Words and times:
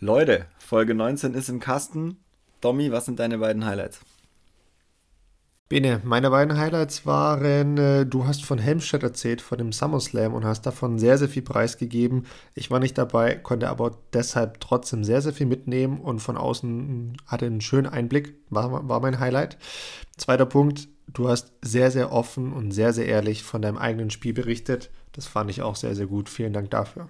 Leute, 0.00 0.44
Folge 0.58 0.94
19 0.94 1.32
ist 1.32 1.48
im 1.48 1.58
Kasten. 1.58 2.18
Domi, 2.60 2.92
was 2.92 3.06
sind 3.06 3.18
deine 3.18 3.38
beiden 3.38 3.64
Highlights? 3.64 4.00
Bene, 5.70 6.02
meine 6.04 6.28
beiden 6.28 6.58
Highlights 6.58 7.06
waren, 7.06 7.78
äh, 7.78 8.04
du 8.04 8.26
hast 8.26 8.44
von 8.44 8.58
Helmstedt 8.58 9.02
erzählt, 9.02 9.40
von 9.40 9.56
dem 9.56 9.72
SummerSlam 9.72 10.34
und 10.34 10.44
hast 10.44 10.66
davon 10.66 10.98
sehr, 10.98 11.16
sehr 11.16 11.30
viel 11.30 11.40
preisgegeben. 11.40 12.26
Ich 12.54 12.70
war 12.70 12.78
nicht 12.78 12.98
dabei, 12.98 13.36
konnte 13.36 13.70
aber 13.70 13.98
deshalb 14.12 14.60
trotzdem 14.60 15.02
sehr, 15.02 15.22
sehr 15.22 15.32
viel 15.32 15.46
mitnehmen 15.46 15.98
und 15.98 16.20
von 16.20 16.36
außen 16.36 17.16
hatte 17.26 17.46
einen 17.46 17.62
schönen 17.62 17.86
Einblick, 17.86 18.34
war, 18.50 18.86
war 18.86 19.00
mein 19.00 19.18
Highlight. 19.18 19.56
Zweiter 20.18 20.46
Punkt, 20.46 20.88
du 21.08 21.30
hast 21.30 21.52
sehr, 21.62 21.90
sehr 21.90 22.12
offen 22.12 22.52
und 22.52 22.70
sehr, 22.70 22.92
sehr 22.92 23.06
ehrlich 23.06 23.42
von 23.42 23.62
deinem 23.62 23.78
eigenen 23.78 24.10
Spiel 24.10 24.34
berichtet. 24.34 24.90
Das 25.12 25.26
fand 25.26 25.50
ich 25.50 25.62
auch 25.62 25.74
sehr, 25.74 25.94
sehr 25.94 26.06
gut. 26.06 26.28
Vielen 26.28 26.52
Dank 26.52 26.70
dafür. 26.70 27.08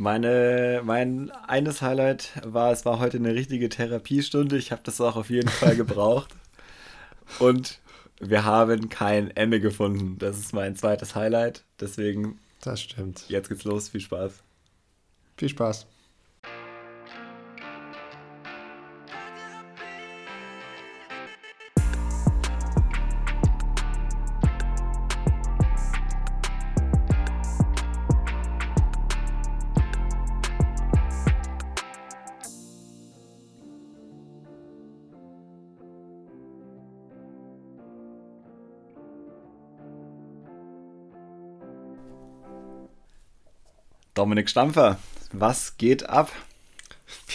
Meine, 0.00 0.80
mein 0.82 1.30
eines 1.30 1.82
Highlight 1.82 2.32
war, 2.42 2.72
es 2.72 2.86
war 2.86 3.00
heute 3.00 3.18
eine 3.18 3.34
richtige 3.34 3.68
Therapiestunde. 3.68 4.56
Ich 4.56 4.72
habe 4.72 4.80
das 4.82 4.98
auch 4.98 5.14
auf 5.14 5.28
jeden 5.28 5.50
Fall 5.50 5.76
gebraucht. 5.76 6.34
Und 7.38 7.80
wir 8.18 8.46
haben 8.46 8.88
kein 8.88 9.30
Ende 9.36 9.60
gefunden. 9.60 10.16
Das 10.18 10.38
ist 10.38 10.54
mein 10.54 10.74
zweites 10.74 11.14
Highlight. 11.14 11.64
Deswegen. 11.80 12.38
Das 12.62 12.80
stimmt. 12.80 13.26
Jetzt 13.28 13.50
geht's 13.50 13.64
los. 13.64 13.90
Viel 13.90 14.00
Spaß. 14.00 14.42
Viel 15.36 15.50
Spaß. 15.50 15.86
Dominik 44.20 44.50
Stampfer, 44.50 44.98
was 45.32 45.78
geht 45.78 46.06
ab? 46.10 46.30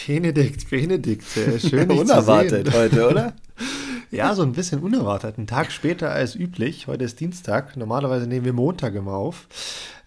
Benedikt, 0.06 0.70
Benedikt, 0.70 1.36
äh, 1.36 1.58
schön 1.58 1.90
Unerwartet 1.90 2.72
heute, 2.72 3.10
oder? 3.10 3.34
ja, 4.12 4.32
so 4.36 4.44
ein 4.44 4.52
bisschen 4.52 4.78
unerwartet. 4.78 5.36
Ein 5.36 5.48
Tag 5.48 5.72
später 5.72 6.12
als 6.12 6.36
üblich. 6.36 6.86
Heute 6.86 7.02
ist 7.02 7.18
Dienstag. 7.18 7.76
Normalerweise 7.76 8.28
nehmen 8.28 8.44
wir 8.44 8.52
Montag 8.52 8.94
immer 8.94 9.14
auf. 9.14 9.48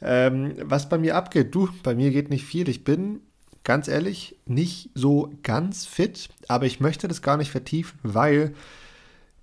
Ähm, 0.02 0.54
was 0.62 0.88
bei 0.88 0.98
mir 0.98 1.18
abgeht, 1.18 1.54
du, 1.54 1.68
bei 1.84 1.96
mir 1.96 2.12
geht 2.12 2.30
nicht 2.30 2.46
viel. 2.46 2.70
Ich 2.70 2.86
bin 2.86 3.24
ganz 3.66 3.90
ehrlich 3.90 4.38
nicht 4.46 4.90
so 4.96 5.34
ganz 5.44 5.86
fit, 5.86 6.30
aber 6.48 6.66
ich 6.66 6.80
möchte 6.80 7.10
das 7.10 7.22
gar 7.22 7.36
nicht 7.36 7.52
vertiefen, 7.52 8.00
weil, 8.04 8.54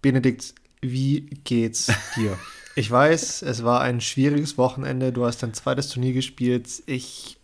Benedikt, 0.01 0.55
wie 0.81 1.27
geht's 1.45 1.93
dir? 2.17 2.39
Ich 2.79 2.91
weiß, 2.91 3.41
es 3.41 3.65
war 3.65 3.81
ein 3.81 4.03
schwieriges 4.03 4.59
Wochenende. 4.59 5.11
Du 5.11 5.25
hast 5.25 5.43
dein 5.43 5.55
zweites 5.55 5.89
Turnier 5.89 6.13
gespielt. 6.13 6.69
Ich, 6.85 7.39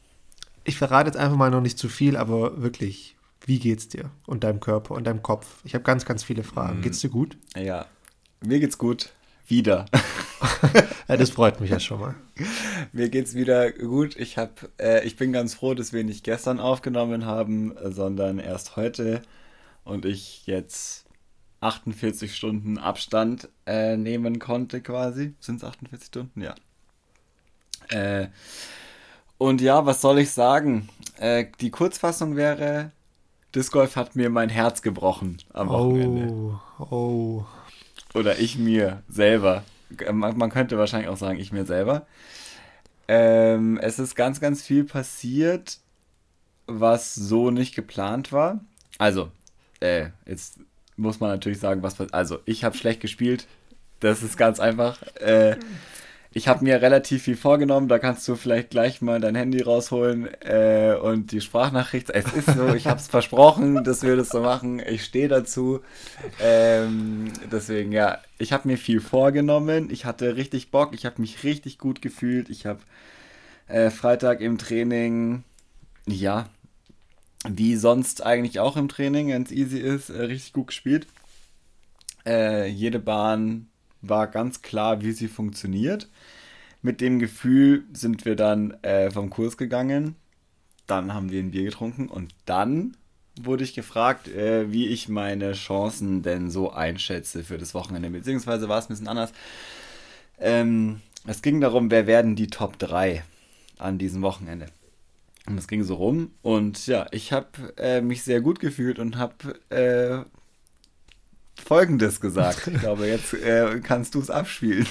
ich 0.62 0.77
verrate 0.77 1.08
jetzt 1.08 1.16
einfach 1.16 1.39
mal 1.39 1.50
noch 1.50 1.62
nicht 1.62 1.78
zu 1.78 1.89
viel, 1.89 2.19
aber 2.19 2.61
wirklich, 2.61 3.16
wie 3.47 3.58
geht's 3.58 3.89
dir 3.89 4.11
und 4.27 4.44
deinem 4.44 4.61
Körper 4.61 4.94
und 4.94 5.05
deinem 5.05 5.22
Kopf? 5.22 5.47
Ich 5.64 5.74
habe 5.74 5.84
ganz, 5.84 6.05
ganz 6.05 6.22
viele 6.22 6.44
Fragen. 6.44 6.78
Mhm. 6.78 6.83
Geht's 6.83 7.00
dir 7.00 7.08
gut? 7.08 7.39
Ja, 7.56 7.86
mir 8.42 8.61
geht's 8.61 8.77
gut. 8.77 9.08
Wieder. 9.48 9.86
ja, 11.08 11.16
das 11.16 11.30
freut 11.30 11.62
mich 11.62 11.70
ja 11.70 11.80
schon 11.80 12.00
mal. 12.00 12.14
Mir 12.92 13.08
geht's 13.08 13.34
wieder 13.34 13.72
gut. 13.72 14.17
Ich, 14.17 14.39
hab, 14.39 14.69
äh, 14.78 15.05
ich 15.05 15.17
bin 15.17 15.33
ganz 15.33 15.55
froh, 15.55 15.74
dass 15.74 15.92
wir 15.92 16.05
nicht 16.05 16.24
gestern 16.24 16.61
aufgenommen 16.61 17.27
haben, 17.27 17.74
sondern 17.83 18.39
erst 18.39 18.77
heute. 18.77 19.22
Und 19.84 20.05
ich 20.05 20.46
jetzt 20.46 21.06
48 21.62 22.34
Stunden 22.34 22.78
Abstand 22.78 23.48
äh, 23.66 23.96
nehmen 23.96 24.38
konnte, 24.38 24.80
quasi. 24.80 25.34
Sind 25.40 25.56
es 25.56 25.64
48 25.64 26.06
Stunden? 26.06 26.42
Ja. 26.42 26.55
Äh, 27.89 28.28
und 29.39 29.61
ja, 29.61 29.86
was 29.86 30.00
soll 30.00 30.18
ich 30.18 30.30
sagen? 30.30 30.89
Äh, 31.18 31.46
die 31.61 31.70
Kurzfassung 31.70 32.36
wäre, 32.36 32.90
Disc 33.55 33.73
Golf 33.73 33.96
hat 33.96 34.17
mir 34.17 34.30
mein 34.30 34.48
Herz 34.48 34.83
gebrochen 34.83 35.39
am 35.52 35.68
Wochenende. 35.68 36.58
Oh, 36.78 36.84
oh. 36.84 37.45
Oder 38.14 38.39
ich 38.39 38.58
mir 38.58 39.02
selber. 39.08 39.64
Man, 40.11 40.36
man 40.39 40.50
könnte 40.50 40.79
wahrscheinlich 40.79 41.08
auch 41.08 41.17
sagen, 41.17 41.39
ich 41.39 41.52
mir 41.52 41.64
selber. 41.64 42.06
Ähm, 43.08 43.79
es 43.79 43.98
ist 43.98 44.14
ganz, 44.14 44.40
ganz 44.40 44.62
viel 44.62 44.84
passiert, 44.84 45.79
was 46.67 47.14
so 47.14 47.50
nicht 47.50 47.74
geplant 47.74 48.33
war. 48.33 48.61
Also, 48.98 49.30
äh, 49.80 50.11
jetzt 50.27 50.61
muss 51.02 51.20
man 51.20 51.30
natürlich 51.30 51.61
sagen, 51.61 51.83
was. 51.83 52.01
Also, 52.13 52.39
ich 52.46 52.64
habe 52.64 52.77
schlecht 52.77 53.01
gespielt. 53.01 53.46
Das 54.01 54.23
ist 54.23 54.36
ganz 54.36 54.58
einfach. 54.58 55.02
Äh, 55.20 55.57
ich 56.35 56.48
habe 56.48 56.64
mir 56.64 56.80
relativ 56.80 57.24
viel 57.24 57.36
vorgenommen. 57.36 57.89
Da 57.89 57.98
kannst 57.98 58.27
du 58.27 58.36
vielleicht 58.36 58.70
gleich 58.70 59.02
mal 59.02 59.20
dein 59.20 59.35
Handy 59.35 59.61
rausholen 59.61 60.29
äh, 60.41 60.95
und 61.01 61.30
die 61.30 61.42
Sprachnachricht. 61.42 62.08
Es 62.08 62.33
ist 62.33 62.55
so, 62.57 62.74
ich 62.74 62.86
habe 62.86 62.98
es 62.98 63.07
versprochen, 63.08 63.85
dass 63.85 64.02
wir 64.02 64.17
das 64.17 64.30
so 64.30 64.41
machen. 64.41 64.80
Ich 64.80 65.05
stehe 65.05 65.29
dazu. 65.29 65.80
Ähm, 66.41 67.33
deswegen, 67.51 67.92
ja, 67.92 68.18
ich 68.39 68.52
habe 68.52 68.67
mir 68.67 68.79
viel 68.79 69.01
vorgenommen. 69.01 69.91
Ich 69.91 70.07
hatte 70.07 70.36
richtig 70.36 70.70
Bock. 70.70 70.95
Ich 70.95 71.05
habe 71.05 71.20
mich 71.20 71.45
richtig 71.45 71.79
gut 71.79 72.01
gefühlt. 72.01 72.48
Ich 72.48 72.64
habe 72.64 72.80
äh, 73.68 73.91
Freitag 73.91 74.41
im 74.41 74.57
Training, 74.57 75.45
ja, 76.07 76.48
wie 77.48 77.77
sonst 77.77 78.25
eigentlich 78.25 78.61
auch 78.61 78.77
im 78.77 78.89
Training, 78.89 79.29
wenn 79.29 79.42
es 79.42 79.53
easy 79.53 79.79
ist, 79.79 80.11
äh, 80.11 80.23
richtig 80.23 80.53
gut 80.53 80.69
gespielt. 80.69 81.07
Äh, 82.25 82.69
jede 82.69 82.98
Bahn 82.98 83.69
war 84.01 84.27
ganz 84.27 84.63
klar, 84.63 85.03
wie 85.03 85.13
sie 85.13 85.29
funktioniert. 85.29 86.08
Mit 86.83 87.01
dem 87.01 87.19
Gefühl 87.19 87.85
sind 87.92 88.25
wir 88.25 88.36
dann 88.36 88.73
äh, 88.83 89.11
vom 89.11 89.30
Kurs 89.30 89.57
gegangen. 89.57 90.17
Dann 90.86 91.14
haben 91.14 91.30
wir 91.30 91.41
ein 91.41 91.53
Bier 91.53 91.64
getrunken 91.64 92.08
und 92.08 92.35
dann 92.45 92.97
wurde 93.41 93.64
ich 93.64 93.74
gefragt, 93.74 94.29
äh, 94.29 94.70
wie 94.73 94.89
ich 94.89 95.09
meine 95.09 95.53
Chancen 95.53 96.23
denn 96.23 96.51
so 96.51 96.73
einschätze 96.73 97.45
für 97.45 97.59
das 97.59 97.74
Wochenende. 97.74 98.11
Beziehungsweise 98.11 98.69
war 98.69 98.79
es 98.79 98.86
ein 98.86 98.89
bisschen 98.89 99.09
anders. 99.09 99.33
Ähm, 100.39 101.01
es 101.27 101.41
ging 101.41 101.61
darum, 101.61 101.91
wer 101.91 102.07
werden 102.07 102.36
die 102.36 102.48
Top 102.48 102.79
3 102.79 103.23
an 103.79 103.98
diesem 103.98 104.23
Wochenende. 104.23 104.67
Und 105.47 105.57
das 105.57 105.67
ging 105.67 105.83
so 105.83 105.95
rum. 105.97 106.33
Und 106.42 106.86
ja, 106.86 107.07
ich 107.11 107.33
habe 107.33 107.75
äh, 107.77 108.01
mich 108.01 108.23
sehr 108.23 108.41
gut 108.41 108.61
gefühlt 108.61 108.98
und 108.98 109.17
habe 109.17 109.58
äh, 109.70 110.25
Folgendes 111.61 112.20
gesagt. 112.20 112.69
Ich 112.69 112.80
glaube, 112.80 113.07
jetzt 113.07 113.35
äh, 113.35 113.80
kannst 113.83 114.14
du 114.14 114.20
es 114.20 114.30
abspielen. 114.30 114.86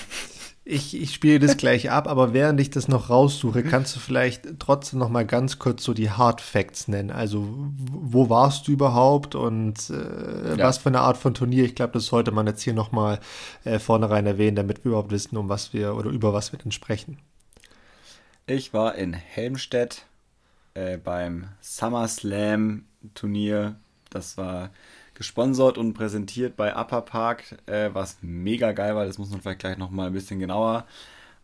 Ich, 0.64 0.96
ich 0.96 1.14
spiele 1.14 1.40
das 1.40 1.58
gleich 1.58 1.90
ab, 1.90 2.08
aber 2.08 2.34
während 2.34 2.62
ich 2.62 2.70
das 2.70 2.88
noch 2.88 3.10
raussuche, 3.10 3.64
kannst 3.64 3.96
du 3.96 4.00
vielleicht 4.00 4.60
trotzdem 4.60 5.00
noch 5.00 5.10
mal 5.10 5.26
ganz 5.26 5.58
kurz 5.58 5.84
so 5.84 5.94
die 5.94 6.12
Hard 6.12 6.40
Facts 6.40 6.88
nennen. 6.88 7.10
Also, 7.10 7.48
wo 7.90 8.30
warst 8.30 8.68
du 8.68 8.74
überhaupt 8.74 9.34
und 9.34 9.90
äh, 9.90 10.58
ja. 10.58 10.60
was 10.60 10.78
für 10.78 10.90
eine 10.90 11.00
Art 11.00 11.18
von 11.18 11.34
Turnier? 11.34 11.66
Ich 11.66 11.74
glaube, 11.74 11.94
das 11.94 12.06
sollte 12.06 12.32
man 12.32 12.46
jetzt 12.46 12.62
hier 12.62 12.76
noch 12.76 12.92
mal 12.92 13.20
äh, 13.64 13.80
vornherein 13.80 14.28
erwähnen, 14.28 14.56
damit 14.56 14.86
wir 14.86 14.90
überhaupt 14.90 15.12
wissen, 15.12 15.36
um 15.36 15.50
was 15.50 15.74
wir 15.74 15.96
oder 15.96 16.12
über 16.12 16.32
was 16.32 16.52
wir 16.52 16.60
denn 16.60 16.72
sprechen. 16.72 17.18
Ich 18.46 18.72
war 18.72 18.94
in 18.96 19.14
Helmstedt 19.14 20.06
äh, 20.74 20.98
beim 20.98 21.48
SummerSlam 21.62 22.86
Turnier. 23.14 23.76
Das 24.10 24.38
war 24.38 24.70
gesponsert 25.14 25.78
und 25.78 25.94
präsentiert 25.94 26.58
bei 26.58 26.76
Upper 26.76 27.02
Park, 27.02 27.58
äh, 27.68 27.90
was 27.94 28.18
mega 28.22 28.72
geil 28.72 28.96
war. 28.96 29.06
Das 29.06 29.18
muss 29.18 29.30
man 29.30 29.42
vielleicht 29.42 29.60
gleich 29.60 29.78
nochmal 29.78 30.08
ein 30.08 30.14
bisschen 30.14 30.40
genauer 30.40 30.86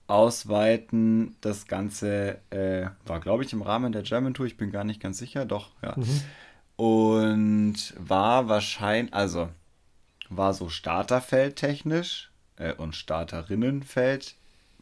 ausweiten. 0.08 1.36
Das 1.42 1.68
Ganze 1.68 2.40
äh, 2.50 2.88
war, 3.06 3.20
glaube 3.20 3.44
ich, 3.44 3.54
im 3.54 3.62
Rahmen 3.62 3.92
der 3.92 4.04
German 4.04 4.34
Tour. 4.34 4.46
Ich 4.46 4.58
bin 4.58 4.72
gar 4.72 4.84
nicht 4.84 5.02
ganz 5.02 5.18
sicher. 5.18 5.46
Doch, 5.46 5.72
ja. 5.84 5.96
Mhm. 5.96 6.22
Und 6.76 7.94
war 7.98 8.48
wahrscheinlich, 8.48 9.14
also 9.14 9.50
war 10.30 10.54
so 10.54 10.70
Starterfeld 10.70 11.56
technisch 11.56 12.32
äh, 12.58 12.74
und 12.74 12.96
Starterinnenfeld 12.96 14.36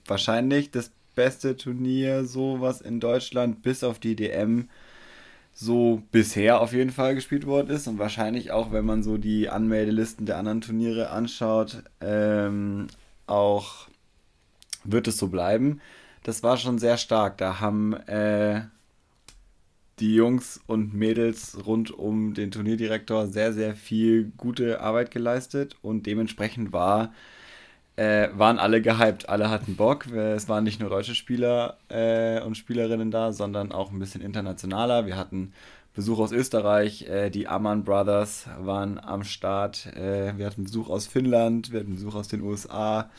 wahrscheinlich 0.06 0.71
das 0.71 0.92
beste 1.15 1.57
Turnier, 1.57 2.25
so 2.25 2.62
was 2.62 2.81
in 2.81 3.00
Deutschland 3.00 3.62
bis 3.63 3.83
auf 3.83 4.00
die 4.00 4.15
DM 4.15 4.69
so 5.53 6.03
bisher 6.12 6.59
auf 6.59 6.73
jeden 6.73 6.91
Fall 6.91 7.15
gespielt 7.15 7.45
worden 7.45 7.69
ist 7.69 7.88
und 7.88 7.97
wahrscheinlich 7.97 8.51
auch, 8.51 8.73
wenn 8.73 8.85
man 8.85 9.03
so 9.03 9.17
die 9.17 9.50
Anmeldelisten 9.50 10.25
der 10.25 10.38
anderen 10.38 10.59
Turniere 10.59 11.12
anschaut, 11.12 11.81
ähm, 12.01 12.88
auch 13.25 13.88
wird 14.83 15.07
es 15.07 15.17
so 15.17 15.29
bleiben. 15.29 15.79
Das 16.23 16.44
war 16.44 16.57
schon 16.57 16.77
sehr 16.77 16.97
stark. 16.97 17.38
Da 17.38 17.61
haben 17.61 17.94
äh, 17.94 18.63
die 20.00 20.15
Jungs 20.15 20.59
und 20.68 20.94
Mädels 20.94 21.65
rund 21.65 21.91
um 21.91 22.33
den 22.33 22.51
Turnierdirektor 22.51 23.27
sehr, 23.27 23.53
sehr 23.53 23.75
viel 23.75 24.31
gute 24.35 24.81
Arbeit 24.81 25.11
geleistet 25.11 25.77
und 25.81 26.06
dementsprechend 26.06 26.73
war 26.73 27.13
äh, 27.95 28.30
waren 28.33 28.59
alle 28.59 28.81
gehypt, 28.81 29.30
alle 29.30 29.50
hatten 29.50 29.75
Bock. 29.75 30.07
Es 30.07 30.50
waren 30.50 30.63
nicht 30.63 30.80
nur 30.80 30.89
deutsche 30.89 31.15
Spieler 31.15 31.77
äh, 31.89 32.42
und 32.42 32.56
Spielerinnen 32.56 33.12
da, 33.12 33.31
sondern 33.31 33.71
auch 33.71 33.92
ein 33.92 34.00
bisschen 34.00 34.21
internationaler. 34.21 35.06
Wir 35.06 35.15
hatten 35.15 35.53
Besuch 35.94 36.19
aus 36.19 36.33
Österreich, 36.33 37.03
äh, 37.03 37.30
die 37.30 37.47
Ammann 37.47 37.86
Brothers 37.86 38.47
waren 38.59 39.00
am 39.00 39.24
Start. 39.24 39.86
Äh, 39.95 40.38
wir 40.38 40.45
hatten 40.45 40.65
Besuch 40.65 40.89
aus 40.89 41.07
Finnland, 41.07 41.71
wir 41.71 41.80
hatten 41.80 41.95
Besuch 41.95 42.15
aus 42.15 42.27
den 42.27 42.42
USA. 42.42 43.09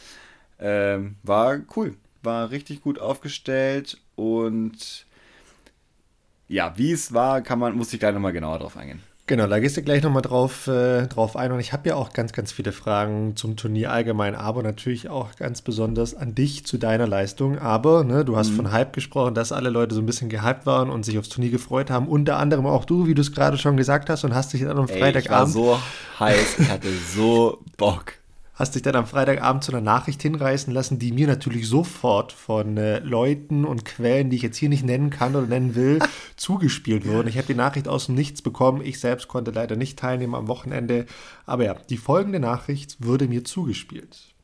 Ähm, 0.59 1.17
war 1.23 1.59
cool, 1.75 1.97
war 2.23 2.51
richtig 2.51 2.83
gut 2.83 2.99
aufgestellt 2.99 3.99
und 4.15 5.07
ja, 6.49 6.77
wie 6.77 6.93
es 6.93 7.13
war, 7.13 7.41
kann 7.41 7.59
man, 7.59 7.77
muss 7.77 7.93
ich 7.93 7.99
gleich 7.99 8.15
nochmal 8.15 8.33
genauer 8.33 8.59
drauf 8.59 8.77
eingehen. 8.77 9.03
Genau, 9.29 9.49
da 9.49 9.59
gehst 9.59 9.77
du 9.77 9.83
gleich 9.83 10.05
nochmal 10.05 10.23
drauf, 10.23 10.69
äh, 10.69 11.09
drauf 11.09 11.35
ein. 11.35 11.51
Und 11.51 11.59
ich 11.59 11.73
habe 11.73 11.89
ja 11.89 11.97
auch 11.97 12.13
ganz, 12.13 12.33
ganz 12.33 12.53
viele 12.53 12.71
Fragen 12.71 13.35
zum 13.35 13.57
Turnier 13.57 13.91
allgemein, 13.91 14.37
aber 14.37 14.63
natürlich 14.63 15.09
auch 15.09 15.35
ganz 15.35 15.63
besonders 15.63 16.15
an 16.15 16.37
dich 16.37 16.65
zu 16.65 16.79
deiner 16.79 17.09
Leistung. 17.09 17.59
Aber 17.59 18.05
ne, 18.05 18.25
du 18.25 18.37
hast 18.37 18.51
mhm. 18.51 18.57
von 18.57 18.73
Hype 18.73 18.93
gesprochen, 18.93 19.35
dass 19.35 19.51
alle 19.51 19.71
Leute 19.71 19.97
so 19.97 20.01
ein 20.01 20.07
bisschen 20.07 20.29
gehypt 20.29 20.65
waren 20.65 20.91
und 20.91 21.05
sich 21.05 21.19
aufs 21.19 21.29
Turnier 21.29 21.51
gefreut 21.51 21.91
haben. 21.91 22.07
Unter 22.07 22.39
anderem 22.39 22.67
auch 22.67 22.85
du, 22.85 23.09
wie 23.09 23.15
du 23.15 23.23
es 23.23 23.33
gerade 23.33 23.59
schon 23.59 23.77
gesagt 23.77 24.09
hast, 24.09 24.23
und 24.23 24.33
hast 24.33 24.53
dich 24.53 24.63
dann 24.63 24.79
am 24.79 24.87
Freitagabend. 24.87 25.25
Ich 25.25 25.31
war 25.31 25.47
so 25.47 25.79
heiß, 26.21 26.59
ich 26.61 26.71
hatte 26.71 26.89
so 27.13 27.59
Bock 27.77 28.13
hast 28.57 28.75
dich 28.75 28.83
dann 28.83 28.97
am 28.97 29.07
Freitagabend 29.07 29.63
zu 29.63 29.71
einer 29.71 29.83
Nachricht 29.83 30.23
hinreißen 30.23 30.73
lassen, 30.73 30.99
die 30.99 31.13
mir 31.13 31.27
natürlich 31.27 31.69
sofort 31.69 32.33
von 32.33 32.77
äh, 32.79 32.99
Leuten 33.01 33.65
und 33.65 33.85
Quellen, 33.85 34.31
die 34.31 34.37
ich 34.37 34.43
jetzt 34.43 34.57
hier 34.57 34.71
nicht 34.71 34.85
nennen 34.85 35.11
kann 35.11 35.37
oder 35.37 35.47
nennen 35.47 35.75
will, 35.75 36.01
zugespielt 36.37 37.07
wurden. 37.07 37.29
Ich 37.29 37.37
habe 37.37 37.47
die 37.47 37.55
Nachricht 37.55 37.87
aus 37.87 38.07
dem 38.07 38.15
Nichts 38.15 38.43
bekommen. 38.43 38.81
Ich 38.83 38.99
selbst 38.99 39.29
konnte 39.29 39.51
leider 39.51 39.77
nicht 39.77 39.99
teilnehmen 39.99 40.35
am 40.35 40.49
Wochenende. 40.49 41.07
Aber 41.45 41.65
ja, 41.65 41.75
die 41.75 41.99
folgende 41.99 42.41
Nachricht 42.41 42.97
wurde 43.05 43.29
mir 43.29 43.45
zugespielt. 43.45 44.35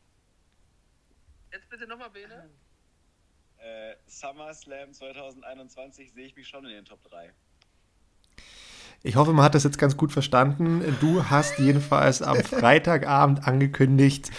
Jetzt 1.50 1.68
bitte 1.70 1.86
nochmal, 1.86 2.10
Bene. 2.10 2.50
Äh, 3.58 3.94
SummerSlam 4.06 4.92
2021 4.92 6.12
sehe 6.12 6.26
ich 6.26 6.36
mich 6.36 6.48
schon 6.48 6.64
in 6.66 6.70
den 6.70 6.84
Top 6.84 7.02
3. 7.04 7.32
Ich 9.04 9.16
hoffe, 9.16 9.32
man 9.32 9.44
hat 9.44 9.54
das 9.54 9.64
jetzt 9.64 9.78
ganz 9.78 9.96
gut 9.96 10.12
verstanden. 10.12 10.96
Du 11.00 11.24
hast 11.24 11.58
jedenfalls 11.58 12.22
am 12.22 12.36
Freitagabend 12.44 13.46
angekündigt, 13.46 14.30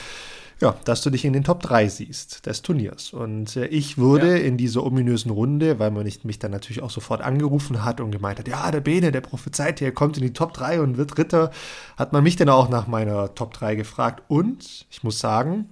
ja, 0.62 0.76
dass 0.86 1.02
du 1.02 1.10
dich 1.10 1.26
in 1.26 1.34
den 1.34 1.44
Top 1.44 1.62
3 1.62 1.90
siehst 1.90 2.46
des 2.46 2.62
Turniers. 2.62 3.12
Und 3.12 3.58
äh, 3.58 3.66
ich 3.66 3.98
wurde 3.98 4.38
ja. 4.40 4.46
in 4.46 4.56
dieser 4.56 4.84
ominösen 4.84 5.32
Runde, 5.32 5.80
weil 5.80 5.92
man 5.92 6.10
mich 6.24 6.40
dann 6.40 6.52
natürlich 6.52 6.82
auch 6.82 6.92
sofort 6.92 7.22
angerufen 7.22 7.84
hat 7.84 8.00
und 8.00 8.12
gemeint 8.12 8.40
hat, 8.40 8.48
ja, 8.48 8.72
der 8.72 8.80
Bene, 8.80 9.12
der 9.12 9.20
prophezeit 9.20 9.80
hier, 9.80 9.94
kommt 9.94 10.16
in 10.16 10.24
die 10.24 10.32
Top 10.32 10.54
3 10.54 10.80
und 10.80 10.96
wird 10.96 11.18
Ritter, 11.18 11.52
hat 11.98 12.14
man 12.14 12.24
mich 12.24 12.38
dann 12.38 12.48
auch 12.48 12.70
nach 12.70 12.88
meiner 12.88 13.36
Top 13.36 13.54
3 13.54 13.76
gefragt. 13.76 14.24
Und 14.30 14.86
ich 14.90 15.04
muss 15.04 15.20
sagen, 15.20 15.68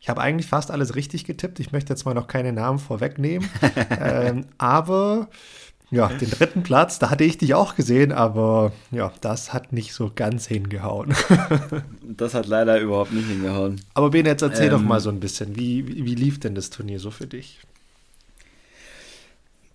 ich 0.00 0.08
habe 0.08 0.20
eigentlich 0.20 0.46
fast 0.46 0.70
alles 0.70 0.94
richtig 0.94 1.24
getippt. 1.24 1.58
Ich 1.58 1.72
möchte 1.72 1.92
jetzt 1.92 2.04
mal 2.04 2.14
noch 2.14 2.28
keine 2.28 2.52
Namen 2.52 2.78
vorwegnehmen. 2.78 3.50
ähm, 4.00 4.46
aber 4.56 5.28
ja, 5.90 6.08
den 6.08 6.30
dritten 6.30 6.62
Platz, 6.64 6.98
da 6.98 7.10
hatte 7.10 7.22
ich 7.22 7.38
dich 7.38 7.54
auch 7.54 7.76
gesehen, 7.76 8.10
aber 8.10 8.72
ja, 8.90 9.12
das 9.20 9.52
hat 9.52 9.72
nicht 9.72 9.92
so 9.92 10.10
ganz 10.14 10.46
hingehauen. 10.46 11.14
das 12.02 12.34
hat 12.34 12.46
leider 12.46 12.80
überhaupt 12.80 13.12
nicht 13.12 13.28
hingehauen. 13.28 13.80
Aber 13.94 14.10
Ben, 14.10 14.26
jetzt 14.26 14.42
erzähl 14.42 14.66
ähm, 14.66 14.72
doch 14.72 14.82
mal 14.82 15.00
so 15.00 15.10
ein 15.10 15.20
bisschen, 15.20 15.54
wie, 15.54 15.86
wie, 15.86 16.04
wie 16.04 16.14
lief 16.16 16.40
denn 16.40 16.56
das 16.56 16.70
Turnier 16.70 16.98
so 16.98 17.12
für 17.12 17.28
dich? 17.28 17.60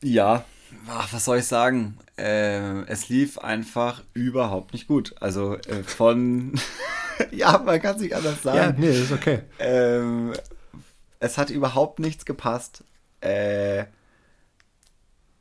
Ja, 0.02 0.44
ach, 0.88 1.14
was 1.14 1.26
soll 1.26 1.38
ich 1.38 1.46
sagen? 1.46 1.98
Äh, 2.18 2.82
es 2.88 3.08
lief 3.08 3.38
einfach 3.38 4.04
überhaupt 4.14 4.74
nicht 4.74 4.88
gut. 4.88 5.16
Also 5.20 5.56
äh, 5.56 5.84
von. 5.84 6.60
ja, 7.32 7.58
man 7.58 7.82
kann 7.82 7.96
es 7.96 8.02
nicht 8.02 8.16
anders 8.16 8.44
sagen. 8.44 8.58
Ja, 8.58 8.72
nee, 8.78 9.02
ist 9.02 9.12
okay. 9.12 9.44
Ähm, 9.60 10.34
es 11.20 11.38
hat 11.38 11.50
überhaupt 11.50 12.00
nichts 12.00 12.26
gepasst. 12.26 12.84
Äh, 13.22 13.86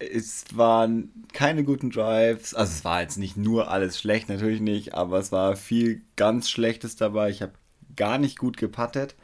es 0.01 0.45
waren 0.55 1.11
keine 1.33 1.65
guten 1.65 1.91
Drives. 1.91 2.55
Also 2.55 2.73
es 2.73 2.85
war 2.85 3.03
jetzt 3.03 3.19
nicht 3.19 3.37
nur 3.37 3.71
alles 3.71 3.99
schlecht, 3.99 4.29
natürlich 4.29 4.61
nicht, 4.61 4.95
aber 4.95 5.19
es 5.19 5.31
war 5.31 5.57
viel 5.57 6.03
ganz 6.17 6.49
Schlechtes 6.51 6.97
dabei. 6.97 7.31
Ich 7.31 7.43
habe 7.43 7.53
gar 7.97 8.19
nicht 8.19 8.39
gut 8.39 8.57
gepattet. 8.57 9.15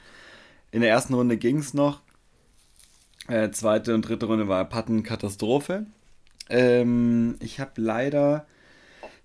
In 0.71 0.83
der 0.83 0.91
ersten 0.91 1.15
Runde 1.15 1.37
ging 1.37 1.59
es 1.59 1.75
noch. 1.75 2.03
Äh, 3.29 3.51
zweite 3.51 3.95
und 3.95 4.03
dritte 4.03 4.27
Runde 4.27 4.49
war 4.49 4.65
Patten 4.67 5.03
Katastrophe. 5.03 5.87
Ähm, 6.49 7.37
ich 7.41 7.59
habe 7.59 7.81
leider 7.81 8.47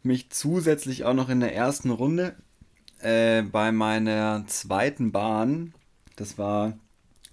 mich 0.01 0.31
zusätzlich 0.31 1.05
auch 1.05 1.13
noch 1.13 1.29
in 1.29 1.39
der 1.39 1.53
ersten 1.53 1.91
Runde 1.91 2.35
äh, 2.99 3.43
bei 3.43 3.71
meiner 3.71 4.45
zweiten 4.47 5.11
Bahn, 5.11 5.73
das 6.15 6.37
war 6.37 6.77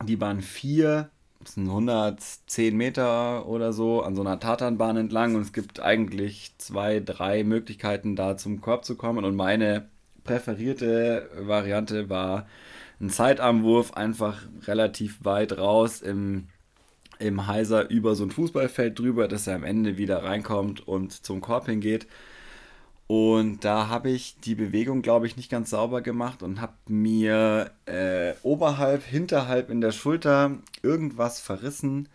die 0.05 0.17
Bahn 0.17 0.43
4, 0.43 1.11
das 1.41 1.55
sind 1.55 1.69
110 1.69 2.77
Meter 2.77 3.47
oder 3.47 3.73
so 3.73 4.03
an 4.03 4.15
so 4.17 4.23
einer 4.23 4.41
Tatanbahn 4.41 4.97
entlang 4.97 5.35
und 5.35 5.43
es 5.43 5.53
gibt 5.53 5.81
eigentlich 5.81 6.53
zwei, 6.59 7.01
drei 7.01 7.45
Möglichkeiten 7.45 8.17
da 8.17 8.37
zum 8.37 8.61
Korb 8.61 8.85
zu 8.85 8.97
kommen 8.97 9.25
und 9.25 9.37
meine 9.37 9.89
präferierte 10.25 11.31
Variante 11.39 12.11
war 12.11 12.47
ein 13.01 13.11
Zeitarmwurf 13.11 13.95
einfach 13.95 14.43
relativ 14.67 15.25
weit 15.25 15.57
raus 15.57 16.03
im, 16.03 16.49
im 17.19 17.47
Heiser 17.47 17.89
über 17.89 18.15
so 18.15 18.25
ein 18.25 18.31
Fußballfeld 18.31 18.99
drüber, 18.99 19.29
dass 19.29 19.47
er 19.47 19.55
am 19.55 19.65
Ende 19.65 19.97
wieder 19.97 20.25
reinkommt 20.25 20.87
und 20.87 21.13
zum 21.13 21.41
Korb 21.41 21.67
hingeht. 21.67 22.07
Und 23.09 23.65
da 23.65 23.89
habe 23.89 24.11
ich 24.11 24.39
die 24.41 24.55
Bewegung, 24.55 25.01
glaube 25.01 25.27
ich, 25.27 25.39
nicht 25.39 25.51
ganz 25.51 25.71
sauber 25.71 26.03
gemacht 26.03 26.43
und 26.43 26.61
habe 26.61 26.75
mir 26.89 27.71
äh, 27.87 28.35
oberhalb, 28.43 29.03
hinterhalb 29.03 29.71
in 29.71 29.81
der 29.81 29.93
Schulter 29.93 30.59
irgendwas 30.83 31.41
verrissen. 31.41 32.11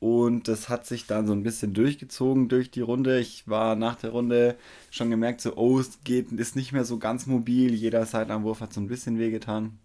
Und 0.00 0.46
das 0.46 0.68
hat 0.68 0.84
sich 0.84 1.06
dann 1.06 1.26
so 1.26 1.32
ein 1.32 1.44
bisschen 1.44 1.72
durchgezogen 1.72 2.50
durch 2.50 2.70
die 2.70 2.82
Runde. 2.82 3.20
Ich 3.20 3.48
war 3.48 3.74
nach 3.74 3.96
der 3.96 4.10
Runde 4.10 4.56
schon 4.90 5.08
gemerkt, 5.08 5.40
so, 5.40 5.56
oh, 5.56 5.80
es 5.80 5.98
geht, 6.04 6.30
ist 6.30 6.56
nicht 6.56 6.72
mehr 6.72 6.84
so 6.84 6.98
ganz 6.98 7.24
mobil. 7.24 7.72
Jeder 7.72 8.04
Seitenwurf 8.04 8.60
hat 8.60 8.74
so 8.74 8.82
ein 8.82 8.88
bisschen 8.88 9.18
wehgetan. 9.18 9.78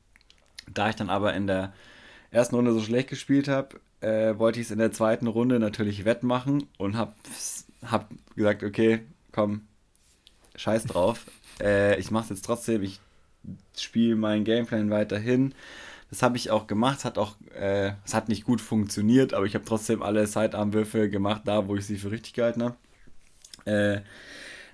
Da 0.73 0.89
ich 0.89 0.97
dann 0.97 1.09
aber 1.09 1.33
in 1.35 1.47
der 1.47 1.71
ersten 2.31 2.55
Runde 2.55 2.73
so 2.73 2.81
schlecht 2.81 3.07
gespielt 3.07 3.47
habe, 3.47 3.79
äh, 4.01 4.37
wollte 4.37 4.59
ich 4.59 4.65
es 4.65 4.71
in 4.71 4.79
der 4.79 4.91
zweiten 4.91 5.27
Runde 5.27 5.57
natürlich 5.57 6.03
wettmachen 6.03 6.65
und 6.77 6.97
habe 6.97 7.13
hab 7.85 8.09
gesagt, 8.35 8.63
okay, 8.63 8.99
komm, 9.31 9.61
scheiß 10.59 10.85
drauf. 10.85 11.25
Äh, 11.61 11.99
ich 11.99 12.11
mache 12.11 12.25
es 12.25 12.29
jetzt 12.29 12.45
trotzdem. 12.45 12.83
Ich 12.83 12.99
spiele 13.77 14.15
meinen 14.15 14.43
Gameplan 14.43 14.89
weiterhin. 14.89 15.53
Das 16.09 16.21
habe 16.21 16.37
ich 16.37 16.51
auch 16.51 16.67
gemacht. 16.67 17.05
Hat 17.05 17.17
auch, 17.17 17.35
äh, 17.57 17.93
es 18.05 18.13
hat 18.13 18.29
nicht 18.29 18.43
gut 18.43 18.61
funktioniert, 18.61 19.33
aber 19.33 19.45
ich 19.45 19.55
habe 19.55 19.65
trotzdem 19.65 20.01
alle 20.01 20.27
Sidearmwürfe 20.27 21.09
gemacht, 21.09 21.43
da 21.45 21.67
wo 21.67 21.75
ich 21.75 21.85
sie 21.85 21.97
für 21.97 22.11
richtig 22.11 22.33
gehalten 22.33 22.63
habe. 22.63 22.75
Äh, 23.65 24.01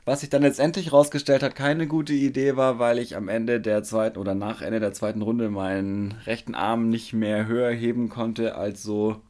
was 0.06 0.22
sich 0.22 0.30
dann 0.30 0.44
letztendlich 0.44 0.94
rausgestellt 0.94 1.42
hat, 1.42 1.56
keine 1.56 1.88
gute 1.88 2.13
Idee 2.13 2.56
war, 2.56 2.77
weil 2.77 3.00
ich 3.00 3.15
am 3.15 3.27
Ende 3.27 3.60
der 3.60 3.82
zweiten 3.84 4.20
oder 4.20 4.36
nach 4.36 4.62
Ende 4.62 4.80
der 4.80 4.94
zweiten 4.94 5.24
Runde 5.24 5.50
meinen 5.50 6.13
rechten 6.25 6.54
Arm 6.54 6.89
nicht 6.89 7.13
mehr 7.13 7.48
höher 7.48 7.72
heben 7.72 8.10
konnte 8.10 8.56
als 8.56 8.84
so 8.84 9.22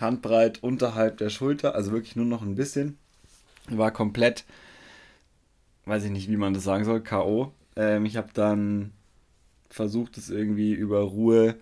handbreit 0.00 0.62
unterhalb 0.62 1.18
der 1.18 1.30
Schulter, 1.30 1.76
also 1.76 1.92
wirklich 1.92 2.16
nur 2.16 2.26
noch 2.26 2.42
ein 2.42 2.56
bisschen. 2.56 2.98
War 3.68 3.92
komplett 3.92 4.44
weiß 5.86 6.04
ich 6.04 6.10
nicht, 6.10 6.28
wie 6.30 6.36
man 6.36 6.54
das 6.54 6.64
sagen 6.64 6.84
soll, 6.84 7.00
K.O. 7.00 7.52
Ähm, 7.76 8.04
ich 8.04 8.16
habe 8.16 8.28
dann 8.34 8.92
versucht, 9.70 10.18
es 10.18 10.30
irgendwie 10.30 10.72
über 10.72 11.00
Ruhe 11.00 11.56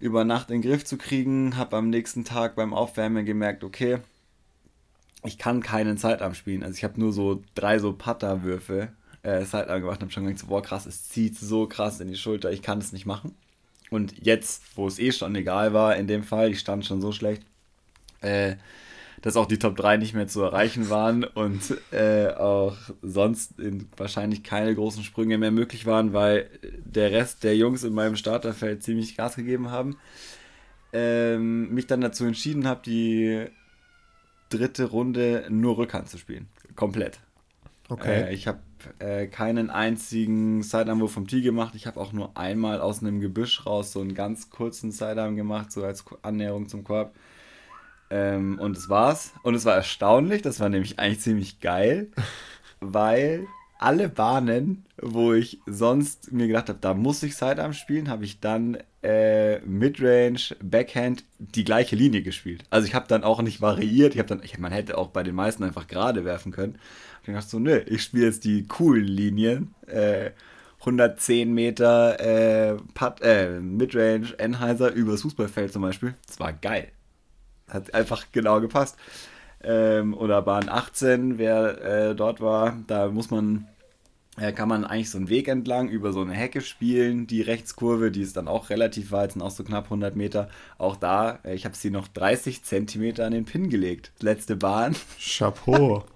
über 0.00 0.24
Nacht 0.24 0.50
in 0.50 0.60
den 0.60 0.70
Griff 0.70 0.84
zu 0.84 0.98
kriegen, 0.98 1.56
habe 1.56 1.76
am 1.76 1.88
nächsten 1.88 2.24
Tag 2.24 2.56
beim 2.56 2.74
Aufwärmen 2.74 3.24
gemerkt, 3.24 3.64
okay, 3.64 3.98
ich 5.24 5.38
kann 5.38 5.62
keinen 5.62 5.96
Zeitarm 5.96 6.34
spielen. 6.34 6.62
Also 6.62 6.76
ich 6.76 6.84
habe 6.84 7.00
nur 7.00 7.12
so 7.12 7.42
drei 7.54 7.78
so 7.78 7.92
Putterwürfe 7.94 8.92
äh, 9.22 9.44
Sidearm 9.44 9.80
gemacht 9.80 10.00
und 10.00 10.02
habe 10.02 10.12
schon 10.12 10.24
gedacht, 10.24 10.40
so, 10.40 10.48
boah 10.48 10.62
krass, 10.62 10.86
es 10.86 11.08
zieht 11.08 11.38
so 11.38 11.66
krass 11.66 12.00
in 12.00 12.08
die 12.08 12.16
Schulter, 12.16 12.52
ich 12.52 12.60
kann 12.60 12.78
es 12.78 12.92
nicht 12.92 13.06
machen. 13.06 13.34
Und 13.90 14.14
jetzt, 14.24 14.76
wo 14.76 14.86
es 14.86 14.98
eh 14.98 15.12
schon 15.12 15.34
egal 15.36 15.72
war, 15.72 15.96
in 15.96 16.06
dem 16.06 16.24
Fall, 16.24 16.50
ich 16.50 16.60
stand 16.60 16.84
schon 16.84 17.00
so 17.00 17.12
schlecht, 17.12 17.42
äh, 18.20 18.56
dass 19.24 19.36
auch 19.36 19.46
die 19.46 19.58
Top 19.58 19.74
3 19.76 19.96
nicht 19.96 20.12
mehr 20.12 20.28
zu 20.28 20.42
erreichen 20.42 20.90
waren 20.90 21.24
und 21.24 21.78
äh, 21.92 22.28
auch 22.28 22.76
sonst 23.00 23.54
wahrscheinlich 23.96 24.42
keine 24.42 24.74
großen 24.74 25.02
Sprünge 25.02 25.38
mehr 25.38 25.50
möglich 25.50 25.86
waren, 25.86 26.12
weil 26.12 26.50
der 26.84 27.10
Rest 27.10 27.42
der 27.42 27.56
Jungs 27.56 27.84
in 27.84 27.94
meinem 27.94 28.16
Starterfeld 28.16 28.82
ziemlich 28.82 29.16
Gas 29.16 29.36
gegeben 29.36 29.70
haben. 29.70 29.96
Ähm, 30.92 31.72
mich 31.72 31.86
dann 31.86 32.02
dazu 32.02 32.26
entschieden 32.26 32.66
habe, 32.66 32.82
die 32.84 33.46
dritte 34.50 34.90
Runde 34.90 35.46
nur 35.48 35.78
Rückhand 35.78 36.10
zu 36.10 36.18
spielen. 36.18 36.46
Komplett. 36.76 37.18
Okay. 37.88 38.24
Äh, 38.24 38.34
ich 38.34 38.46
habe 38.46 38.58
äh, 38.98 39.26
keinen 39.26 39.70
einzigen 39.70 40.62
Sidearm 40.62 41.08
vom 41.08 41.26
Tee 41.28 41.40
gemacht. 41.40 41.74
Ich 41.74 41.86
habe 41.86 41.98
auch 41.98 42.12
nur 42.12 42.36
einmal 42.36 42.82
aus 42.82 43.00
einem 43.00 43.20
Gebüsch 43.20 43.64
raus 43.64 43.90
so 43.90 44.02
einen 44.02 44.14
ganz 44.14 44.50
kurzen 44.50 44.92
Sidearm 44.92 45.34
gemacht, 45.34 45.72
so 45.72 45.82
als 45.82 46.04
Annäherung 46.20 46.68
zum 46.68 46.84
Korb. 46.84 47.14
Ähm, 48.14 48.60
und 48.60 48.76
es 48.76 48.88
war's. 48.88 49.32
Und 49.42 49.56
es 49.56 49.64
war 49.64 49.74
erstaunlich, 49.74 50.40
das 50.40 50.60
war 50.60 50.68
nämlich 50.68 51.00
eigentlich 51.00 51.20
ziemlich 51.20 51.58
geil, 51.58 52.12
weil 52.80 53.48
alle 53.80 54.08
Bahnen, 54.08 54.86
wo 55.02 55.32
ich 55.32 55.58
sonst 55.66 56.32
mir 56.32 56.46
gedacht 56.46 56.68
habe, 56.68 56.78
da 56.80 56.94
muss 56.94 57.24
ich 57.24 57.34
Sidearm 57.34 57.72
spielen, 57.72 58.08
habe 58.08 58.24
ich 58.24 58.38
dann 58.38 58.78
äh, 59.02 59.58
Midrange, 59.62 60.54
Backhand 60.62 61.24
die 61.40 61.64
gleiche 61.64 61.96
Linie 61.96 62.22
gespielt. 62.22 62.62
Also 62.70 62.86
ich 62.86 62.94
habe 62.94 63.08
dann 63.08 63.24
auch 63.24 63.42
nicht 63.42 63.60
variiert. 63.60 64.14
Ich 64.14 64.20
habe 64.20 64.28
dann, 64.28 64.42
ich, 64.44 64.58
man 64.58 64.70
hätte 64.70 64.96
auch 64.96 65.08
bei 65.08 65.24
den 65.24 65.34
meisten 65.34 65.64
einfach 65.64 65.88
gerade 65.88 66.24
werfen 66.24 66.52
können. 66.52 66.78
Ich 67.26 67.34
dachte 67.34 67.48
so, 67.48 67.58
nö, 67.58 67.78
ich 67.86 68.04
spiele 68.04 68.26
jetzt 68.26 68.44
die 68.44 68.68
coolen 68.68 69.06
Linien. 69.06 69.74
Äh, 69.88 70.30
110 70.78 71.52
Meter 71.52 72.20
äh, 72.20 72.76
Putt, 72.94 73.22
äh, 73.22 73.58
Midrange, 73.58 74.38
Enheiser 74.38 74.92
übers 74.92 75.22
Fußballfeld 75.22 75.72
zum 75.72 75.82
Beispiel. 75.82 76.14
Das 76.26 76.38
war 76.38 76.52
geil. 76.52 76.93
Hat 77.74 77.92
einfach 77.92 78.26
genau 78.32 78.60
gepasst 78.60 78.96
ähm, 79.64 80.14
oder 80.14 80.42
Bahn 80.42 80.68
18, 80.68 81.38
wer 81.38 81.82
äh, 81.82 82.14
dort 82.14 82.40
war, 82.40 82.76
da 82.86 83.08
muss 83.08 83.30
man, 83.30 83.66
äh, 84.36 84.52
kann 84.52 84.68
man 84.68 84.84
eigentlich 84.84 85.10
so 85.10 85.18
einen 85.18 85.28
Weg 85.28 85.48
entlang 85.48 85.88
über 85.88 86.12
so 86.12 86.20
eine 86.20 86.32
Hecke 86.34 86.60
spielen, 86.60 87.26
die 87.26 87.40
Rechtskurve, 87.40 88.10
die 88.10 88.22
ist 88.22 88.36
dann 88.36 88.48
auch 88.48 88.70
relativ 88.70 89.10
weit, 89.10 89.32
sind 89.32 89.42
auch 89.42 89.50
so 89.50 89.64
knapp 89.64 89.84
100 89.84 90.16
Meter. 90.16 90.48
Auch 90.76 90.96
da, 90.96 91.38
äh, 91.44 91.54
ich 91.54 91.64
habe 91.64 91.76
sie 91.76 91.90
noch 91.90 92.08
30 92.08 92.62
Zentimeter 92.64 93.24
an 93.26 93.32
den 93.32 93.44
Pin 93.44 93.70
gelegt. 93.70 94.12
Letzte 94.20 94.56
Bahn. 94.56 94.94
Chapeau. 95.18 96.04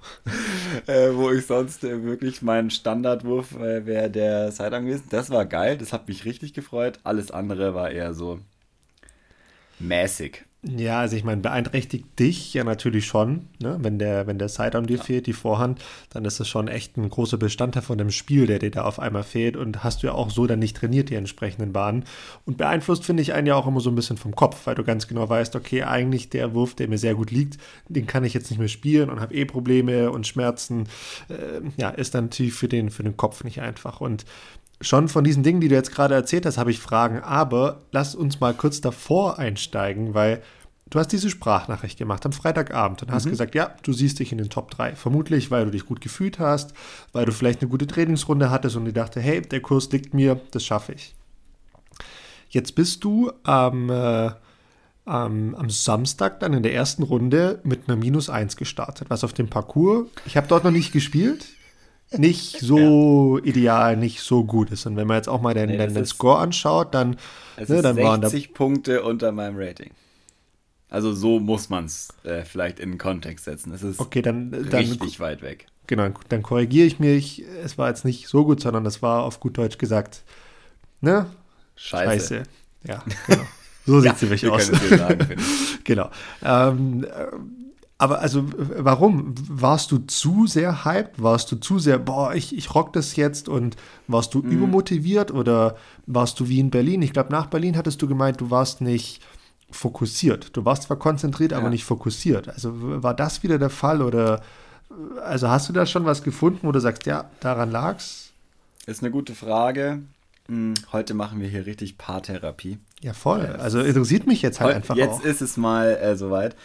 Äh, 0.87 1.15
wo 1.15 1.31
ich 1.31 1.47
sonst 1.47 1.83
äh, 1.83 2.05
wirklich 2.05 2.43
meinen 2.43 2.71
Standardwurf 2.71 3.57
äh, 3.59 3.87
wäre 3.87 4.11
der 4.11 4.53
Sidearm 4.53 4.85
gewesen. 4.85 5.07
Das 5.09 5.31
war 5.31 5.47
geil, 5.47 5.79
das 5.79 5.95
hat 5.95 6.09
mich 6.09 6.27
richtig 6.27 6.53
gefreut. 6.53 7.01
Alles 7.05 7.31
andere 7.31 7.75
war 7.75 7.91
eher 7.91 8.13
so 8.13 8.39
mäßig. 9.79 10.45
Ja, 10.65 10.99
also 10.99 11.15
ich 11.15 11.23
meine, 11.23 11.41
beeinträchtigt 11.41 12.19
dich 12.19 12.53
ja 12.53 12.65
natürlich 12.65 13.07
schon, 13.07 13.47
ne? 13.61 13.79
wenn 13.81 14.01
der, 14.01 14.27
wenn 14.27 14.41
der 14.41 14.49
Sidearm 14.49 14.89
dir 14.89 14.97
ja. 14.97 15.03
fehlt, 15.05 15.29
die 15.29 15.33
Vorhand, 15.33 15.81
dann 16.11 16.25
ist 16.25 16.41
das 16.41 16.49
schon 16.49 16.67
echt 16.67 16.97
ein 16.97 17.09
großer 17.09 17.37
Bestandteil 17.37 17.85
von 17.85 17.97
dem 17.97 18.11
Spiel, 18.11 18.49
der 18.49 18.59
dir 18.59 18.73
da 18.73 18.83
auf 18.83 18.99
einmal 18.99 19.23
fehlt 19.23 19.57
und 19.57 19.85
hast 19.85 20.03
du 20.03 20.09
ja 20.09 20.15
auch 20.15 20.31
so 20.31 20.49
dann 20.49 20.59
nicht 20.59 20.77
trainiert, 20.77 21.11
die 21.11 21.15
entsprechenden 21.15 21.73
Bahnen. 21.73 22.03
Und 22.45 22.57
beeinflusst 22.57 23.05
finde 23.05 23.23
ich 23.23 23.35
einen 23.35 23.47
ja 23.47 23.55
auch 23.55 23.69
immer 23.69 23.79
so 23.79 23.89
ein 23.89 23.95
bisschen 23.95 24.17
vom 24.17 24.35
Kopf, 24.35 24.67
weil 24.67 24.75
du 24.75 24.83
ganz 24.83 25.07
genau 25.07 25.29
weißt, 25.29 25.55
okay, 25.55 25.85
eigentlich 25.85 26.29
der 26.29 26.55
Wurf, 26.55 26.75
der 26.75 26.89
mir 26.89 26.99
sehr 26.99 27.15
gut 27.15 27.31
liegt, 27.31 27.59
den 27.89 28.09
kann 28.09 28.25
ich 28.25 28.35
jetzt 28.35 28.51
nicht 28.51 28.59
mehr 28.59 28.67
spielen 28.67 29.11
und 29.11 29.21
habe 29.21 29.35
eh 29.35 29.45
Probleme 29.45 30.11
und 30.11 30.27
Schmerzen. 30.27 30.89
Äh, 31.29 31.61
ja, 31.77 31.91
ist 31.91 32.17
dann 32.17 32.25
natürlich 32.25 32.55
für 32.55 32.69
den, 32.69 32.91
für 32.91 33.05
den 33.05 33.17
Kopf 33.17 33.45
nicht 33.45 33.61
einfach. 33.61 34.01
Und 34.01 34.25
schon 34.81 35.09
von 35.09 35.25
diesen 35.25 35.43
Dingen, 35.43 35.61
die 35.61 35.69
du 35.69 35.75
jetzt 35.75 35.93
gerade 35.93 36.15
erzählt 36.15 36.47
hast, 36.47 36.59
habe 36.59 36.71
ich 36.71 36.79
Fragen, 36.79 37.21
aber 37.21 37.83
lass 37.91 38.15
uns 38.15 38.41
mal 38.41 38.55
kurz 38.55 38.81
davor 38.81 39.39
einsteigen, 39.39 40.15
weil 40.15 40.43
du 40.91 40.99
hast 40.99 41.09
diese 41.09 41.31
Sprachnachricht 41.31 41.99
gemacht 41.99 42.25
am 42.25 42.33
Freitagabend 42.33 43.03
und 43.03 43.11
hast 43.11 43.27
mhm. 43.27 43.31
gesagt, 43.31 43.55
ja, 43.55 43.75
du 43.83 43.93
siehst 43.93 44.19
dich 44.19 44.33
in 44.33 44.39
den 44.39 44.51
Top 44.51 44.71
3. 44.71 44.95
Vermutlich, 44.95 45.51
weil 45.51 45.65
du 45.67 45.71
dich 45.73 45.87
gut 45.87 46.01
gefühlt 46.01 46.39
hast, 46.39 46.75
weil 47.13 47.25
du 47.25 47.33
vielleicht 47.33 47.61
eine 47.61 47.71
gute 47.71 47.87
Trainingsrunde 47.87 48.51
hattest 48.51 48.77
und 48.77 48.85
die 48.85 48.93
dachte, 48.93 49.21
hey, 49.21 49.43
der 49.43 49.61
Kurs 49.61 49.91
liegt 49.91 50.15
mir, 50.15 50.41
das 50.53 50.65
schaffe 50.65 50.93
ich. 50.93 51.15
Jetzt 52.49 52.75
bist 52.75 53.05
du 53.05 53.31
am, 53.43 53.91
äh, 53.91 54.31
am, 55.05 55.55
am 55.55 55.71
Samstag 55.71 56.41
dann 56.41 56.55
in 56.55 56.63
der 56.63 56.73
ersten 56.73 57.03
Runde 57.03 57.61
mit 57.65 57.89
einer 57.89 57.97
Minus 57.97 58.31
1 58.31 58.57
gestartet, 58.57 59.11
was 59.11 59.25
auf 59.25 59.33
dem 59.33 59.49
Parcours, 59.49 60.07
ich 60.25 60.37
habe 60.37 60.47
dort 60.47 60.65
noch 60.65 60.71
nicht 60.71 60.93
gespielt, 60.93 61.47
nicht 62.17 62.59
so 62.61 63.39
ja. 63.39 63.45
ideal, 63.45 63.97
nicht 63.97 64.21
so 64.21 64.45
gut 64.45 64.71
ist. 64.71 64.87
Und 64.87 64.97
wenn 64.97 65.07
man 65.07 65.17
jetzt 65.17 65.29
auch 65.29 65.41
mal 65.41 65.55
den, 65.55 65.71
nee, 65.71 65.77
den, 65.77 65.95
den 65.95 66.07
Score 66.07 66.39
anschaut, 66.39 66.95
dann, 66.95 67.17
ne, 67.57 67.83
dann 67.83 67.97
waren 67.97 68.21
da 68.21 68.31
Punkte 68.55 69.03
unter 69.03 69.33
meinem 69.33 69.57
Rating. 69.59 69.91
Also 70.91 71.13
so 71.13 71.39
muss 71.39 71.69
man 71.69 71.85
es 71.85 72.09
äh, 72.25 72.45
vielleicht 72.45 72.81
in 72.81 72.93
den 72.93 72.99
Kontext 72.99 73.45
setzen. 73.45 73.73
Es 73.75 73.83
ist 73.83 74.01
okay, 74.01 74.23
dann, 74.23 74.51
dann, 74.51 74.81
richtig 74.81 75.21
weit 75.21 75.43
weg. 75.43 75.67
Genau, 75.87 76.09
dann 76.29 76.43
korrigiere 76.43 76.87
ich 76.87 76.99
mich. 76.99 77.45
Es 77.63 77.77
war 77.77 77.89
jetzt 77.89 78.05
nicht 78.05 78.29
so 78.29 78.45
gut, 78.45 78.61
sondern 78.61 78.87
es 78.87 79.03
war 79.03 79.23
auf 79.23 79.41
gut 79.41 79.57
Deutsch 79.59 79.79
gesagt, 79.79 80.23
ne? 81.01 81.27
Scheiße. 81.77 82.09
Scheiße. 82.37 82.43
Ja, 82.85 83.05
genau. 83.27 83.43
So 83.87 84.01
sieht 84.01 84.13
ja, 84.13 84.15
sie 84.17 84.27
mich 84.27 84.49
aus. 84.49 84.67
Sagen, 84.67 85.37
genau. 85.85 86.11
Ähm, 86.43 87.07
aber 88.01 88.21
also, 88.21 88.45
warum? 88.57 89.35
Warst 89.49 89.91
du 89.91 89.99
zu 89.99 90.47
sehr 90.47 90.85
hyped? 90.85 91.21
Warst 91.21 91.51
du 91.51 91.57
zu 91.57 91.81
sehr, 91.81 91.99
boah, 91.99 92.33
ich, 92.33 92.57
ich 92.57 92.73
rock 92.73 92.93
das 92.93 93.17
jetzt 93.17 93.49
und 93.49 93.77
warst 94.07 94.35
du 94.35 94.39
mhm. 94.39 94.53
übermotiviert 94.53 95.33
oder 95.33 95.77
warst 96.07 96.39
du 96.39 96.49
wie 96.49 96.61
in 96.61 96.71
Berlin? 96.71 97.03
Ich 97.03 97.13
glaube, 97.13 97.33
nach 97.33 97.47
Berlin 97.47 97.77
hattest 97.77 98.01
du 98.01 98.07
gemeint, 98.07 98.41
du 98.41 98.51
warst 98.51 98.81
nicht 98.81 99.21
fokussiert. 99.71 100.57
Du 100.57 100.65
warst 100.65 100.85
zwar 100.85 100.97
konzentriert, 100.97 101.51
ja. 101.51 101.59
aber 101.59 101.71
nicht 101.71 101.85
fokussiert. 101.85 102.49
Also 102.49 102.73
war 103.03 103.15
das 103.15 103.43
wieder 103.43 103.59
der 103.59 103.71
Fall 103.71 104.01
oder 104.01 104.43
also 105.25 105.49
hast 105.49 105.69
du 105.69 105.73
da 105.73 105.85
schon 105.85 106.05
was 106.05 106.23
gefunden, 106.23 106.61
wo 106.63 106.73
du 106.73 106.81
sagst, 106.81 107.05
ja, 107.05 107.29
daran 107.41 107.71
lag's? 107.71 108.33
Ist 108.87 109.03
eine 109.03 109.11
gute 109.11 109.35
Frage. 109.35 110.03
Hm, 110.47 110.75
heute 110.93 111.15
machen 111.15 111.41
wir 111.41 111.49
hier 111.49 111.67
richtig 111.67 111.99
Paartherapie. 111.99 112.79
Ja, 113.01 113.13
voll. 113.13 113.45
Also 113.59 113.81
interessiert 113.81 114.27
mich 114.27 114.41
jetzt 114.41 114.61
halt 114.61 114.77
einfach 114.77 114.97
Jetzt 114.97 115.21
auch. 115.21 115.25
ist 115.25 115.43
es 115.43 115.57
mal 115.57 115.97
äh, 115.97 116.17
soweit. 116.17 116.57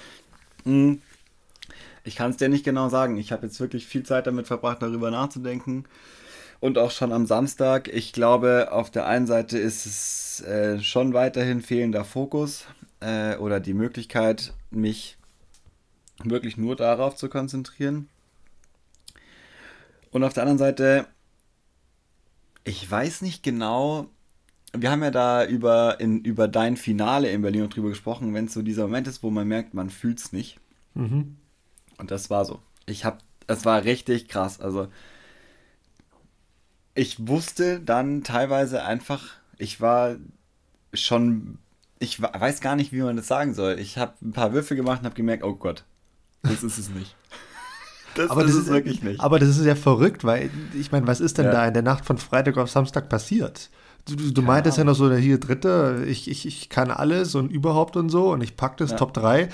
Ich 2.04 2.16
kann 2.16 2.32
es 2.32 2.38
dir 2.38 2.50
nicht 2.50 2.66
genau 2.66 2.90
sagen. 2.90 3.18
Ich 3.18 3.32
habe 3.32 3.46
jetzt 3.46 3.60
wirklich 3.60 3.86
viel 3.86 4.04
Zeit 4.04 4.28
damit 4.28 4.48
verbracht, 4.48 4.82
darüber 4.82 5.10
nachzudenken. 5.12 5.86
Und 6.60 6.78
auch 6.78 6.92
schon 6.92 7.12
am 7.12 7.26
Samstag. 7.26 7.88
Ich 7.88 8.14
glaube, 8.14 8.72
auf 8.72 8.90
der 8.90 9.06
einen 9.06 9.28
Seite 9.28 9.58
ist 9.58 9.86
es 9.86 10.42
äh, 10.42 10.80
schon 10.80 11.14
weiterhin 11.14 11.62
fehlender 11.62 12.06
Fokus 12.06 12.66
äh, 13.00 13.36
oder 13.38 13.60
die 13.60 13.74
Möglichkeit, 13.74 14.54
mich 14.72 15.18
wirklich 16.24 16.58
nur 16.58 16.76
darauf 16.76 17.16
zu 17.16 17.30
konzentrieren. 17.30 18.10
Und 20.12 20.24
auf 20.24 20.34
der 20.34 20.44
anderen 20.44 20.60
Seite, 20.60 21.08
ich 22.64 22.90
weiß 22.90 23.22
nicht 23.24 23.44
genau, 23.44 24.08
wir 24.76 24.90
haben 24.90 25.04
ja 25.04 25.12
da 25.12 25.46
über, 25.46 26.00
in, 26.00 26.22
über 26.22 26.48
dein 26.48 26.78
Finale 26.78 27.30
in 27.30 27.42
Berlin 27.42 27.70
drüber 27.70 27.90
gesprochen, 27.90 28.34
wenn 28.34 28.46
es 28.46 28.54
so 28.54 28.62
dieser 28.62 28.84
Moment 28.84 29.08
ist, 29.08 29.24
wo 29.24 29.30
man 29.30 29.48
merkt, 29.48 29.74
man 29.74 29.90
fühlt 29.90 30.20
es 30.20 30.32
nicht. 30.32 30.60
Mhm. 30.94 31.38
Und 32.04 32.12
das 32.12 32.30
war 32.30 32.44
so. 32.44 32.60
Ich 32.86 33.06
habe, 33.06 33.20
es 33.48 33.64
war 33.64 33.86
richtig 33.86 34.28
krass. 34.28 34.60
Also 34.60 34.90
ich 36.96 37.30
wusste 37.30 37.80
dann 37.80 38.26
teilweise 38.26 38.84
einfach, 38.84 39.24
ich 39.58 39.80
war 39.80 40.18
schon, 40.94 41.60
ich 42.00 42.22
weiß 42.22 42.60
gar 42.60 42.76
nicht, 42.76 42.92
wie 42.92 43.02
man 43.02 43.16
das 43.16 43.28
sagen 43.28 43.54
soll. 43.54 43.80
Ich 43.80 43.98
habe 43.98 44.16
ein 44.22 44.34
paar 44.34 44.52
Würfe 44.52 44.76
gemacht 44.76 45.00
und 45.00 45.06
habe 45.06 45.16
gemerkt, 45.16 45.46
oh 45.46 45.56
Gott, 45.56 45.86
das 46.42 46.62
ist 46.62 46.78
es 46.78 46.90
nicht. 46.90 47.16
Das 48.16 48.30
aber 48.30 48.44
das 48.44 48.54
ist 48.54 48.68
wirklich 48.68 49.02
nicht. 49.02 49.20
Aber 49.22 49.40
das 49.40 49.58
ist 49.58 49.66
ja 49.66 49.74
verrückt, 49.74 50.24
weil 50.24 50.52
ich 50.80 50.92
meine, 50.92 51.08
was 51.08 51.20
ist 51.20 51.40
denn 51.40 51.46
ja. 51.46 51.52
da 51.52 51.68
in 51.68 51.74
der 51.74 51.82
Nacht 51.82 52.06
von 52.06 52.20
Freitag 52.20 52.58
auf 52.58 52.70
Samstag 52.70 53.10
passiert? 53.10 53.72
Du, 54.06 54.16
du, 54.16 54.32
du 54.32 54.42
meintest 54.44 54.78
ja 54.78 54.84
noch 54.84 54.94
so, 54.94 55.12
hier 55.16 55.40
Dritte, 55.40 56.04
ich, 56.06 56.30
ich, 56.30 56.46
ich 56.46 56.70
kann 56.70 56.92
alles 56.92 57.34
und 57.34 57.50
überhaupt 57.50 57.98
und 57.98 58.10
so 58.10 58.32
und 58.32 58.44
ich 58.44 58.56
packe 58.56 58.76
das 58.78 58.92
ja. 58.92 58.98
Top 58.98 59.16
3 59.16 59.50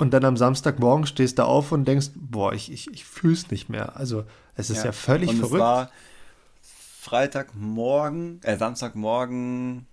und 0.00 0.12
dann 0.12 0.24
am 0.24 0.36
Samstagmorgen 0.36 1.06
stehst 1.06 1.38
du 1.38 1.44
auf 1.44 1.72
und 1.72 1.84
denkst, 1.86 2.10
boah, 2.14 2.52
ich, 2.52 2.72
ich, 2.72 2.90
ich 2.90 3.04
fühle 3.04 3.34
es 3.34 3.50
nicht 3.50 3.68
mehr. 3.68 3.96
Also 3.96 4.24
es 4.56 4.70
ist 4.70 4.78
ja, 4.78 4.86
ja 4.86 4.92
völlig 4.92 5.30
und 5.30 5.36
verrückt. 5.36 5.54
Es 5.54 5.60
war 5.60 5.90
Freitagmorgen, 7.00 8.40
äh, 8.42 8.56
Samstagmorgen 8.56 9.86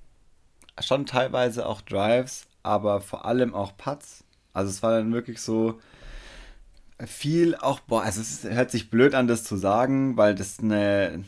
schon 0.80 1.06
teilweise 1.06 1.66
auch 1.66 1.82
Drives, 1.82 2.48
aber 2.64 3.02
vor 3.02 3.26
allem 3.26 3.54
auch 3.54 3.76
Putts. 3.78 4.24
Also 4.54 4.70
es 4.70 4.84
war 4.84 4.92
dann 4.92 5.14
wirklich 5.14 5.42
so 5.42 5.80
viel 7.06 7.56
auch, 7.56 7.80
boah, 7.80 8.04
also 8.04 8.22
es 8.22 8.44
hört 8.44 8.72
sich 8.72 8.90
blöd 8.90 9.14
an, 9.14 9.28
das 9.28 9.44
zu 9.44 9.56
sagen, 9.56 10.18
weil 10.18 10.36
das 10.36 10.60
eine, 10.60 11.24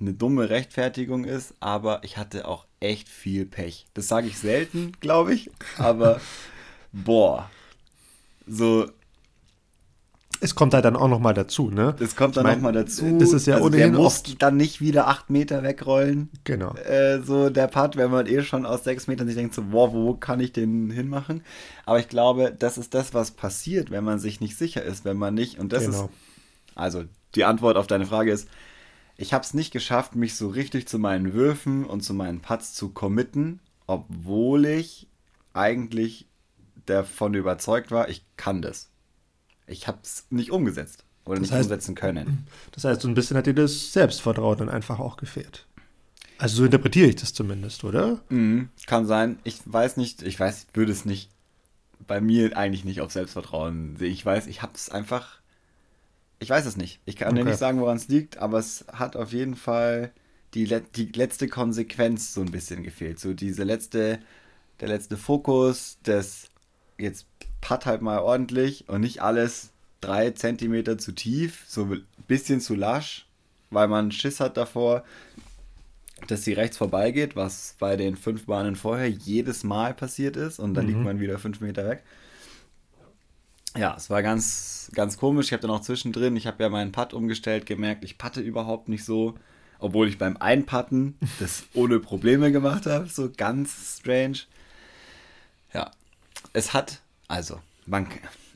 eine 0.00 0.12
dumme 0.14 0.48
Rechtfertigung 0.48 1.24
ist, 1.24 1.54
aber 1.60 2.04
ich 2.04 2.16
hatte 2.16 2.46
auch 2.46 2.66
echt 2.80 3.08
viel 3.08 3.46
Pech. 3.46 3.86
Das 3.94 4.08
sage 4.08 4.28
ich 4.28 4.38
selten, 4.38 4.92
glaube 5.00 5.34
ich, 5.34 5.50
aber 5.76 6.20
boah, 6.92 7.50
so. 8.46 8.88
Es 10.40 10.56
kommt 10.56 10.74
halt 10.74 10.84
dann 10.84 10.96
auch 10.96 11.08
nochmal 11.08 11.34
dazu, 11.34 11.70
ne? 11.70 11.94
Es 12.00 12.16
kommt 12.16 12.36
dann 12.36 12.46
nochmal 12.46 12.72
dazu. 12.72 13.16
Das 13.18 13.32
ist 13.32 13.46
ja 13.46 13.54
also 13.54 13.66
ohnehin 13.66 13.92
der 13.92 14.00
muss 14.00 14.06
oft 14.24 14.42
dann 14.42 14.56
nicht 14.56 14.80
wieder 14.80 15.06
acht 15.06 15.30
Meter 15.30 15.62
wegrollen. 15.62 16.30
Genau. 16.42 16.74
Äh, 16.74 17.20
so 17.22 17.48
der 17.48 17.68
Part, 17.68 17.96
wenn 17.96 18.10
man 18.10 18.26
eh 18.26 18.42
schon 18.42 18.66
aus 18.66 18.82
sechs 18.82 19.06
Metern 19.06 19.28
sich 19.28 19.36
denkt, 19.36 19.54
so, 19.54 19.62
wow, 19.70 19.92
wo 19.92 20.14
kann 20.14 20.40
ich 20.40 20.52
den 20.52 20.90
hinmachen? 20.90 21.44
Aber 21.86 22.00
ich 22.00 22.08
glaube, 22.08 22.52
das 22.58 22.76
ist 22.76 22.92
das, 22.92 23.14
was 23.14 23.30
passiert, 23.30 23.92
wenn 23.92 24.02
man 24.02 24.18
sich 24.18 24.40
nicht 24.40 24.56
sicher 24.56 24.82
ist, 24.82 25.04
wenn 25.04 25.16
man 25.16 25.34
nicht, 25.34 25.60
und 25.60 25.72
das 25.72 25.84
genau. 25.84 26.04
ist, 26.06 26.10
also 26.74 27.04
die 27.36 27.44
Antwort 27.44 27.76
auf 27.76 27.86
deine 27.86 28.06
Frage 28.06 28.32
ist, 28.32 28.48
ich 29.16 29.32
habe 29.32 29.44
es 29.44 29.54
nicht 29.54 29.72
geschafft, 29.72 30.16
mich 30.16 30.34
so 30.34 30.48
richtig 30.48 30.88
zu 30.88 30.98
meinen 30.98 31.32
Würfen 31.34 31.84
und 31.84 32.02
zu 32.02 32.14
meinen 32.14 32.40
Putts 32.40 32.74
zu 32.74 32.88
committen, 32.88 33.60
obwohl 33.86 34.64
ich 34.66 35.06
eigentlich 35.52 36.26
davon 36.86 37.34
überzeugt 37.34 37.90
war, 37.90 38.08
ich 38.08 38.24
kann 38.36 38.62
das. 38.62 38.90
Ich 39.66 39.88
habe 39.88 39.98
es 40.02 40.26
nicht 40.30 40.50
umgesetzt 40.52 41.04
oder 41.24 41.40
das 41.40 41.40
nicht 41.40 41.52
heißt, 41.52 41.64
umsetzen 41.64 41.94
können. 41.94 42.34
Das 42.72 42.84
heißt, 42.84 43.00
so 43.02 43.08
ein 43.08 43.14
bisschen 43.14 43.36
hat 43.36 43.46
dir 43.46 43.54
das 43.54 43.92
Selbstvertrauen 43.92 44.58
dann 44.58 44.68
einfach 44.68 44.98
auch 45.00 45.16
gefehlt. 45.16 45.66
Also 46.36 46.56
so 46.56 46.64
interpretiere 46.66 47.08
ich 47.08 47.16
das 47.16 47.32
zumindest, 47.32 47.84
oder? 47.84 48.20
Mhm, 48.30 48.70
kann 48.86 49.06
sein. 49.06 49.38
Ich 49.44 49.60
weiß 49.64 49.96
nicht, 49.96 50.22
ich 50.22 50.38
weiß, 50.40 50.66
ich 50.70 50.76
würde 50.76 50.92
es 50.92 51.04
nicht 51.04 51.30
bei 52.06 52.20
mir 52.20 52.56
eigentlich 52.56 52.84
nicht 52.84 53.00
auf 53.02 53.12
Selbstvertrauen 53.12 53.96
sehen. 53.96 54.12
Ich 54.12 54.24
weiß, 54.26 54.46
ich 54.48 54.62
habe 54.62 54.74
es 54.76 54.90
einfach, 54.90 55.40
Ich 56.40 56.50
weiß 56.50 56.66
es 56.66 56.76
nicht. 56.76 57.00
Ich 57.04 57.16
kann 57.16 57.34
dir 57.36 57.42
Okay. 57.42 57.50
nicht 57.50 57.58
sagen, 57.58 57.80
woran 57.80 57.96
es 57.96 58.08
liegt, 58.08 58.38
aber 58.38 58.58
es 58.58 58.84
hat 58.92 59.16
auf 59.16 59.32
jeden 59.32 59.54
Fall 59.54 60.12
die, 60.54 60.64
die 60.96 61.06
letzte 61.12 61.48
Konsequenz 61.48 62.34
so 62.34 62.40
ein 62.40 62.50
bisschen 62.50 62.82
gefehlt. 62.82 63.20
So 63.20 63.32
diese 63.34 63.62
letzte, 63.64 64.18
der 64.80 64.88
letzte 64.88 65.16
Fokus, 65.18 65.98
das 66.04 66.48
jetzt 67.02 67.26
patt 67.60 67.86
halt 67.86 68.02
mal 68.02 68.18
ordentlich 68.20 68.88
und 68.88 69.02
nicht 69.02 69.22
alles 69.22 69.70
drei 70.00 70.30
Zentimeter 70.30 70.98
zu 70.98 71.12
tief, 71.12 71.64
so 71.66 71.84
ein 71.84 72.06
bisschen 72.26 72.60
zu 72.60 72.74
lasch, 72.74 73.26
weil 73.70 73.88
man 73.88 74.12
Schiss 74.12 74.40
hat 74.40 74.56
davor, 74.56 75.04
dass 76.28 76.44
sie 76.44 76.52
rechts 76.52 76.76
vorbeigeht, 76.76 77.36
was 77.36 77.76
bei 77.78 77.96
den 77.96 78.16
fünf 78.16 78.46
Bahnen 78.46 78.76
vorher 78.76 79.08
jedes 79.08 79.64
Mal 79.64 79.94
passiert 79.94 80.36
ist 80.36 80.58
und 80.58 80.74
dann 80.74 80.86
liegt 80.86 81.00
man 81.00 81.20
wieder 81.20 81.38
fünf 81.38 81.60
Meter 81.60 81.88
weg. 81.88 82.02
Ja, 83.76 83.94
es 83.96 84.10
war 84.10 84.22
ganz, 84.22 84.90
ganz 84.94 85.16
komisch. 85.16 85.46
Ich 85.46 85.52
habe 85.52 85.62
dann 85.62 85.70
auch 85.70 85.80
zwischendrin, 85.80 86.36
ich 86.36 86.46
habe 86.46 86.62
ja 86.62 86.68
meinen 86.68 86.92
Putt 86.92 87.14
umgestellt, 87.14 87.64
gemerkt, 87.66 88.04
ich 88.04 88.18
patte 88.18 88.40
überhaupt 88.40 88.88
nicht 88.88 89.04
so, 89.04 89.34
obwohl 89.78 90.08
ich 90.08 90.18
beim 90.18 90.36
Einpatten 90.36 91.16
das 91.40 91.64
ohne 91.74 91.98
Probleme 91.98 92.52
gemacht 92.52 92.86
habe. 92.86 93.06
So 93.06 93.30
ganz 93.34 93.98
strange. 93.98 94.40
Ja, 95.72 95.90
es 96.52 96.72
hat, 96.72 97.00
also, 97.28 97.58
man, 97.86 98.06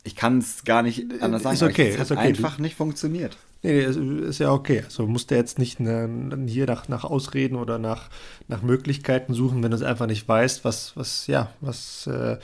ich 0.05 0.17
kann 0.17 0.39
es 0.39 0.65
gar 0.65 0.83
nicht 0.83 1.05
anders 1.21 1.43
sagen. 1.43 1.55
Ist 1.55 1.63
okay, 1.63 1.89
es 1.91 1.95
hat 1.99 2.03
ist 2.07 2.11
okay. 2.13 2.21
einfach 2.21 2.59
nicht 2.59 2.77
funktioniert. 2.77 3.37
Nee, 3.63 3.87
nee, 3.89 4.27
ist, 4.29 4.39
ja 4.39 4.53
okay. 4.53 4.83
Also 4.85 5.07
musst 5.07 5.31
du 5.31 5.35
jetzt 5.35 5.59
nicht 5.59 5.81
ne, 5.81 6.09
hier 6.47 6.67
nach, 6.67 6.89
nach 6.89 7.05
Ausreden 7.05 7.57
oder 7.57 7.79
nach, 7.79 8.11
nach 8.49 8.63
Möglichkeiten 8.63 9.35
suchen, 9.35 9.63
wenn 9.63 9.71
du 9.71 9.77
es 9.77 9.83
einfach 9.83 10.07
nicht 10.07 10.29
weißt, 10.29 10.65
was, 10.65 10.97
was, 10.97 11.27
ja, 11.27 11.51
was, 11.61 12.07
äh, 12.07 12.37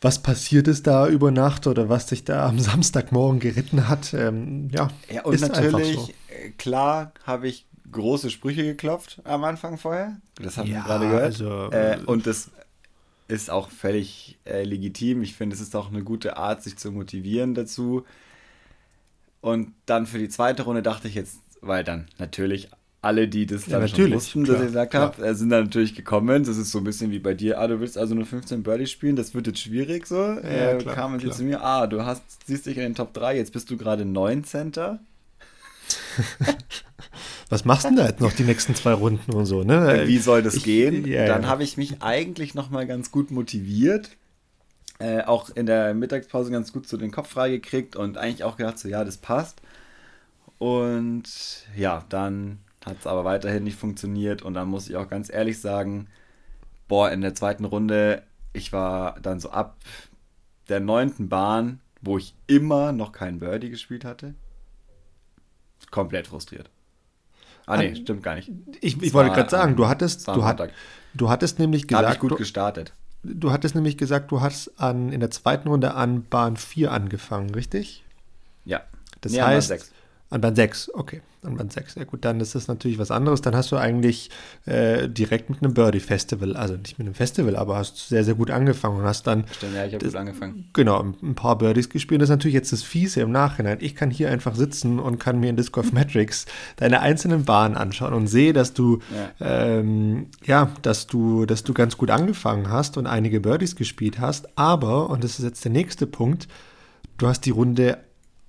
was 0.00 0.20
passiert 0.22 0.68
ist 0.68 0.86
da 0.86 1.08
über 1.08 1.30
Nacht 1.30 1.66
oder 1.66 1.88
was 1.88 2.06
dich 2.06 2.24
da 2.24 2.46
am 2.48 2.58
Samstagmorgen 2.58 3.40
geritten 3.40 3.88
hat. 3.88 4.12
Ähm, 4.12 4.68
ja, 4.70 4.88
Ja, 5.08 5.22
und 5.24 5.34
ist 5.34 5.48
natürlich, 5.48 5.96
so. 5.96 6.08
äh, 6.28 6.50
klar, 6.50 7.12
habe 7.24 7.48
ich 7.48 7.66
große 7.90 8.28
Sprüche 8.30 8.64
geklopft 8.64 9.20
am 9.24 9.44
Anfang 9.44 9.78
vorher. 9.78 10.16
Das 10.42 10.58
haben 10.58 10.68
Ja, 10.68 10.74
wir 10.74 10.82
gerade 10.82 11.06
gehört. 11.06 11.24
also, 11.24 11.70
äh, 11.70 11.98
und 12.04 12.26
das 12.26 12.50
ist 13.28 13.50
auch 13.50 13.70
völlig 13.70 14.38
äh, 14.44 14.64
legitim. 14.64 15.22
Ich 15.22 15.34
finde, 15.34 15.54
es 15.54 15.60
ist 15.60 15.76
auch 15.76 15.90
eine 15.90 16.02
gute 16.02 16.36
Art, 16.36 16.62
sich 16.62 16.76
zu 16.76 16.90
motivieren 16.90 17.54
dazu. 17.54 18.04
Und 19.40 19.72
dann 19.86 20.06
für 20.06 20.18
die 20.18 20.28
zweite 20.28 20.62
Runde 20.62 20.82
dachte 20.82 21.06
ich 21.06 21.14
jetzt, 21.14 21.38
weil 21.60 21.84
dann 21.84 22.08
natürlich 22.18 22.70
alle, 23.00 23.28
die 23.28 23.46
das 23.46 23.66
Ja, 23.66 23.78
dann 23.78 23.88
schon 23.88 23.98
natürlich, 23.98 24.14
wussten, 24.14 24.44
klar, 24.44 24.56
dass 24.56 24.62
ich 24.62 24.68
gesagt 24.68 24.94
habe, 24.94 25.34
sind 25.34 25.50
dann 25.50 25.64
natürlich 25.64 25.94
gekommen. 25.94 26.42
Das 26.42 26.56
ist 26.56 26.70
so 26.70 26.78
ein 26.78 26.84
bisschen 26.84 27.12
wie 27.12 27.20
bei 27.20 27.34
dir. 27.34 27.60
Ah, 27.60 27.68
du 27.68 27.78
willst 27.78 27.96
also 27.96 28.14
nur 28.14 28.26
15 28.26 28.62
Birdies 28.62 28.90
spielen, 28.90 29.14
das 29.14 29.34
wird 29.34 29.46
jetzt 29.46 29.60
schwierig 29.60 30.06
so. 30.06 30.20
äh, 30.38 30.78
klar, 30.78 30.94
kamen 30.94 31.20
sie 31.20 31.30
zu 31.30 31.44
mir, 31.44 31.62
ah, 31.62 31.86
du 31.86 32.04
hast, 32.04 32.22
siehst 32.46 32.66
dich 32.66 32.76
in 32.76 32.82
den 32.82 32.94
Top 32.94 33.14
3, 33.14 33.36
jetzt 33.36 33.52
bist 33.52 33.70
du 33.70 33.76
gerade 33.76 34.04
9 34.04 34.42
Center. 34.44 34.98
Was 37.50 37.64
machst 37.64 37.84
du 37.84 37.88
denn 37.88 37.96
da 37.96 38.06
jetzt 38.06 38.20
noch 38.20 38.32
die 38.32 38.44
nächsten 38.44 38.74
zwei 38.74 38.92
Runden 38.92 39.32
und 39.32 39.46
so, 39.46 39.62
ne? 39.64 40.02
Wie 40.06 40.18
soll 40.18 40.42
das 40.42 40.54
Ich- 40.54 40.64
gehen? 40.64 41.06
ja, 41.06 41.26
dann 41.26 41.42
ja. 41.42 41.48
habe 41.48 41.62
ich 41.62 41.76
mich 41.76 42.02
eigentlich 42.02 42.54
noch 42.54 42.68
mal 42.70 42.86
ganz 42.86 43.10
gut 43.10 43.30
motiviert. 43.30 44.16
Äh, 45.00 45.22
auch 45.22 45.48
in 45.50 45.66
der 45.66 45.94
Mittagspause 45.94 46.50
ganz 46.50 46.72
gut 46.72 46.88
so 46.88 46.96
den 46.96 47.12
Kopf 47.12 47.28
freigekriegt 47.30 47.94
und 47.96 48.18
eigentlich 48.18 48.42
auch 48.44 48.56
gedacht, 48.56 48.78
so 48.78 48.88
ja, 48.88 49.04
das 49.04 49.16
passt. 49.16 49.62
Und 50.58 51.24
ja, 51.76 52.04
dann 52.08 52.58
hat 52.84 52.96
es 53.00 53.06
aber 53.06 53.24
weiterhin 53.24 53.64
nicht 53.64 53.78
funktioniert 53.78 54.42
und 54.42 54.54
dann 54.54 54.68
muss 54.68 54.88
ich 54.88 54.96
auch 54.96 55.08
ganz 55.08 55.30
ehrlich 55.32 55.60
sagen, 55.60 56.08
boah, 56.88 57.10
in 57.12 57.20
der 57.20 57.34
zweiten 57.34 57.64
Runde, 57.64 58.22
ich 58.52 58.72
war 58.72 59.20
dann 59.20 59.38
so 59.40 59.50
ab 59.50 59.76
der 60.68 60.80
neunten 60.80 61.28
Bahn, 61.28 61.80
wo 62.02 62.18
ich 62.18 62.34
immer 62.48 62.90
noch 62.92 63.12
kein 63.12 63.38
Birdie 63.38 63.70
gespielt 63.70 64.04
hatte, 64.04 64.34
komplett 65.90 66.26
frustriert. 66.26 66.70
Ah 67.68 67.76
nee, 67.76 67.94
stimmt 67.94 68.22
gar 68.22 68.34
nicht. 68.34 68.50
Ich, 68.80 69.00
ich 69.02 69.14
wollte 69.14 69.30
gerade 69.34 69.50
sagen, 69.50 69.76
du 69.76 69.84
es 69.84 69.88
hattest, 69.88 70.28
du, 70.28 70.44
hat, 70.44 70.70
du 71.14 71.28
hattest 71.30 71.58
nämlich 71.58 71.86
Da 71.86 71.98
gesagt, 71.98 72.14
ich 72.14 72.20
gut 72.20 72.30
du, 72.32 72.36
gestartet. 72.36 72.92
du 73.22 73.52
hattest 73.52 73.74
nämlich 73.74 73.96
gesagt, 73.96 74.30
du 74.30 74.40
hast 74.40 74.80
an, 74.80 75.12
in 75.12 75.20
der 75.20 75.30
zweiten 75.30 75.68
Runde 75.68 75.94
an 75.94 76.24
Bahn 76.24 76.56
4 76.56 76.90
angefangen, 76.92 77.50
richtig? 77.54 78.04
Ja. 78.64 78.82
Das 79.20 79.32
Nee, 79.32 79.42
heißt. 79.42 79.92
An 80.30 80.40
Bahn 80.42 80.54
6, 80.54 80.90
okay. 80.94 81.22
An 81.42 81.56
Bahn 81.56 81.70
6, 81.70 81.94
ja 81.94 82.04
gut, 82.04 82.24
dann 82.24 82.40
ist 82.40 82.54
das 82.56 82.66
natürlich 82.68 82.98
was 82.98 83.10
anderes. 83.10 83.40
Dann 83.40 83.54
hast 83.56 83.70
du 83.72 83.76
eigentlich 83.76 84.28
äh, 84.66 85.08
direkt 85.08 85.48
mit 85.50 85.62
einem 85.62 85.72
Birdie-Festival, 85.72 86.56
also 86.56 86.74
nicht 86.76 86.98
mit 86.98 87.06
einem 87.06 87.14
Festival, 87.14 87.54
aber 87.56 87.76
hast 87.76 88.08
sehr, 88.08 88.24
sehr 88.24 88.34
gut 88.34 88.50
angefangen 88.50 88.98
und 88.98 89.04
hast 89.04 89.26
dann 89.26 89.44
Stimmt, 89.56 89.74
ja, 89.76 89.86
ich 89.86 89.94
habe 89.94 90.04
das- 90.04 90.12
gut 90.12 90.20
angefangen. 90.20 90.68
Genau, 90.74 91.00
ein 91.22 91.34
paar 91.34 91.56
Birdies 91.56 91.88
gespielt. 91.88 92.20
Das 92.20 92.26
ist 92.28 92.32
natürlich 92.32 92.54
jetzt 92.56 92.72
das 92.72 92.82
Fiese 92.82 93.20
im 93.20 93.30
Nachhinein. 93.30 93.78
Ich 93.80 93.94
kann 93.94 94.10
hier 94.10 94.30
einfach 94.30 94.54
sitzen 94.56 94.98
und 94.98 95.18
kann 95.18 95.38
mir 95.40 95.48
in 95.48 95.56
Disc 95.56 95.72
Golf 95.72 95.92
Metrics 95.92 96.44
deine 96.76 97.00
einzelnen 97.00 97.44
Bahnen 97.44 97.76
anschauen 97.76 98.12
und 98.12 98.26
sehe, 98.26 98.52
dass 98.52 98.74
du, 98.74 98.98
Ja. 99.40 99.46
ähm, 99.78 100.26
ja, 100.44 100.72
dass 100.82 101.06
du, 101.06 101.46
dass 101.46 101.62
du 101.64 101.72
ganz 101.72 101.96
gut 101.96 102.10
angefangen 102.10 102.68
hast 102.68 102.98
und 102.98 103.06
einige 103.06 103.40
Birdies 103.40 103.76
gespielt 103.76 104.18
hast. 104.18 104.58
Aber, 104.58 105.08
und 105.08 105.24
das 105.24 105.38
ist 105.38 105.44
jetzt 105.44 105.64
der 105.64 105.72
nächste 105.72 106.06
Punkt, 106.06 106.48
du 107.16 107.28
hast 107.28 107.46
die 107.46 107.50
Runde 107.50 107.98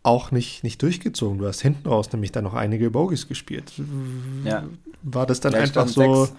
auch 0.04 0.32
nicht, 0.32 0.64
nicht 0.64 0.82
durchgezogen. 0.82 1.38
Du 1.40 1.48
hast 1.48 1.62
hinten 1.62 1.88
raus 1.88 2.12
nämlich 2.12 2.32
dann 2.32 2.44
noch 2.46 2.54
einige 2.54 2.90
Bogies 2.92 3.28
gespielt. 3.28 3.74
Ja. 4.46 4.64
War 5.04 5.26
das 5.26 5.40
dann 5.40 5.52
Ja, 5.54 5.60
ich 5.60 5.64
einfach 5.66 5.88
so. 5.88 6.26
sechs- 6.26 6.36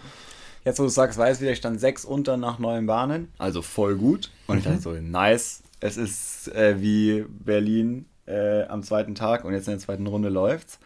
Jetzt, 0.65 0.79
wo 0.79 0.83
du 0.83 0.89
sagst, 0.91 1.19
weiß 1.19 1.41
wieder, 1.41 1.53
ich 1.53 1.59
stand 1.59 1.81
sechs 1.81 2.05
unter 2.05 2.37
nach 2.37 2.59
neun 2.59 2.87
Bahnen. 2.87 3.29
Also 3.39 3.63
voll 3.63 3.97
gut. 3.97 4.31
Und 4.47 4.59
ich 4.59 4.65
Mhm. 4.67 4.69
dachte 4.71 4.83
so, 4.83 4.93
nice. 4.93 5.63
Es 5.81 5.97
ist 5.97 6.49
äh, 6.55 6.81
wie 6.83 7.25
Berlin 7.29 8.05
äh, 8.27 8.65
am 8.65 8.83
zweiten 8.83 9.15
Tag 9.15 9.45
und 9.45 9.55
jetzt 9.55 9.67
in 9.69 9.73
der 9.73 9.81
zweiten 9.81 10.07
Runde 10.07 10.29
läuft's. 10.29 10.79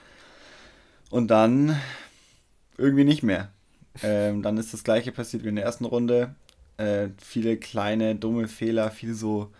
Und 1.10 1.28
dann 1.28 1.76
irgendwie 2.78 3.04
nicht 3.04 3.22
mehr. 3.24 3.50
Ähm, 4.02 4.42
dann 4.42 4.56
ist 4.56 4.72
das 4.72 4.84
gleiche 4.84 5.12
passiert 5.12 5.44
wie 5.44 5.48
in 5.48 5.56
der 5.56 5.64
ersten 5.64 5.84
Runde. 5.84 6.34
Äh, 6.76 7.08
viele 7.18 7.56
kleine, 7.56 8.14
dumme 8.16 8.48
Fehler, 8.48 8.90
viel 8.90 9.14
so 9.14 9.50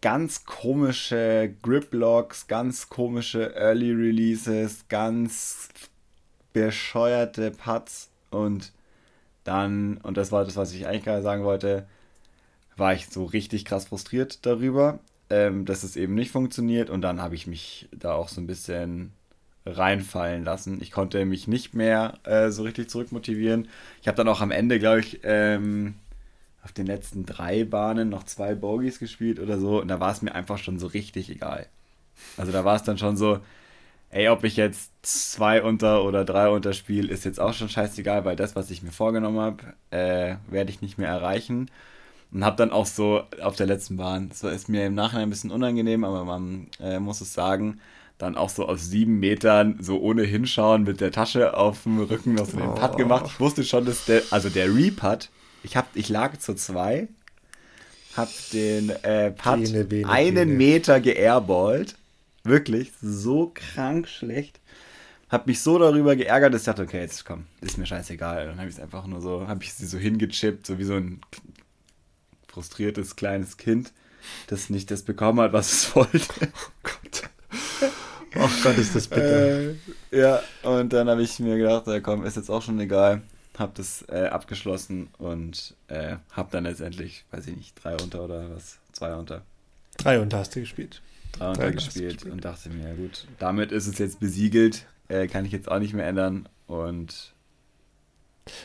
ganz 0.00 0.44
komische 0.44 1.54
Grip-Locks, 1.62 2.46
ganz 2.46 2.88
komische 2.88 3.54
Early 3.54 3.92
Releases, 3.92 4.86
ganz 4.88 5.68
bescheuerte 6.52 7.50
Putts 7.50 8.10
und 8.30 8.72
dann, 9.44 9.98
und 9.98 10.16
das 10.16 10.30
war 10.30 10.44
das, 10.44 10.56
was 10.56 10.72
ich 10.72 10.86
eigentlich 10.86 11.04
gerade 11.04 11.22
sagen 11.22 11.44
wollte, 11.44 11.86
war 12.76 12.94
ich 12.94 13.08
so 13.08 13.24
richtig 13.24 13.64
krass 13.64 13.86
frustriert 13.86 14.44
darüber, 14.46 15.00
ähm, 15.30 15.64
dass 15.64 15.82
es 15.82 15.96
eben 15.96 16.14
nicht 16.14 16.30
funktioniert 16.30 16.90
und 16.90 17.02
dann 17.02 17.20
habe 17.20 17.34
ich 17.34 17.46
mich 17.46 17.88
da 17.92 18.12
auch 18.12 18.28
so 18.28 18.40
ein 18.40 18.46
bisschen 18.46 19.12
reinfallen 19.66 20.44
lassen. 20.44 20.80
Ich 20.80 20.90
konnte 20.90 21.24
mich 21.24 21.48
nicht 21.48 21.74
mehr 21.74 22.14
äh, 22.24 22.50
so 22.50 22.62
richtig 22.62 22.88
zurückmotivieren. 22.88 23.68
Ich 24.00 24.08
habe 24.08 24.16
dann 24.16 24.28
auch 24.28 24.40
am 24.40 24.50
Ende, 24.50 24.78
glaube 24.78 25.00
ich, 25.00 25.20
ähm, 25.24 25.94
auf 26.68 26.72
den 26.74 26.86
letzten 26.86 27.24
drei 27.24 27.64
Bahnen 27.64 28.10
noch 28.10 28.24
zwei 28.24 28.54
Bogies 28.54 28.98
gespielt 28.98 29.40
oder 29.40 29.58
so 29.58 29.80
und 29.80 29.88
da 29.88 30.00
war 30.00 30.12
es 30.12 30.20
mir 30.20 30.34
einfach 30.34 30.58
schon 30.58 30.78
so 30.78 30.86
richtig 30.86 31.30
egal. 31.30 31.66
Also 32.36 32.52
da 32.52 32.62
war 32.62 32.76
es 32.76 32.82
dann 32.82 32.98
schon 32.98 33.16
so, 33.16 33.38
ey, 34.10 34.28
ob 34.28 34.44
ich 34.44 34.56
jetzt 34.56 34.90
zwei 35.00 35.62
unter 35.62 36.04
oder 36.04 36.26
drei 36.26 36.50
unter 36.50 36.74
spiele, 36.74 37.10
ist 37.10 37.24
jetzt 37.24 37.40
auch 37.40 37.54
schon 37.54 37.70
scheißegal, 37.70 38.26
weil 38.26 38.36
das, 38.36 38.54
was 38.54 38.70
ich 38.70 38.82
mir 38.82 38.92
vorgenommen 38.92 39.40
habe, 39.40 39.62
äh, 39.90 40.36
werde 40.50 40.70
ich 40.70 40.82
nicht 40.82 40.98
mehr 40.98 41.08
erreichen. 41.08 41.70
Und 42.32 42.44
habe 42.44 42.56
dann 42.56 42.70
auch 42.70 42.84
so 42.84 43.22
auf 43.40 43.56
der 43.56 43.66
letzten 43.66 43.96
Bahn, 43.96 44.28
das 44.28 44.42
ist 44.42 44.68
mir 44.68 44.84
im 44.84 44.94
Nachhinein 44.94 45.28
ein 45.28 45.30
bisschen 45.30 45.50
unangenehm, 45.50 46.04
aber 46.04 46.26
man 46.26 46.66
äh, 46.80 46.98
muss 46.98 47.22
es 47.22 47.32
sagen, 47.32 47.80
dann 48.18 48.36
auch 48.36 48.50
so 48.50 48.68
aus 48.68 48.90
sieben 48.90 49.20
Metern 49.20 49.78
so 49.80 49.98
ohne 50.00 50.24
hinschauen 50.24 50.82
mit 50.82 51.00
der 51.00 51.12
Tasche 51.12 51.56
auf 51.56 51.84
dem 51.84 51.98
Rücken 51.98 52.34
noch 52.34 52.44
so 52.44 52.58
den 52.58 52.74
Putt 52.74 52.98
gemacht. 52.98 53.24
Ich 53.28 53.40
wusste 53.40 53.64
schon, 53.64 53.86
dass 53.86 54.04
der, 54.04 54.20
also 54.30 54.50
der 54.50 54.66
Re-Putt, 54.66 55.30
ich, 55.62 55.76
hab, 55.76 55.94
ich 55.94 56.08
lag 56.08 56.38
zu 56.38 56.54
zwei, 56.54 57.08
hab 58.16 58.28
den 58.52 58.90
äh, 58.90 59.30
Putt 59.30 59.64
Bene, 59.64 59.84
bene, 59.84 60.08
einen 60.08 60.34
bene. 60.34 60.52
Meter 60.54 61.00
geairballt. 61.00 61.94
Wirklich, 62.44 62.92
so 63.02 63.52
krank 63.54 64.08
schlecht. 64.08 64.60
Hab 65.28 65.46
mich 65.46 65.60
so 65.60 65.78
darüber 65.78 66.16
geärgert, 66.16 66.54
dass 66.54 66.62
ich 66.62 66.66
dachte, 66.66 66.82
okay, 66.82 67.00
jetzt 67.00 67.26
komm, 67.26 67.44
ist 67.60 67.76
mir 67.76 67.84
scheißegal. 67.84 68.46
Dann 68.46 68.58
habe 68.58 68.68
ich 68.68 68.76
es 68.76 68.80
einfach 68.80 69.06
nur 69.06 69.20
so, 69.20 69.46
habe 69.46 69.62
ich 69.62 69.74
sie 69.74 69.86
so 69.86 69.98
hingechippt, 69.98 70.66
so 70.66 70.78
wie 70.78 70.84
so 70.84 70.94
ein 70.94 71.20
frustriertes 72.48 73.16
kleines 73.16 73.58
Kind, 73.58 73.92
das 74.46 74.70
nicht 74.70 74.90
das 74.90 75.02
bekommen 75.02 75.40
hat, 75.40 75.52
was 75.52 75.72
es 75.72 75.94
wollte. 75.94 76.52
Gott. 76.82 77.28
Oh 78.36 78.48
Gott, 78.62 78.78
ist 78.78 78.94
das 78.94 79.06
bitter. 79.06 79.70
Äh, 79.70 79.74
ja, 80.10 80.40
und 80.62 80.92
dann 80.92 81.08
habe 81.08 81.22
ich 81.22 81.38
mir 81.38 81.56
gedacht, 81.56 81.86
ja, 81.86 82.00
komm, 82.00 82.24
ist 82.24 82.36
jetzt 82.36 82.50
auch 82.50 82.62
schon 82.62 82.80
egal. 82.80 83.22
Hab 83.58 83.74
das 83.74 84.04
äh, 84.08 84.26
abgeschlossen 84.26 85.08
und 85.18 85.74
äh, 85.88 86.16
hab 86.32 86.50
dann 86.52 86.64
letztendlich, 86.64 87.24
weiß 87.32 87.46
ich 87.48 87.56
nicht, 87.56 87.74
drei 87.82 87.96
unter 87.96 88.24
oder 88.24 88.54
was, 88.54 88.78
zwei 88.92 89.14
unter, 89.14 89.42
Drei 89.96 90.20
und 90.20 90.32
hast 90.32 90.54
du 90.54 90.60
gespielt. 90.60 91.02
drei 91.32 91.48
unter 91.48 91.62
Drei 91.62 91.70
gespielt 91.72 92.12
gespielt. 92.14 92.32
und 92.32 92.44
dachte 92.44 92.70
mir, 92.70 92.88
ja 92.88 92.94
gut, 92.94 93.26
damit 93.38 93.72
ist 93.72 93.86
es 93.88 93.98
jetzt 93.98 94.20
besiegelt, 94.20 94.86
äh, 95.08 95.26
kann 95.26 95.44
ich 95.44 95.52
jetzt 95.52 95.68
auch 95.70 95.80
nicht 95.80 95.92
mehr 95.92 96.06
ändern 96.06 96.48
und 96.68 97.34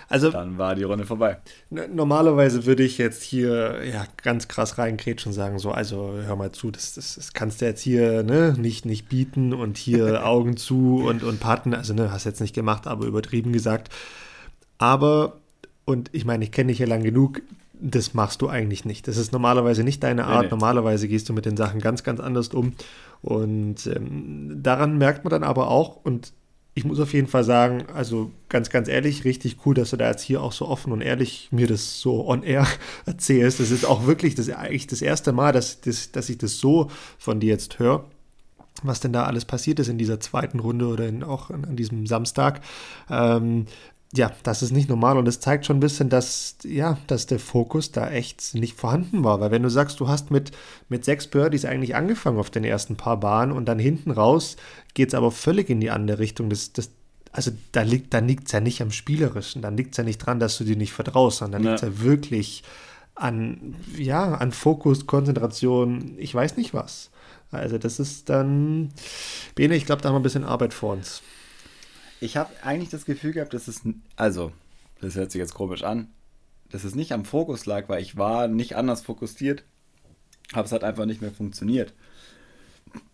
Also, 0.09 0.29
dann 0.31 0.57
war 0.57 0.75
die 0.75 0.83
Runde 0.83 1.05
vorbei. 1.05 1.39
Normalerweise 1.69 2.65
würde 2.65 2.83
ich 2.83 2.97
jetzt 2.99 3.23
hier 3.23 3.83
ja, 3.83 4.05
ganz 4.21 4.47
krass 4.47 4.77
reingrätschen 4.77 5.31
und 5.31 5.33
sagen, 5.33 5.57
so, 5.59 5.71
also 5.71 6.13
hör 6.23 6.35
mal 6.35 6.51
zu, 6.51 6.69
das, 6.71 6.93
das, 6.93 7.15
das 7.15 7.33
kannst 7.33 7.61
du 7.61 7.65
jetzt 7.65 7.81
hier 7.81 8.23
ne, 8.23 8.53
nicht, 8.57 8.85
nicht 8.85 9.09
bieten 9.09 9.53
und 9.53 9.77
hier 9.77 10.25
Augen 10.25 10.55
zu 10.55 11.03
und, 11.03 11.23
und 11.23 11.39
Paten, 11.39 11.73
also 11.73 11.93
ne, 11.93 12.11
hast 12.11 12.25
jetzt 12.25 12.41
nicht 12.41 12.53
gemacht, 12.53 12.85
aber 12.87 13.05
übertrieben 13.07 13.51
gesagt. 13.53 13.89
Aber, 14.83 15.37
und 15.85 16.09
ich 16.11 16.25
meine, 16.25 16.43
ich 16.43 16.51
kenne 16.51 16.67
dich 16.67 16.79
ja 16.79 16.85
lang 16.85 17.03
genug, 17.03 17.41
das 17.71 18.13
machst 18.13 18.41
du 18.41 18.49
eigentlich 18.49 18.83
nicht. 18.83 19.07
Das 19.07 19.15
ist 19.15 19.31
normalerweise 19.31 19.81
nicht 19.81 20.03
deine 20.03 20.25
Art. 20.25 20.41
Nee, 20.41 20.47
nee. 20.47 20.49
Normalerweise 20.51 21.07
gehst 21.07 21.29
du 21.29 21.33
mit 21.33 21.45
den 21.45 21.55
Sachen 21.55 21.79
ganz, 21.79 22.03
ganz 22.03 22.19
anders 22.19 22.49
um. 22.49 22.73
Und 23.21 23.87
ähm, 23.87 24.59
daran 24.61 24.97
merkt 24.97 25.23
man 25.23 25.31
dann 25.31 25.43
aber 25.45 25.69
auch, 25.69 26.03
und 26.03 26.33
ich 26.73 26.83
muss 26.83 26.99
auf 26.99 27.13
jeden 27.13 27.29
Fall 27.29 27.45
sagen, 27.45 27.85
also 27.93 28.31
ganz, 28.49 28.69
ganz 28.69 28.89
ehrlich, 28.89 29.23
richtig 29.23 29.65
cool, 29.65 29.73
dass 29.73 29.91
du 29.91 29.95
da 29.95 30.09
jetzt 30.09 30.21
hier 30.21 30.41
auch 30.41 30.51
so 30.51 30.67
offen 30.67 30.91
und 30.91 30.99
ehrlich 30.99 31.47
mir 31.51 31.67
das 31.67 32.01
so 32.01 32.27
on 32.27 32.43
air 32.43 32.67
erzählst. 33.05 33.61
Das 33.61 33.71
ist 33.71 33.85
auch 33.85 34.05
wirklich 34.05 34.35
das, 34.35 34.49
eigentlich 34.49 34.87
das 34.87 35.01
erste 35.01 35.31
Mal, 35.31 35.53
dass, 35.53 35.79
dass, 35.79 36.11
dass 36.11 36.27
ich 36.27 36.39
das 36.39 36.57
so 36.59 36.91
von 37.17 37.39
dir 37.39 37.51
jetzt 37.51 37.79
höre 37.79 38.03
was 38.83 38.99
denn 38.99 39.13
da 39.13 39.23
alles 39.23 39.45
passiert 39.45 39.79
ist 39.79 39.87
in 39.87 39.97
dieser 39.97 40.19
zweiten 40.19 40.59
Runde 40.59 40.87
oder 40.87 41.07
in, 41.07 41.23
auch 41.23 41.49
an, 41.49 41.75
diesem 41.75 42.07
Samstag. 42.07 42.61
Ähm, 43.09 43.65
ja, 44.15 44.31
das 44.43 44.61
ist 44.61 44.71
nicht 44.71 44.89
normal 44.89 45.17
und 45.17 45.27
es 45.27 45.39
zeigt 45.39 45.65
schon 45.65 45.77
ein 45.77 45.81
bisschen, 45.81 46.09
dass, 46.09 46.57
ja, 46.63 46.97
dass 47.07 47.25
der 47.25 47.39
Fokus 47.39 47.91
da 47.91 48.11
echt 48.11 48.53
nicht 48.53 48.77
vorhanden 48.77 49.23
war. 49.23 49.39
Weil 49.39 49.49
wenn 49.49 49.63
du 49.63 49.69
sagst, 49.69 49.99
du 49.99 50.07
hast 50.07 50.29
mit, 50.29 50.51
mit 50.87 51.03
sechs 51.03 51.25
Birdies 51.25 51.65
eigentlich 51.65 51.95
angefangen 51.95 52.37
auf 52.37 52.51
den 52.51 52.63
ersten 52.63 52.95
paar 52.95 53.19
Bahnen 53.19 53.51
und 53.51 53.65
dann 53.65 53.79
hinten 53.79 54.11
raus 54.11 54.55
geht 54.93 55.09
es 55.09 55.15
aber 55.15 55.31
völlig 55.31 55.69
in 55.69 55.79
die 55.79 55.89
andere 55.89 56.19
Richtung. 56.19 56.49
Das, 56.49 56.73
das, 56.73 56.91
also 57.31 57.51
da 57.71 57.81
liegt 57.81 58.13
da 58.13 58.19
liegt 58.19 58.45
es 58.47 58.51
ja 58.51 58.59
nicht 58.59 58.83
am 58.83 58.91
Spielerischen, 58.91 59.63
dann 59.63 59.75
liegt 59.75 59.93
es 59.93 59.97
ja 59.97 60.03
nicht 60.03 60.19
dran, 60.19 60.39
dass 60.39 60.59
du 60.59 60.63
dir 60.63 60.77
nicht 60.77 60.93
vertraust, 60.93 61.39
sondern 61.39 61.63
ja. 61.63 61.71
liegt 61.71 61.83
es 61.83 61.89
ja 61.89 62.03
wirklich 62.03 62.63
an, 63.15 63.75
ja, 63.97 64.35
an 64.35 64.51
Fokus, 64.51 65.07
Konzentration, 65.07 66.15
ich 66.17 66.35
weiß 66.35 66.57
nicht 66.57 66.75
was. 66.75 67.09
Also 67.49 67.79
das 67.79 67.99
ist 67.99 68.29
dann, 68.29 68.91
Bene, 69.55 69.75
ich 69.75 69.85
glaube, 69.85 70.03
da 70.03 70.09
haben 70.09 70.15
wir 70.15 70.19
ein 70.19 70.23
bisschen 70.23 70.43
Arbeit 70.43 70.73
vor 70.73 70.93
uns 70.93 71.23
ich 72.23 72.37
habe 72.37 72.51
eigentlich 72.63 72.89
das 72.89 73.05
Gefühl 73.05 73.33
gehabt, 73.33 73.53
dass 73.53 73.67
es, 73.67 73.81
also, 74.15 74.53
das 75.01 75.15
hört 75.15 75.31
sich 75.31 75.39
jetzt 75.39 75.53
komisch 75.53 75.83
an, 75.83 76.07
dass 76.69 76.85
es 76.85 76.95
nicht 76.95 77.11
am 77.11 77.25
Fokus 77.25 77.65
lag, 77.65 77.89
weil 77.89 78.01
ich 78.01 78.15
war 78.15 78.47
nicht 78.47 78.75
anders 78.75 79.01
fokussiert, 79.01 79.63
aber 80.53 80.63
es 80.63 80.71
hat 80.71 80.83
einfach 80.83 81.05
nicht 81.05 81.21
mehr 81.21 81.33
funktioniert. 81.33 81.93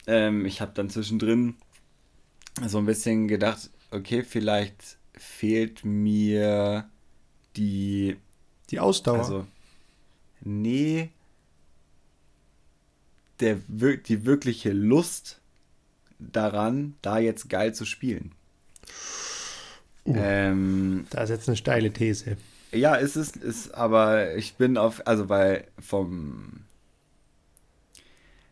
Ähm, 0.06 0.46
ich 0.46 0.62
habe 0.62 0.74
dann 0.76 0.90
zwischendrin 0.90 1.56
so 2.68 2.78
ein 2.78 2.86
bisschen 2.86 3.28
gedacht, 3.28 3.72
okay, 3.92 4.24
vielleicht 4.24 4.98
fehlt 5.14 5.84
mir 5.84 6.88
die... 7.56 8.18
Die 8.70 8.80
Ausdauer. 8.80 9.20
Also, 9.20 9.48
nee, 10.42 11.10
der, 13.40 13.56
die 13.68 14.26
wirkliche 14.26 14.72
Lust 14.72 15.42
daran, 16.20 16.96
da 17.02 17.18
jetzt 17.18 17.50
geil 17.50 17.74
zu 17.74 17.86
spielen. 17.86 18.36
Uh, 20.06 20.16
ähm, 20.16 21.08
da 21.10 21.24
ist 21.24 21.30
jetzt 21.30 21.48
eine 21.48 21.58
steile 21.58 21.92
These. 21.92 22.38
Ja, 22.72 22.96
ist 22.96 23.16
es, 23.16 23.32
ist, 23.32 23.74
aber 23.74 24.36
ich 24.36 24.56
bin 24.56 24.78
auf, 24.78 25.06
also 25.08 25.26
bei 25.26 25.66
vom. 25.80 26.62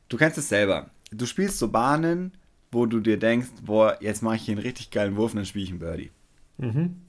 Du 0.10 0.18
kennst 0.18 0.38
es 0.38 0.50
selber. 0.50 0.90
Du 1.12 1.26
spielst 1.26 1.60
so 1.60 1.68
Bahnen, 1.70 2.34
wo 2.72 2.86
du 2.86 3.00
dir 3.00 3.18
denkst, 3.18 3.50
boah, 3.64 3.98
jetzt 4.02 4.24
mache 4.24 4.36
ich 4.36 4.44
hier 4.44 4.54
einen 4.54 4.64
richtig 4.64 4.92
geilen 4.92 5.16
Wurf 5.16 5.32
und 5.32 5.38
dann 5.38 5.46
spiele 5.46 5.66
ich 5.66 5.70
einen 5.70 5.80
Birdie. 5.80 6.12
Mhm. 6.58 7.02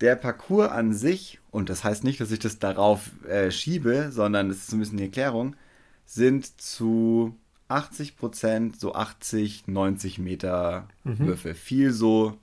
Der 0.00 0.14
Parcours 0.14 0.70
an 0.70 0.92
sich, 0.92 1.40
und 1.50 1.70
das 1.70 1.82
heißt 1.82 2.04
nicht, 2.04 2.20
dass 2.20 2.30
ich 2.30 2.38
das 2.38 2.58
darauf 2.58 3.10
äh, 3.26 3.50
schiebe, 3.50 4.10
sondern 4.12 4.48
das 4.48 4.58
ist 4.58 4.68
so 4.68 4.76
ein 4.76 4.80
bisschen 4.80 4.98
die 4.98 5.04
Erklärung, 5.04 5.56
sind 6.04 6.60
zu 6.60 7.36
80 7.68 8.16
Prozent 8.16 8.80
so 8.80 8.94
80, 8.94 9.68
90 9.68 10.18
Meter 10.18 10.88
mhm. 11.04 11.18
Würfe. 11.20 11.54
Viel 11.54 11.92
so. 11.92 12.36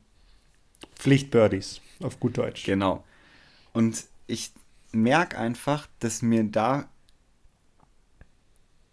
Pflichtbirdies, 0.95 1.81
auf 2.01 2.19
gut 2.19 2.37
Deutsch. 2.37 2.65
Genau. 2.65 3.03
Und 3.71 4.05
ich 4.27 4.51
merke 4.91 5.37
einfach, 5.37 5.87
dass 5.99 6.21
mir 6.21 6.43
da 6.43 6.87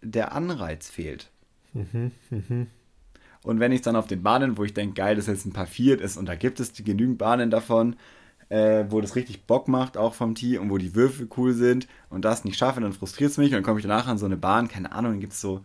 der 0.01 0.33
Anreiz 0.33 0.89
fehlt. 0.89 1.29
Mhm, 1.73 2.11
mh. 2.29 2.67
Und 3.43 3.59
wenn 3.59 3.71
ich 3.71 3.81
dann 3.81 3.95
auf 3.95 4.07
den 4.07 4.23
Bahnen, 4.23 4.57
wo 4.57 4.63
ich 4.63 4.73
denke, 4.73 4.95
geil, 4.95 5.15
das 5.15 5.27
ist 5.27 5.33
jetzt 5.33 5.45
ein 5.45 5.53
paar 5.53 5.67
Viert 5.67 6.01
ist 6.01 6.17
und 6.17 6.27
da 6.27 6.35
gibt 6.35 6.59
es 6.59 6.73
genügend 6.73 7.17
Bahnen 7.17 7.49
davon, 7.49 7.95
äh, 8.49 8.85
wo 8.89 9.01
das 9.01 9.15
richtig 9.15 9.45
Bock 9.45 9.67
macht, 9.67 9.97
auch 9.97 10.13
vom 10.13 10.35
Tee 10.35 10.57
und 10.57 10.69
wo 10.69 10.77
die 10.77 10.93
Würfe 10.93 11.27
cool 11.37 11.53
sind 11.53 11.87
und 12.09 12.25
das 12.25 12.45
nicht 12.45 12.57
schaffe, 12.57 12.81
dann 12.81 12.93
frustriert 12.93 13.31
es 13.31 13.37
mich 13.37 13.47
und 13.47 13.53
dann 13.53 13.63
komme 13.63 13.79
ich 13.79 13.85
danach 13.85 14.07
an 14.07 14.17
so 14.17 14.25
eine 14.25 14.37
Bahn, 14.37 14.67
keine 14.67 14.91
Ahnung, 14.91 15.13
dann 15.13 15.21
gibt 15.21 15.33
es 15.33 15.41
so 15.41 15.61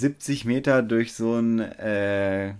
70 0.00 0.44
Meter 0.44 0.82
durch 0.82 1.14
so 1.14 1.34
einen 1.34 1.60
äh, 1.60 2.54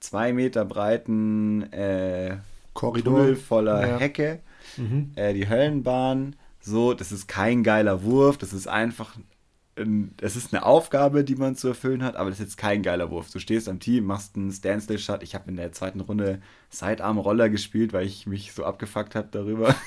zwei 0.00 0.32
Meter 0.32 0.64
breiten 0.64 1.72
äh, 1.72 2.38
Korridor 2.74 3.18
Tunnel 3.18 3.36
voller 3.36 3.86
ja. 3.86 3.98
Hecke. 3.98 4.40
Mhm. 4.76 5.12
Äh, 5.16 5.34
die 5.34 5.48
Höllenbahn. 5.48 6.36
So, 6.60 6.94
das 6.94 7.12
ist 7.12 7.28
kein 7.28 7.62
geiler 7.62 8.02
Wurf. 8.02 8.38
Das 8.38 8.52
ist 8.52 8.68
einfach. 8.68 9.16
Es 10.20 10.34
ist 10.34 10.52
eine 10.52 10.66
Aufgabe, 10.66 11.22
die 11.22 11.36
man 11.36 11.54
zu 11.54 11.68
erfüllen 11.68 12.02
hat, 12.02 12.16
aber 12.16 12.30
das 12.30 12.40
ist 12.40 12.46
jetzt 12.46 12.56
kein 12.56 12.82
geiler 12.82 13.12
Wurf. 13.12 13.30
Du 13.30 13.38
stehst 13.38 13.68
am 13.68 13.78
Team, 13.78 14.06
machst 14.06 14.34
einen 14.34 14.50
Standstill-Shot. 14.50 15.22
Ich 15.22 15.36
habe 15.36 15.50
in 15.50 15.56
der 15.56 15.70
zweiten 15.70 16.00
Runde 16.00 16.42
Sidearm-Roller 16.70 17.48
gespielt, 17.48 17.92
weil 17.92 18.04
ich 18.04 18.26
mich 18.26 18.52
so 18.52 18.64
abgefuckt 18.64 19.14
habe 19.14 19.28
darüber. 19.30 19.76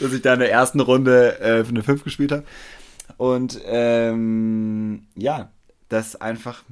dass 0.00 0.12
ich 0.12 0.22
da 0.22 0.34
in 0.34 0.40
der 0.40 0.52
ersten 0.52 0.78
Runde 0.78 1.40
äh, 1.40 1.66
eine 1.66 1.82
5 1.82 2.04
gespielt 2.04 2.30
habe. 2.30 2.44
Und 3.16 3.60
ähm, 3.66 5.06
ja, 5.14 5.50
dass 5.88 6.16
einfach 6.16 6.64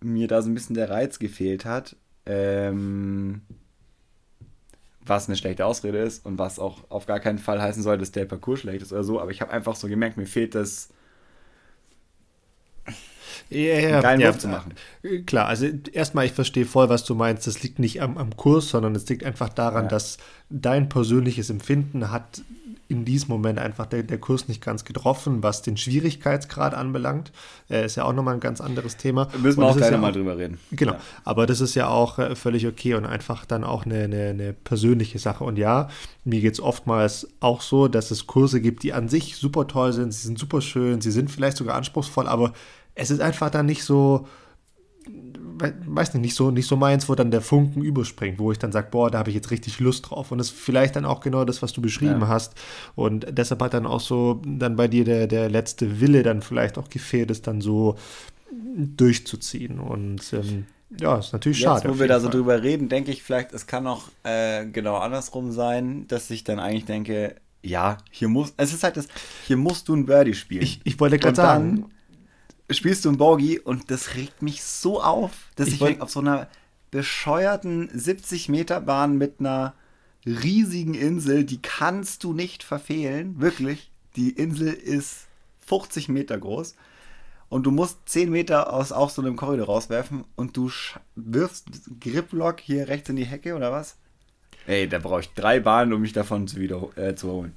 mir 0.00 0.28
da 0.28 0.42
so 0.42 0.50
ein 0.50 0.54
bisschen 0.54 0.74
der 0.74 0.90
Reiz 0.90 1.18
gefehlt 1.18 1.64
hat, 1.64 1.96
ähm, 2.26 3.42
was 5.04 5.28
eine 5.28 5.36
schlechte 5.36 5.66
Ausrede 5.66 5.98
ist 5.98 6.24
und 6.24 6.38
was 6.38 6.58
auch 6.58 6.90
auf 6.90 7.06
gar 7.06 7.20
keinen 7.20 7.38
Fall 7.38 7.60
heißen 7.60 7.82
soll, 7.82 7.98
dass 7.98 8.12
der 8.12 8.24
Parcours 8.26 8.60
schlecht 8.60 8.82
ist 8.82 8.92
oder 8.92 9.04
so. 9.04 9.20
Aber 9.20 9.30
ich 9.30 9.40
habe 9.40 9.52
einfach 9.52 9.74
so 9.74 9.88
gemerkt, 9.88 10.16
mir 10.16 10.26
fehlt 10.26 10.54
das 10.54 10.90
ja, 13.50 13.78
ja, 13.78 14.00
geilen 14.00 14.20
ja, 14.20 14.38
zu 14.38 14.48
machen. 14.48 14.74
Klar, 15.26 15.46
also 15.46 15.66
erstmal, 15.92 16.26
ich 16.26 16.32
verstehe 16.32 16.64
voll, 16.64 16.88
was 16.88 17.04
du 17.04 17.14
meinst. 17.14 17.46
Das 17.46 17.62
liegt 17.62 17.78
nicht 17.78 18.00
am, 18.00 18.16
am 18.16 18.36
Kurs, 18.36 18.68
sondern 18.68 18.94
es 18.94 19.08
liegt 19.08 19.24
einfach 19.24 19.48
daran, 19.48 19.84
ja. 19.84 19.90
dass 19.90 20.18
dein 20.48 20.88
persönliches 20.88 21.50
Empfinden 21.50 22.10
hat 22.10 22.42
in 22.90 23.04
diesem 23.04 23.28
Moment 23.28 23.60
einfach 23.60 23.86
der, 23.86 24.02
der 24.02 24.18
Kurs 24.18 24.48
nicht 24.48 24.60
ganz 24.60 24.84
getroffen, 24.84 25.44
was 25.44 25.62
den 25.62 25.76
Schwierigkeitsgrad 25.76 26.74
anbelangt. 26.74 27.30
Äh, 27.70 27.86
ist 27.86 27.96
ja 27.96 28.04
auch 28.04 28.12
nochmal 28.12 28.34
ein 28.34 28.40
ganz 28.40 28.60
anderes 28.60 28.96
Thema. 28.96 29.28
Müssen 29.40 29.60
wir 29.60 29.66
auch 29.66 29.76
gleich 29.76 29.92
ja 29.92 29.96
mal 29.96 30.10
drüber 30.10 30.36
reden. 30.36 30.58
Genau, 30.72 30.94
ja. 30.94 31.00
aber 31.24 31.46
das 31.46 31.60
ist 31.60 31.76
ja 31.76 31.86
auch 31.86 32.18
äh, 32.18 32.34
völlig 32.34 32.66
okay 32.66 32.94
und 32.94 33.06
einfach 33.06 33.44
dann 33.44 33.62
auch 33.62 33.86
eine, 33.86 34.04
eine, 34.04 34.30
eine 34.30 34.52
persönliche 34.52 35.20
Sache. 35.20 35.44
Und 35.44 35.56
ja, 35.56 35.88
mir 36.24 36.40
geht 36.40 36.54
es 36.54 36.60
oftmals 36.60 37.28
auch 37.38 37.60
so, 37.60 37.86
dass 37.86 38.10
es 38.10 38.26
Kurse 38.26 38.60
gibt, 38.60 38.82
die 38.82 38.92
an 38.92 39.08
sich 39.08 39.36
super 39.36 39.68
toll 39.68 39.92
sind, 39.92 40.12
sie 40.12 40.26
sind 40.26 40.38
super 40.38 40.60
schön, 40.60 41.00
sie 41.00 41.12
sind 41.12 41.30
vielleicht 41.30 41.58
sogar 41.58 41.76
anspruchsvoll, 41.76 42.26
aber 42.26 42.52
es 43.00 43.10
ist 43.10 43.20
einfach 43.20 43.50
dann 43.50 43.66
nicht 43.66 43.82
so, 43.82 44.26
weiß 45.08 46.14
nicht, 46.14 46.22
nicht 46.22 46.34
so, 46.34 46.50
nicht 46.50 46.66
so 46.66 46.76
meins, 46.76 47.08
wo 47.08 47.14
dann 47.14 47.30
der 47.30 47.40
Funken 47.40 47.82
überspringt, 47.82 48.38
wo 48.38 48.52
ich 48.52 48.58
dann 48.58 48.72
sage, 48.72 48.88
boah, 48.90 49.10
da 49.10 49.18
habe 49.18 49.30
ich 49.30 49.36
jetzt 49.36 49.50
richtig 49.50 49.80
Lust 49.80 50.10
drauf. 50.10 50.30
Und 50.30 50.38
das 50.38 50.48
ist 50.48 50.58
vielleicht 50.58 50.96
dann 50.96 51.06
auch 51.06 51.20
genau 51.20 51.44
das, 51.44 51.62
was 51.62 51.72
du 51.72 51.80
beschrieben 51.80 52.20
ja. 52.20 52.28
hast. 52.28 52.54
Und 52.94 53.26
deshalb 53.30 53.62
hat 53.62 53.72
dann 53.72 53.86
auch 53.86 54.00
so 54.00 54.42
dann 54.44 54.76
bei 54.76 54.86
dir 54.86 55.04
der, 55.04 55.26
der 55.26 55.48
letzte 55.48 56.00
Wille 56.00 56.22
dann 56.22 56.42
vielleicht 56.42 56.76
auch 56.76 56.90
gefehlt, 56.90 57.30
es 57.30 57.40
dann 57.40 57.62
so 57.62 57.96
durchzuziehen. 58.52 59.80
Und 59.80 60.20
ähm, 60.34 60.66
ja, 60.98 61.18
ist 61.18 61.32
natürlich 61.32 61.60
Jetzt, 61.60 61.64
schade. 61.64 61.88
Wo 61.88 61.98
wir 61.98 62.06
da 62.06 62.20
so 62.20 62.26
Fall. 62.26 62.36
drüber 62.36 62.62
reden, 62.62 62.90
denke 62.90 63.12
ich 63.12 63.22
vielleicht, 63.22 63.54
es 63.54 63.66
kann 63.66 63.86
auch 63.86 64.08
äh, 64.24 64.66
genau 64.66 64.96
andersrum 64.96 65.52
sein, 65.52 66.06
dass 66.06 66.30
ich 66.30 66.44
dann 66.44 66.58
eigentlich 66.58 66.84
denke, 66.84 67.36
ja, 67.62 67.96
hier 68.10 68.28
muss, 68.28 68.52
es 68.58 68.74
ist 68.74 68.84
halt 68.84 68.98
das, 68.98 69.08
hier 69.46 69.56
musst 69.56 69.88
du 69.88 69.96
ein 69.96 70.04
Birdie 70.04 70.34
spielen. 70.34 70.62
Ich, 70.62 70.80
ich 70.84 71.00
wollte 71.00 71.18
gerade 71.18 71.36
sagen, 71.36 71.90
spielst 72.70 73.04
du 73.04 73.10
ein 73.10 73.16
Bogie 73.16 73.58
und 73.58 73.90
das 73.90 74.14
regt 74.14 74.42
mich 74.42 74.62
so 74.62 75.02
auf, 75.02 75.32
dass 75.56 75.68
ich, 75.68 75.80
ich 75.80 76.00
auf 76.00 76.10
so 76.10 76.20
einer 76.20 76.48
bescheuerten 76.90 77.88
70 77.92 78.48
Meter 78.48 78.80
Bahn 78.80 79.16
mit 79.16 79.40
einer 79.40 79.74
riesigen 80.26 80.94
Insel, 80.94 81.44
die 81.44 81.62
kannst 81.62 82.24
du 82.24 82.32
nicht 82.32 82.62
verfehlen, 82.62 83.40
wirklich. 83.40 83.90
Die 84.16 84.30
Insel 84.30 84.72
ist 84.72 85.26
50 85.66 86.08
Meter 86.08 86.36
groß 86.38 86.74
und 87.48 87.64
du 87.64 87.70
musst 87.70 87.98
10 88.06 88.30
Meter 88.30 88.72
aus 88.72 88.92
auch 88.92 89.10
so 89.10 89.22
einem 89.22 89.36
Korridor 89.36 89.66
rauswerfen 89.66 90.24
und 90.36 90.56
du 90.56 90.70
wirfst 91.14 91.66
Griplock 92.00 92.60
hier 92.60 92.88
rechts 92.88 93.08
in 93.08 93.16
die 93.16 93.24
Hecke 93.24 93.54
oder 93.54 93.72
was? 93.72 93.96
Ey, 94.66 94.88
da 94.88 94.98
brauche 94.98 95.20
ich 95.20 95.32
drei 95.34 95.60
Bahnen, 95.60 95.92
um 95.92 96.00
mich 96.00 96.12
davon 96.12 96.46
zu, 96.46 96.60
äh, 96.96 97.14
zu 97.14 97.30
holen. 97.30 97.56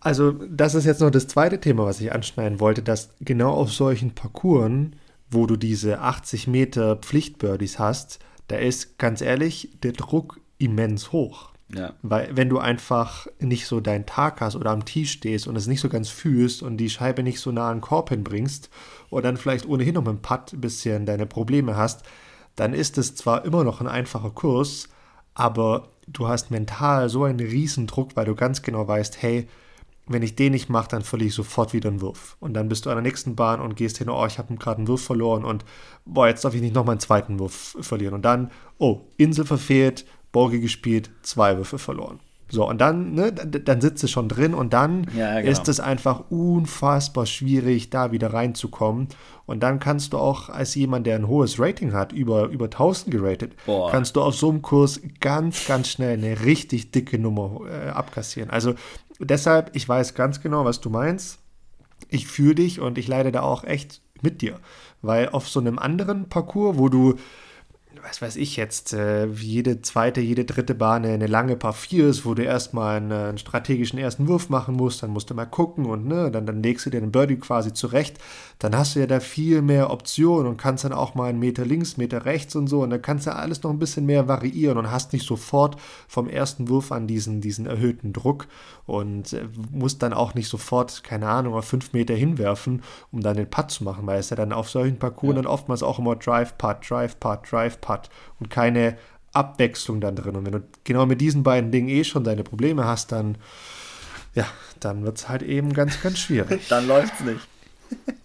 Also, 0.00 0.32
das 0.32 0.74
ist 0.74 0.84
jetzt 0.84 1.00
noch 1.00 1.10
das 1.10 1.28
zweite 1.28 1.60
Thema, 1.60 1.84
was 1.84 2.00
ich 2.00 2.12
anschneiden 2.12 2.60
wollte, 2.60 2.82
dass 2.82 3.10
genau 3.20 3.52
auf 3.52 3.72
solchen 3.72 4.14
Parcours 4.14 4.90
wo 5.32 5.46
du 5.46 5.56
diese 5.56 6.00
80 6.00 6.46
Meter 6.46 6.96
Pflichtbirdies 6.96 7.78
hast, 7.78 8.18
da 8.48 8.56
ist 8.56 8.98
ganz 8.98 9.20
ehrlich 9.20 9.70
der 9.82 9.92
Druck 9.92 10.40
immens 10.58 11.12
hoch. 11.12 11.50
Ja. 11.74 11.94
Weil 12.02 12.36
wenn 12.36 12.50
du 12.50 12.58
einfach 12.58 13.26
nicht 13.40 13.66
so 13.66 13.80
deinen 13.80 14.04
Tag 14.04 14.42
hast 14.42 14.56
oder 14.56 14.70
am 14.70 14.84
Tee 14.84 15.06
stehst 15.06 15.46
und 15.46 15.56
es 15.56 15.66
nicht 15.66 15.80
so 15.80 15.88
ganz 15.88 16.10
fühlst 16.10 16.62
und 16.62 16.76
die 16.76 16.90
Scheibe 16.90 17.22
nicht 17.22 17.40
so 17.40 17.50
nah 17.50 17.70
an 17.70 17.78
den 17.78 17.80
Korb 17.80 18.10
hinbringst 18.10 18.68
und 19.08 19.24
dann 19.24 19.38
vielleicht 19.38 19.66
ohnehin 19.66 19.94
noch 19.94 20.02
mit 20.02 20.12
dem 20.12 20.22
Putt 20.22 20.52
ein 20.52 20.60
bisschen 20.60 21.06
deine 21.06 21.24
Probleme 21.24 21.76
hast, 21.76 22.02
dann 22.56 22.74
ist 22.74 22.98
es 22.98 23.14
zwar 23.14 23.46
immer 23.46 23.64
noch 23.64 23.80
ein 23.80 23.86
einfacher 23.86 24.30
Kurs, 24.30 24.90
aber 25.32 25.88
du 26.12 26.28
hast 26.28 26.50
mental 26.50 27.08
so 27.08 27.24
einen 27.24 27.40
riesen 27.40 27.86
Druck, 27.86 28.16
weil 28.16 28.26
du 28.26 28.34
ganz 28.34 28.62
genau 28.62 28.86
weißt, 28.86 29.22
hey, 29.22 29.48
wenn 30.06 30.22
ich 30.22 30.34
den 30.34 30.52
nicht 30.52 30.68
mache, 30.68 30.88
dann 30.88 31.02
verliere 31.02 31.28
ich 31.28 31.34
sofort 31.34 31.72
wieder 31.72 31.88
einen 31.88 32.00
Wurf. 32.00 32.36
Und 32.40 32.54
dann 32.54 32.68
bist 32.68 32.86
du 32.86 32.90
an 32.90 32.96
der 32.96 33.02
nächsten 33.02 33.36
Bahn 33.36 33.60
und 33.60 33.76
gehst 33.76 33.98
hin, 33.98 34.08
oh, 34.08 34.26
ich 34.26 34.38
habe 34.38 34.54
gerade 34.56 34.78
einen 34.78 34.88
Wurf 34.88 35.04
verloren 35.04 35.44
und 35.44 35.64
boah, 36.04 36.26
jetzt 36.26 36.44
darf 36.44 36.54
ich 36.54 36.60
nicht 36.60 36.74
nochmal 36.74 36.94
einen 36.94 37.00
zweiten 37.00 37.38
Wurf 37.38 37.76
verlieren. 37.80 38.14
Und 38.14 38.22
dann, 38.22 38.50
oh, 38.78 39.00
Insel 39.16 39.44
verfehlt, 39.44 40.04
Borgi 40.32 40.60
gespielt, 40.60 41.10
zwei 41.22 41.56
Würfe 41.56 41.78
verloren. 41.78 42.20
So, 42.52 42.68
und 42.68 42.82
dann, 42.82 43.14
ne, 43.14 43.32
dann 43.32 43.80
sitzt 43.80 44.04
es 44.04 44.10
schon 44.10 44.28
drin 44.28 44.52
und 44.52 44.74
dann 44.74 45.06
Ja, 45.16 45.40
genau. 45.40 45.50
ist 45.50 45.68
es 45.68 45.80
einfach 45.80 46.24
unfassbar 46.28 47.24
schwierig, 47.24 47.88
da 47.88 48.12
wieder 48.12 48.34
reinzukommen. 48.34 49.08
Und 49.46 49.62
dann 49.62 49.78
kannst 49.78 50.12
du 50.12 50.18
auch 50.18 50.50
als 50.50 50.74
jemand, 50.74 51.06
der 51.06 51.16
ein 51.16 51.28
hohes 51.28 51.58
Rating 51.58 51.94
hat, 51.94 52.12
über, 52.12 52.48
über 52.48 52.66
1000 52.66 53.10
geratet, 53.10 53.52
Boah. 53.64 53.90
kannst 53.90 54.16
du 54.16 54.20
auf 54.20 54.34
so 54.34 54.50
einem 54.50 54.60
Kurs 54.60 55.00
ganz, 55.20 55.66
ganz 55.66 55.88
schnell 55.88 56.18
eine 56.18 56.44
richtig 56.44 56.90
dicke 56.90 57.18
Nummer 57.18 57.62
äh, 57.70 57.88
abkassieren. 57.88 58.50
Also 58.50 58.74
deshalb, 59.18 59.70
ich 59.74 59.88
weiß 59.88 60.12
ganz 60.14 60.42
genau, 60.42 60.66
was 60.66 60.80
du 60.82 60.90
meinst. 60.90 61.38
Ich 62.10 62.26
fühle 62.26 62.56
dich 62.56 62.80
und 62.80 62.98
ich 62.98 63.08
leide 63.08 63.32
da 63.32 63.40
auch 63.40 63.64
echt 63.64 64.02
mit 64.20 64.42
dir. 64.42 64.60
Weil 65.00 65.30
auf 65.30 65.48
so 65.48 65.58
einem 65.58 65.78
anderen 65.78 66.28
Parcours, 66.28 66.76
wo 66.76 66.90
du 66.90 67.14
was 68.02 68.22
weiß 68.22 68.36
ich 68.36 68.56
jetzt, 68.56 68.92
äh, 68.92 69.26
jede 69.26 69.82
zweite, 69.82 70.20
jede 70.20 70.44
dritte 70.44 70.74
Bahn 70.74 71.04
eine 71.04 71.26
lange 71.26 71.56
Paar 71.56 71.72
4 71.72 72.08
ist, 72.08 72.24
wo 72.24 72.34
du 72.34 72.42
erstmal 72.42 72.96
einen, 72.96 73.12
einen 73.12 73.38
strategischen 73.38 73.98
ersten 73.98 74.28
Wurf 74.28 74.48
machen 74.48 74.74
musst, 74.74 75.02
dann 75.02 75.10
musst 75.10 75.30
du 75.30 75.34
mal 75.34 75.46
gucken 75.46 75.86
und 75.86 76.06
ne, 76.06 76.30
dann, 76.30 76.46
dann 76.46 76.62
legst 76.62 76.86
du 76.86 76.90
dir 76.90 77.00
den 77.00 77.12
Birdie 77.12 77.36
quasi 77.36 77.72
zurecht, 77.72 78.18
dann 78.58 78.76
hast 78.76 78.94
du 78.94 79.00
ja 79.00 79.06
da 79.06 79.20
viel 79.20 79.62
mehr 79.62 79.90
Optionen 79.90 80.46
und 80.46 80.56
kannst 80.56 80.84
dann 80.84 80.92
auch 80.92 81.14
mal 81.14 81.28
einen 81.28 81.38
Meter 81.38 81.64
links, 81.64 81.96
Meter 81.96 82.24
rechts 82.24 82.56
und 82.56 82.68
so 82.68 82.82
und 82.82 82.90
dann 82.90 83.02
kannst 83.02 83.26
du 83.26 83.34
alles 83.34 83.62
noch 83.62 83.70
ein 83.70 83.78
bisschen 83.78 84.06
mehr 84.06 84.28
variieren 84.28 84.78
und 84.78 84.90
hast 84.90 85.12
nicht 85.12 85.26
sofort 85.26 85.76
vom 86.08 86.28
ersten 86.28 86.68
Wurf 86.68 86.92
an 86.92 87.06
diesen, 87.06 87.40
diesen 87.40 87.66
erhöhten 87.66 88.12
Druck 88.12 88.46
und 88.86 89.32
äh, 89.32 89.48
musst 89.70 90.02
dann 90.02 90.12
auch 90.12 90.34
nicht 90.34 90.48
sofort, 90.48 91.04
keine 91.04 91.28
Ahnung, 91.28 91.54
auf 91.54 91.64
fünf 91.64 91.92
Meter 91.92 92.14
hinwerfen, 92.14 92.82
um 93.10 93.20
dann 93.20 93.36
den 93.36 93.50
Putt 93.50 93.70
zu 93.70 93.84
machen, 93.84 94.06
weil 94.06 94.18
es 94.18 94.30
ja 94.30 94.36
dann 94.36 94.52
auf 94.52 94.70
solchen 94.70 94.98
Parcours 94.98 95.34
dann 95.34 95.46
oftmals 95.46 95.82
auch 95.82 95.98
immer 95.98 96.16
Drive-Putt, 96.16 96.78
Drive-Putt, 97.82 98.08
Drive-Putt 98.08 98.10
und 98.40 98.50
keine 98.50 98.96
Abwechslung 99.32 100.00
dann 100.00 100.16
drin. 100.16 100.36
Und 100.36 100.46
wenn 100.46 100.52
du 100.52 100.62
genau 100.84 101.06
mit 101.06 101.20
diesen 101.20 101.42
beiden 101.42 101.70
Dingen 101.70 101.88
eh 101.88 102.04
schon 102.04 102.24
deine 102.24 102.44
Probleme 102.44 102.84
hast, 102.84 103.12
dann, 103.12 103.36
ja, 104.34 104.46
dann 104.80 105.04
wird 105.04 105.18
es 105.18 105.28
halt 105.28 105.42
eben 105.42 105.72
ganz, 105.72 106.00
ganz 106.02 106.18
schwierig. 106.18 106.62
Dann 106.68 106.86
läuft's 106.86 107.20
nicht. 107.20 107.40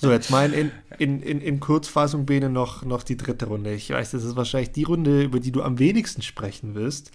So, 0.00 0.10
jetzt 0.10 0.30
mal 0.30 0.52
in, 0.52 0.72
in, 0.98 1.22
in, 1.22 1.40
in 1.40 1.60
Kurzfassung, 1.60 2.26
Bene, 2.26 2.48
noch, 2.48 2.82
noch 2.82 3.04
die 3.04 3.16
dritte 3.16 3.46
Runde. 3.46 3.72
Ich 3.72 3.90
weiß, 3.90 4.10
das 4.12 4.24
ist 4.24 4.34
wahrscheinlich 4.34 4.72
die 4.72 4.82
Runde, 4.82 5.22
über 5.22 5.38
die 5.38 5.52
du 5.52 5.62
am 5.62 5.78
wenigsten 5.78 6.22
sprechen 6.22 6.74
wirst, 6.74 7.12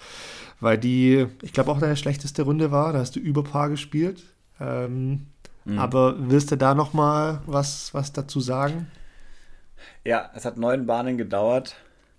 weil 0.62 0.78
die, 0.78 1.26
ich 1.42 1.52
glaube, 1.52 1.72
auch 1.72 1.80
deine 1.80 1.98
schlechteste 1.98 2.44
Runde 2.44 2.72
war. 2.72 2.94
Da 2.94 3.00
hast 3.00 3.16
du 3.18 3.20
über 3.20 3.44
Paar 3.44 3.70
gespielt. 3.70 4.24
Ähm, 4.62 5.26
Aber 5.76 6.16
willst 6.18 6.52
du 6.52 6.56
da 6.56 6.76
noch 6.76 6.94
mal 6.94 7.42
was, 7.46 7.94
was 7.94 8.14
dazu 8.14 8.40
sagen? 8.40 8.88
Ja, 10.06 10.30
es 10.36 10.46
hat 10.46 10.58
neun 10.58 10.86
Bahnen 10.86 11.18
gedauert, 11.18 11.76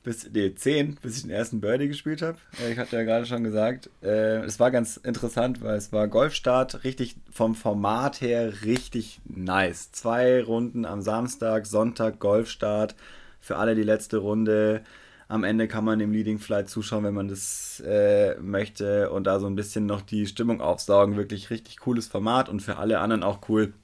bis, 0.09 0.27
nee, 0.33 0.55
zehn, 0.55 0.95
bis 1.03 1.19
ich 1.19 1.23
den 1.25 1.31
ersten 1.31 1.61
Birdie 1.61 1.87
gespielt 1.87 2.23
habe. 2.23 2.39
Ich 2.71 2.79
hatte 2.79 2.97
ja 2.97 3.03
gerade 3.03 3.27
schon 3.27 3.45
gesagt, 3.45 3.91
äh, 4.03 4.39
es 4.39 4.59
war 4.59 4.71
ganz 4.71 4.97
interessant, 4.97 5.61
weil 5.61 5.77
es 5.77 5.93
war 5.93 6.09
Golfstart, 6.09 6.83
richtig 6.83 7.17
vom 7.31 7.55
Format 7.55 8.23
her 8.23 8.65
richtig 8.65 9.21
nice. 9.27 9.93
Zwei 9.93 10.43
Runden 10.43 10.87
am 10.87 11.03
Samstag, 11.03 11.67
Sonntag 11.67 12.21
Golfstart, 12.21 12.95
für 13.39 13.57
alle 13.57 13.75
die 13.75 13.83
letzte 13.83 14.17
Runde. 14.17 14.83
Am 15.29 15.45
Ende 15.45 15.69
kann 15.69 15.85
man 15.85 15.99
dem 15.99 16.13
Leading 16.13 16.39
Flight 16.39 16.71
zuschauen, 16.71 17.05
wenn 17.05 17.13
man 17.13 17.29
das 17.29 17.83
äh, 17.87 18.35
möchte 18.41 19.11
und 19.11 19.25
da 19.25 19.39
so 19.39 19.47
ein 19.47 19.57
bisschen 19.57 19.85
noch 19.85 20.01
die 20.01 20.27
Stimmung 20.27 20.63
aufsaugen. 20.63 21.19
Wirklich 21.19 21.51
richtig 21.51 21.81
cooles 21.81 22.09
Format 22.09 22.49
und 22.49 22.61
für 22.61 22.79
alle 22.79 23.01
anderen 23.01 23.23
auch 23.23 23.41
cool, 23.51 23.75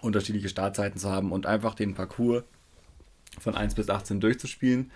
unterschiedliche 0.00 0.48
Startzeiten 0.48 0.98
zu 0.98 1.08
haben 1.08 1.30
und 1.30 1.46
einfach 1.46 1.76
den 1.76 1.94
Parcours 1.94 2.42
von 3.38 3.54
1 3.54 3.76
bis 3.76 3.88
18 3.88 4.18
durchzuspielen. 4.18 4.90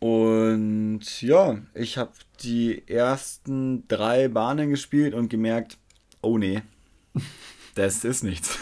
Und 0.00 1.20
ja, 1.20 1.58
ich 1.74 1.98
habe 1.98 2.12
die 2.42 2.88
ersten 2.88 3.86
drei 3.86 4.28
Bahnen 4.28 4.70
gespielt 4.70 5.12
und 5.14 5.28
gemerkt, 5.28 5.76
oh 6.22 6.38
nee, 6.38 6.62
das 7.74 8.04
ist 8.04 8.24
nichts. 8.24 8.58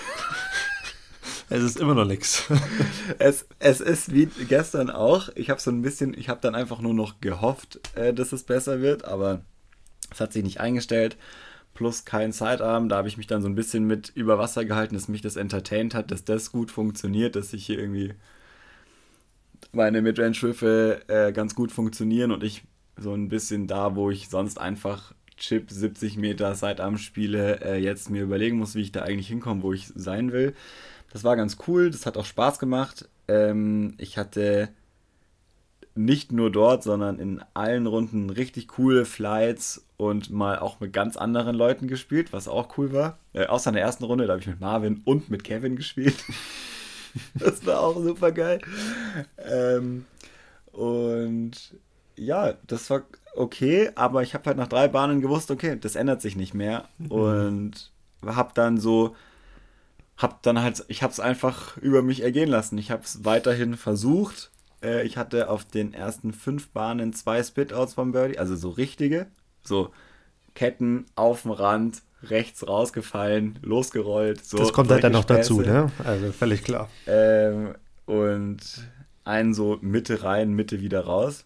Es 1.51 1.63
ist 1.63 1.79
immer 1.79 1.95
noch 1.95 2.05
nichts. 2.05 2.45
Es, 3.19 3.47
es 3.59 3.81
ist 3.81 4.13
wie 4.13 4.27
gestern 4.27 4.91
auch. 4.91 5.31
Ich 5.35 5.49
habe 5.49 5.61
so 5.61 5.71
ein 5.71 5.81
bisschen, 5.81 6.13
ich 6.17 6.29
habe 6.29 6.41
dann 6.43 6.55
einfach 6.55 6.81
nur 6.81 6.93
noch 6.93 7.21
gehofft, 7.21 7.81
äh, 7.97 8.13
dass 8.13 8.33
es 8.33 8.43
besser 8.43 8.81
wird, 8.81 9.07
aber 9.07 9.41
es 10.11 10.21
hat 10.21 10.33
sich 10.33 10.45
nicht 10.45 10.61
eingestellt. 10.61 11.17
Plus 11.75 12.05
kein 12.05 12.33
Sidearm. 12.33 12.89
Da 12.89 12.97
habe 12.97 13.09
ich 13.09 13.17
mich 13.17 13.27
dann 13.27 13.41
so 13.43 13.49
ein 13.49 13.55
bisschen 13.55 13.87
mit 13.87 14.13
über 14.15 14.39
Wasser 14.39 14.65
gehalten, 14.65 14.95
dass 14.95 15.09
mich 15.09 15.23
das 15.23 15.37
entertained 15.37 15.95
hat, 15.95 16.11
dass 16.11 16.25
das 16.25 16.53
gut 16.53 16.71
funktioniert, 16.71 17.35
dass 17.35 17.53
ich 17.53 17.65
hier 17.65 17.79
irgendwie 17.79 18.15
meine 19.73 20.03
Midrange-Würfe 20.03 21.03
äh, 21.09 21.33
ganz 21.33 21.55
gut 21.55 21.73
funktionieren 21.73 22.33
und 22.33 22.43
ich 22.43 22.63
so 22.97 23.15
ein 23.15 23.29
bisschen 23.29 23.67
da, 23.67 23.95
wo 23.95 24.11
ich 24.11 24.29
sonst 24.29 24.61
einfach 24.61 25.15
Chip 25.37 25.71
70 25.71 26.17
Meter 26.17 26.55
Sidearm 26.55 26.99
spiele, 26.99 27.61
äh, 27.65 27.79
jetzt 27.79 28.11
mir 28.11 28.23
überlegen 28.23 28.59
muss, 28.59 28.75
wie 28.75 28.83
ich 28.83 28.93
da 28.93 29.03
eigentlich 29.03 29.29
hinkomme, 29.29 29.63
wo 29.63 29.73
ich 29.73 29.87
sein 29.95 30.33
will. 30.33 30.55
Das 31.13 31.25
war 31.25 31.37
ganz 31.37 31.59
cool, 31.67 31.91
das 31.91 32.07
hat 32.07 32.17
auch 32.17 32.27
Spaß 32.27 32.59
gemacht. 32.59 33.09
Ähm, 33.29 33.95
ich 33.99 34.19
hatte 34.19 34.71
nicht 35.95 36.33
nur 36.33 36.51
dort, 36.51 36.83
sondern 36.83 37.19
in 37.19 37.43
allen 37.55 37.87
Runden 37.87 38.31
richtig 38.31 38.69
coole 38.69 39.05
Flights 39.05 39.85
und 39.97 40.31
mal 40.31 40.59
auch 40.59 40.81
mit 40.81 40.93
ganz 40.93 41.17
anderen 41.17 41.57
Leuten 41.57 41.89
gespielt, 41.89 42.33
was 42.33 42.47
auch 42.47 42.79
cool 42.79 42.93
war. 42.93 43.19
Äh, 43.33 43.47
außer 43.47 43.71
in 43.71 43.75
der 43.75 43.83
ersten 43.83 44.05
Runde, 44.05 44.27
da 44.27 44.33
habe 44.35 44.41
ich 44.41 44.49
mit 44.49 44.61
Marvin 44.61 45.03
und 45.05 45.29
mit 45.29 45.45
Kevin 45.45 45.77
gespielt. 45.77 46.17
das 47.35 47.65
war 47.67 47.81
auch 47.81 48.01
super 48.03 48.33
geil. 48.33 48.61
Ähm, 49.39 50.07
und 50.73 51.53
ja, 52.17 52.55
das 52.67 52.91
war 52.91 53.03
okay, 53.35 53.91
aber 53.95 54.23
ich 54.23 54.35
habe 54.35 54.47
halt 54.47 54.57
nach 54.57 54.69
drei 54.69 54.89
Bahnen 54.89 55.21
gewusst, 55.21 55.51
okay, 55.51 55.79
das 55.81 55.97
ändert 55.97 56.21
sich 56.21 56.37
nicht 56.37 56.55
mehr. 56.55 56.89
Und 57.09 57.93
habe 58.25 58.51
dann 58.55 58.79
so, 58.79 59.15
habe 60.17 60.37
dann 60.43 60.61
halt, 60.61 60.85
ich 60.89 61.03
habe 61.03 61.13
es 61.13 61.21
einfach 61.21 61.77
über 61.79 62.03
mich 62.03 62.23
ergehen 62.23 62.49
lassen. 62.49 62.79
Ich 62.79 62.91
habe 62.91 63.03
es 63.05 63.25
weiterhin 63.25 63.77
versucht. 63.77 64.51
Äh, 64.83 65.07
ich 65.07 65.17
hatte 65.17 65.49
auf 65.49 65.65
den 65.65 65.95
ersten 65.95 66.33
fünf 66.33 66.69
Bahnen 66.71 67.13
zwei 67.13 67.43
Spit-Outs 67.43 67.95
vom 67.95 68.13
Birdie, 68.13 68.39
also 68.39 68.57
so 68.57 68.71
richtige, 68.71 69.27
so 69.63 69.93
Ketten 70.55 71.07
auf 71.15 71.43
dem 71.43 71.53
Rand, 71.53 72.03
rechts 72.23 72.67
rausgefallen, 72.67 73.59
losgerollt. 73.63 74.45
So 74.45 74.59
das 74.59 74.73
kommt 74.73 74.91
halt 74.91 75.05
dann 75.05 75.13
noch 75.13 75.25
dazu, 75.25 75.61
ne? 75.61 75.91
Also 76.05 76.33
völlig 76.33 76.65
klar. 76.65 76.89
Ähm, 77.07 77.75
und 78.07 78.59
einen 79.25 79.55
so 79.55 79.79
Mitte 79.81 80.23
rein, 80.23 80.53
Mitte 80.53 80.81
wieder 80.81 81.03
raus. 81.03 81.45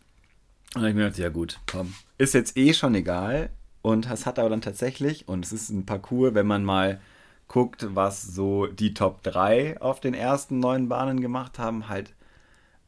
Und 0.74 0.82
dann 0.82 0.90
ich 0.90 0.96
mir 0.96 1.02
gedacht, 1.02 1.18
ja 1.18 1.28
gut, 1.28 1.61
komm. 1.70 1.94
Ist 2.18 2.35
jetzt 2.35 2.56
eh 2.56 2.72
schon 2.72 2.94
egal. 2.94 3.50
Und 3.82 4.11
es 4.11 4.26
hat 4.26 4.38
aber 4.38 4.48
dann 4.48 4.61
tatsächlich, 4.61 5.28
und 5.28 5.44
es 5.44 5.52
ist 5.52 5.70
ein 5.70 5.85
Parcours, 5.85 6.35
wenn 6.35 6.46
man 6.46 6.64
mal 6.64 7.00
guckt, 7.48 7.87
was 7.94 8.22
so 8.22 8.66
die 8.66 8.94
Top 8.94 9.22
3 9.24 9.80
auf 9.80 10.00
den 10.00 10.14
ersten 10.14 10.61
neun 10.61 10.88
Bahnen 10.88 11.20
gemacht 11.20 11.58
haben, 11.58 11.88
halt, 11.88 12.14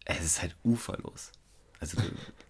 es 0.04 0.24
ist 0.24 0.40
halt 0.40 0.56
uferlos. 0.64 1.32
Also, 1.80 1.98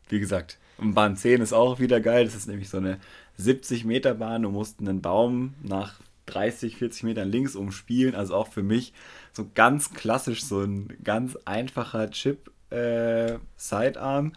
wie 0.08 0.20
gesagt, 0.20 0.58
und 0.76 0.94
Bahn 0.94 1.16
10 1.16 1.40
ist 1.40 1.52
auch 1.52 1.78
wieder 1.78 2.00
geil. 2.00 2.24
Das 2.24 2.34
ist 2.34 2.48
nämlich 2.48 2.68
so 2.68 2.78
eine 2.78 2.98
70 3.36 3.84
Meter 3.84 4.14
Bahn. 4.14 4.42
Du 4.42 4.50
musst 4.50 4.80
einen 4.80 5.00
Baum 5.00 5.54
nach 5.62 6.00
30, 6.26 6.76
40 6.76 7.02
Metern 7.04 7.28
links 7.28 7.56
umspielen. 7.56 8.14
Also 8.14 8.34
auch 8.34 8.48
für 8.48 8.62
mich 8.62 8.92
so 9.32 9.48
ganz 9.54 9.92
klassisch, 9.92 10.44
so 10.44 10.60
ein 10.60 10.96
ganz 11.02 11.36
einfacher 11.44 12.10
Chip 12.10 12.50
äh, 12.70 13.38
Sidearm, 13.56 14.32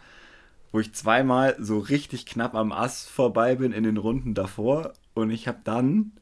wo 0.72 0.80
ich 0.80 0.92
zweimal 0.94 1.56
so 1.58 1.78
richtig 1.78 2.26
knapp 2.26 2.54
am 2.54 2.72
Ass 2.72 3.06
vorbei 3.06 3.56
bin 3.56 3.72
in 3.72 3.84
den 3.84 3.96
Runden 3.96 4.34
davor. 4.34 4.92
Und 5.14 5.30
ich 5.30 5.48
habe 5.48 5.60
dann 5.64 6.12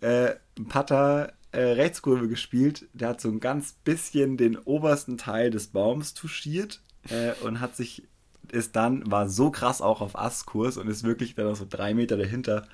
äh, 0.00 0.34
einen 0.56 0.68
Putter 0.68 1.32
äh, 1.52 1.60
Rechtskurve 1.60 2.28
gespielt. 2.28 2.88
Der 2.92 3.10
hat 3.10 3.20
so 3.20 3.28
ein 3.28 3.40
ganz 3.40 3.72
bisschen 3.72 4.36
den 4.36 4.56
obersten 4.56 5.18
Teil 5.18 5.50
des 5.50 5.68
Baums 5.68 6.14
touchiert 6.14 6.80
äh, 7.08 7.32
und 7.44 7.60
hat 7.60 7.76
sich 7.76 8.04
ist 8.52 8.76
dann, 8.76 9.10
war 9.10 9.28
so 9.28 9.50
krass 9.50 9.80
auch 9.80 10.00
auf 10.00 10.18
Asskurs 10.18 10.76
und 10.76 10.88
ist 10.88 11.04
wirklich 11.04 11.34
dann 11.34 11.46
auch 11.46 11.56
so 11.56 11.66
drei 11.68 11.94
Meter 11.94 12.16
dahinter 12.16 12.66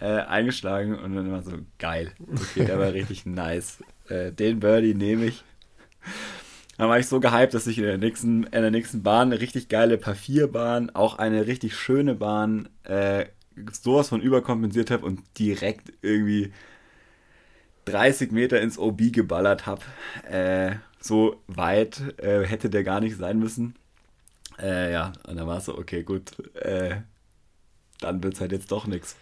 äh, 0.00 0.06
eingeschlagen 0.06 0.98
und 0.98 1.14
dann 1.14 1.30
war 1.30 1.42
so 1.42 1.52
geil. 1.78 2.12
Okay, 2.20 2.64
der 2.64 2.78
war 2.78 2.92
richtig 2.92 3.26
nice. 3.26 3.78
Äh, 4.08 4.32
den 4.32 4.60
Birdie 4.60 4.94
nehme 4.94 5.26
ich. 5.26 5.44
Dann 6.78 6.88
war 6.88 6.98
ich 6.98 7.06
so 7.06 7.20
gehypt, 7.20 7.54
dass 7.54 7.66
ich 7.66 7.78
in 7.78 7.84
der 7.84 7.98
nächsten, 7.98 8.44
in 8.44 8.62
der 8.62 8.70
nächsten 8.70 9.02
Bahn 9.02 9.30
eine 9.30 9.40
richtig 9.40 9.68
geile 9.68 9.98
Paar 9.98 10.14
4 10.14 10.50
Bahn, 10.50 10.90
auch 10.90 11.18
eine 11.18 11.46
richtig 11.46 11.76
schöne 11.76 12.14
Bahn, 12.14 12.68
äh, 12.84 13.26
sowas 13.70 14.08
von 14.08 14.20
überkompensiert 14.20 14.90
habe 14.90 15.04
und 15.04 15.20
direkt 15.38 15.92
irgendwie 16.00 16.52
30 17.84 18.32
Meter 18.32 18.60
ins 18.60 18.78
OB 18.78 19.12
geballert 19.12 19.66
habe. 19.66 19.82
Äh, 20.28 20.76
so 21.00 21.42
weit 21.46 22.00
äh, 22.18 22.44
hätte 22.44 22.70
der 22.70 22.84
gar 22.84 23.00
nicht 23.00 23.16
sein 23.16 23.38
müssen. 23.38 23.74
Äh, 24.62 24.92
ja, 24.92 25.12
und 25.26 25.36
dann 25.36 25.46
war 25.46 25.58
es 25.58 25.64
so, 25.64 25.76
okay, 25.76 26.02
gut, 26.04 26.38
äh, 26.54 26.96
dann 28.00 28.22
wird 28.22 28.34
es 28.34 28.40
halt 28.40 28.52
jetzt 28.52 28.70
doch 28.70 28.86
nichts. 28.86 29.16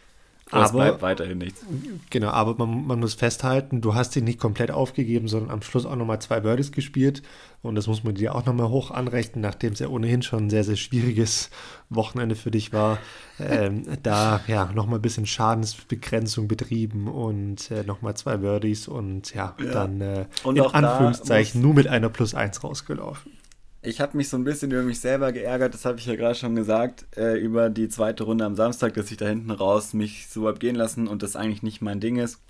Aber 0.53 0.65
es 0.65 0.73
bleibt 0.73 1.03
weiterhin 1.03 1.39
nichts. 1.39 1.65
Genau, 2.11 2.31
aber 2.31 2.55
man, 2.57 2.87
man, 2.87 2.99
muss 2.99 3.15
festhalten, 3.15 3.81
du 3.81 3.95
hast 3.95 4.17
ihn 4.17 4.25
nicht 4.25 4.41
komplett 4.41 4.71
aufgegeben, 4.71 5.29
sondern 5.29 5.51
am 5.51 5.63
Schluss 5.63 5.87
auch 5.87 5.95
nochmal 5.95 6.21
zwei 6.21 6.41
Birdies 6.41 6.73
gespielt. 6.73 7.23
Und 7.63 7.77
das 7.77 7.87
muss 7.87 8.03
man 8.03 8.15
dir 8.15 8.35
auch 8.35 8.45
nochmal 8.47 8.69
hoch 8.69 8.91
anrechnen, 8.91 9.43
nachdem 9.43 9.75
es 9.75 9.79
ja 9.79 9.89
ohnehin 9.89 10.23
schon 10.23 10.47
ein 10.47 10.51
sehr, 10.51 10.65
sehr 10.65 10.77
schwieriges 10.77 11.51
Wochenende 11.89 12.35
für 12.35 12.51
dich 12.51 12.73
war. 12.73 12.99
ähm, 13.39 13.85
da 14.03 14.41
ja 14.49 14.73
nochmal 14.73 14.99
ein 14.99 15.03
bisschen 15.03 15.27
Schadensbegrenzung 15.27 16.49
betrieben 16.49 17.07
und 17.07 17.71
äh, 17.71 17.85
nochmal 17.85 18.17
zwei 18.17 18.37
Birdies 18.39 18.89
und 18.89 19.33
ja, 19.35 19.55
ja. 19.61 19.71
dann 19.71 20.01
äh, 20.01 20.27
und 20.43 20.57
in 20.57 20.65
Anführungszeichen 20.65 21.61
nur 21.61 21.75
mit 21.75 21.87
einer 21.87 22.09
Plus 22.09 22.35
1 22.35 22.65
rausgelaufen 22.65 23.40
ich 23.83 24.01
habe 24.01 24.17
mich 24.17 24.29
so 24.29 24.37
ein 24.37 24.45
bisschen 24.45 24.71
über 24.71 24.83
mich 24.83 25.01
selber 25.01 25.33
geärgert, 25.33 25.73
das 25.75 25.85
habe 25.85 25.99
ich 25.99 26.07
ja 26.07 26.17
gerade 26.17 26.35
schon 26.35 26.55
gesagt, 26.55 27.07
äh, 27.17 27.39
über 27.39 27.71
die 27.71 27.89
zweite 27.89 28.25
Runde 28.25 28.45
am 28.45 28.55
Samstag, 28.55 28.95
dass 28.95 29.11
ich 29.11 29.17
da 29.17 29.27
hinten 29.27 29.51
raus 29.51 29.95
mich 29.95 30.29
so 30.29 30.47
habe 30.47 30.59
gehen 30.59 30.77
lassen 30.77 31.09
und 31.09 31.23
das 31.23 31.37
eigentlich 31.37 31.63
nicht 31.63 31.81
mein 31.81 32.01
Ding 32.01 32.17
ist 32.17 32.41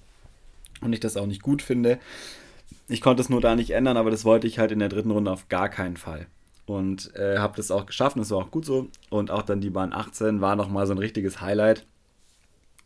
und 0.80 0.92
ich 0.92 1.00
das 1.00 1.16
auch 1.16 1.26
nicht 1.26 1.42
gut 1.42 1.62
finde. 1.62 1.98
Ich 2.88 3.00
konnte 3.00 3.22
es 3.22 3.28
nur 3.28 3.40
da 3.40 3.54
nicht 3.54 3.70
ändern, 3.70 3.96
aber 3.96 4.10
das 4.10 4.24
wollte 4.24 4.48
ich 4.48 4.58
halt 4.58 4.72
in 4.72 4.80
der 4.80 4.88
dritten 4.88 5.12
Runde 5.12 5.30
auf 5.30 5.48
gar 5.48 5.68
keinen 5.68 5.96
Fall. 5.96 6.26
Und 6.66 7.14
äh, 7.16 7.38
habe 7.38 7.56
das 7.56 7.70
auch 7.70 7.86
geschafft 7.86 8.16
es 8.16 8.30
war 8.30 8.38
auch 8.38 8.50
gut 8.50 8.64
so. 8.64 8.88
Und 9.08 9.30
auch 9.30 9.42
dann 9.42 9.60
die 9.60 9.70
Bahn 9.70 9.92
18 9.92 10.40
war 10.40 10.56
nochmal 10.56 10.86
so 10.86 10.92
ein 10.92 10.98
richtiges 10.98 11.40
Highlight. 11.40 11.86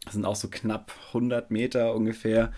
Das 0.05 0.15
sind 0.15 0.25
auch 0.25 0.37
so 0.37 0.49
knapp 0.51 0.93
100 1.09 1.51
Meter 1.51 1.95
ungefähr. 1.95 2.53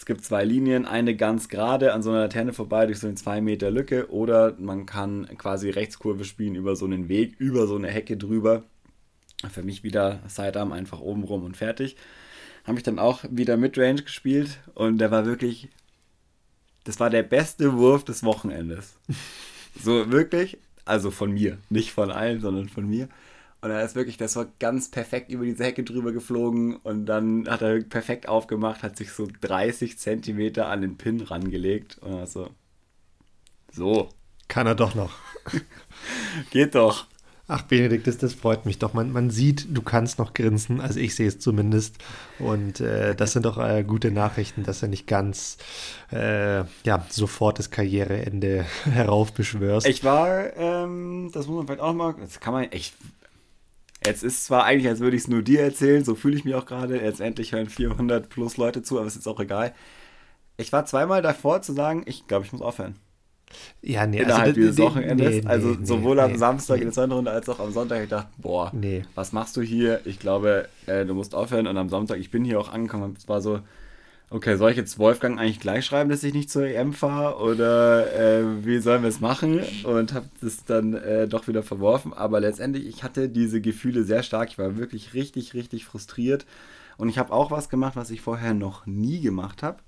Es 0.00 0.06
gibt 0.06 0.24
zwei 0.24 0.44
Linien, 0.44 0.86
eine 0.86 1.14
ganz 1.14 1.50
gerade 1.50 1.92
an 1.92 2.02
so 2.02 2.08
einer 2.08 2.20
Laterne 2.20 2.54
vorbei 2.54 2.86
durch 2.86 3.00
so 3.00 3.06
eine 3.06 3.16
2 3.16 3.42
Meter 3.42 3.70
Lücke 3.70 4.10
oder 4.10 4.56
man 4.58 4.86
kann 4.86 5.28
quasi 5.36 5.68
Rechtskurve 5.68 6.24
spielen 6.24 6.54
über 6.54 6.74
so 6.74 6.86
einen 6.86 7.10
Weg, 7.10 7.34
über 7.38 7.66
so 7.66 7.76
eine 7.76 7.88
Hecke 7.88 8.16
drüber. 8.16 8.64
Für 9.50 9.62
mich 9.62 9.84
wieder 9.84 10.20
Sidearm 10.26 10.72
einfach 10.72 11.00
oben 11.00 11.22
rum 11.22 11.44
und 11.44 11.58
fertig. 11.58 11.96
Habe 12.64 12.78
ich 12.78 12.82
dann 12.82 12.98
auch 12.98 13.24
wieder 13.28 13.58
Midrange 13.58 14.02
gespielt 14.02 14.60
und 14.74 14.96
der 14.96 15.10
war 15.10 15.26
wirklich, 15.26 15.68
das 16.84 16.98
war 16.98 17.10
der 17.10 17.22
beste 17.22 17.76
Wurf 17.76 18.02
des 18.02 18.24
Wochenendes. 18.24 18.96
so 19.84 20.10
wirklich, 20.10 20.56
also 20.86 21.10
von 21.10 21.30
mir, 21.30 21.58
nicht 21.68 21.92
von 21.92 22.10
allen, 22.10 22.40
sondern 22.40 22.70
von 22.70 22.88
mir. 22.88 23.10
Und 23.62 23.70
er 23.70 23.84
ist 23.84 23.94
wirklich, 23.94 24.16
das 24.16 24.36
war 24.36 24.46
ganz 24.58 24.90
perfekt 24.90 25.30
über 25.30 25.44
diese 25.44 25.64
Hecke 25.64 25.84
drüber 25.84 26.12
geflogen 26.12 26.76
und 26.76 27.04
dann 27.06 27.46
hat 27.48 27.60
er 27.60 27.80
perfekt 27.80 28.28
aufgemacht, 28.28 28.82
hat 28.82 28.96
sich 28.96 29.12
so 29.12 29.28
30 29.42 29.98
Zentimeter 29.98 30.68
an 30.68 30.80
den 30.80 30.96
Pin 30.96 31.20
rangelegt 31.20 31.98
und 32.00 32.14
also 32.14 32.48
so. 33.70 34.08
Kann 34.48 34.66
er 34.66 34.74
doch 34.74 34.94
noch. 34.94 35.12
Geht 36.50 36.74
doch. 36.74 37.06
Ach, 37.52 37.62
Benedikt, 37.62 38.06
das, 38.06 38.16
das 38.16 38.32
freut 38.32 38.64
mich 38.64 38.78
doch. 38.78 38.94
Man, 38.94 39.10
man 39.10 39.28
sieht, 39.28 39.76
du 39.76 39.82
kannst 39.82 40.20
noch 40.20 40.34
grinsen, 40.34 40.80
also 40.80 41.00
ich 41.00 41.16
sehe 41.16 41.26
es 41.26 41.40
zumindest. 41.40 41.96
Und 42.38 42.78
äh, 42.78 43.16
das 43.16 43.32
sind 43.32 43.44
doch 43.44 43.58
äh, 43.58 43.82
gute 43.82 44.12
Nachrichten, 44.12 44.62
dass 44.62 44.82
er 44.82 44.88
nicht 44.88 45.08
ganz 45.08 45.58
äh, 46.12 46.60
ja, 46.84 47.04
sofort 47.08 47.58
das 47.58 47.72
Karriereende 47.72 48.64
heraufbeschwörst. 48.84 49.88
Ich 49.88 50.04
war, 50.04 50.56
ähm, 50.56 51.30
das 51.32 51.48
muss 51.48 51.56
man 51.56 51.66
vielleicht 51.66 51.82
auch 51.82 51.92
mal, 51.92 52.14
das 52.20 52.38
kann 52.38 52.54
man, 52.54 52.64
echt. 52.70 52.94
Jetzt 54.04 54.22
ist 54.22 54.44
zwar 54.44 54.64
eigentlich, 54.64 54.88
als 54.88 55.00
würde 55.00 55.16
ich 55.16 55.22
es 55.22 55.28
nur 55.28 55.42
dir 55.42 55.60
erzählen, 55.60 56.04
so 56.04 56.14
fühle 56.14 56.36
ich 56.36 56.44
mich 56.44 56.54
auch 56.54 56.64
gerade. 56.64 57.00
Jetzt 57.00 57.20
endlich 57.20 57.52
hören 57.52 57.68
400 57.68 58.28
plus 58.28 58.56
Leute 58.56 58.82
zu, 58.82 58.98
aber 58.98 59.06
es 59.06 59.16
ist 59.16 59.26
auch 59.26 59.40
egal. 59.40 59.74
Ich 60.56 60.72
war 60.72 60.86
zweimal 60.86 61.22
davor 61.22 61.62
zu 61.62 61.72
sagen, 61.72 62.02
ich 62.06 62.26
glaube, 62.26 62.46
ich 62.46 62.52
muss 62.52 62.62
aufhören. 62.62 62.96
Ja, 63.82 64.06
nee, 64.06 64.20
Innerhalb 64.20 64.48
also, 64.48 64.54
dieses 64.54 64.78
Wochenendes. 64.78 65.42
Nee, 65.42 65.48
also 65.48 65.68
nee, 65.70 65.84
sowohl 65.84 66.16
nee, 66.16 66.22
am 66.22 66.36
Samstag 66.36 66.76
in 66.76 66.84
der 66.84 66.92
zweiten 66.92 67.12
Runde 67.12 67.30
als 67.30 67.48
auch 67.48 67.58
am 67.60 67.72
Sonntag. 67.72 68.02
Ich 68.02 68.08
dachte, 68.08 68.28
boah, 68.38 68.72
was 69.14 69.32
machst 69.32 69.56
du 69.56 69.62
hier? 69.62 70.00
Ich 70.04 70.18
glaube, 70.18 70.68
äh, 70.86 71.04
du 71.04 71.14
musst 71.14 71.34
aufhören. 71.34 71.66
Und 71.66 71.76
am 71.76 71.88
Sonntag, 71.88 72.18
ich 72.18 72.30
bin 72.30 72.44
hier 72.44 72.60
auch 72.60 72.72
angekommen. 72.72 73.14
Es 73.18 73.28
war 73.28 73.40
so, 73.40 73.60
okay, 74.30 74.56
soll 74.56 74.70
ich 74.70 74.76
jetzt 74.76 74.98
Wolfgang 74.98 75.38
eigentlich 75.38 75.60
gleich 75.60 75.84
schreiben, 75.84 76.08
dass 76.08 76.22
ich 76.22 76.32
nicht 76.32 76.50
zur 76.50 76.64
EM 76.64 76.92
fahre 76.92 77.38
oder 77.38 78.12
äh, 78.14 78.64
wie 78.64 78.78
sollen 78.78 79.02
wir 79.02 79.08
es 79.08 79.20
machen? 79.20 79.60
Und 79.84 80.14
habe 80.14 80.28
das 80.40 80.64
dann 80.64 80.94
äh, 80.94 81.26
doch 81.26 81.48
wieder 81.48 81.64
verworfen. 81.64 82.12
Aber 82.14 82.40
letztendlich, 82.40 82.86
ich 82.86 83.02
hatte 83.02 83.28
diese 83.28 83.60
Gefühle 83.60 84.04
sehr 84.04 84.22
stark. 84.22 84.50
Ich 84.50 84.58
war 84.58 84.76
wirklich 84.76 85.14
richtig, 85.14 85.54
richtig 85.54 85.84
frustriert. 85.84 86.46
Und 86.96 87.08
ich 87.08 87.18
habe 87.18 87.32
auch 87.32 87.50
was 87.50 87.68
gemacht, 87.68 87.96
was 87.96 88.10
ich 88.10 88.20
vorher 88.20 88.54
noch 88.54 88.86
nie 88.86 89.20
gemacht 89.20 89.62
habe. 89.62 89.78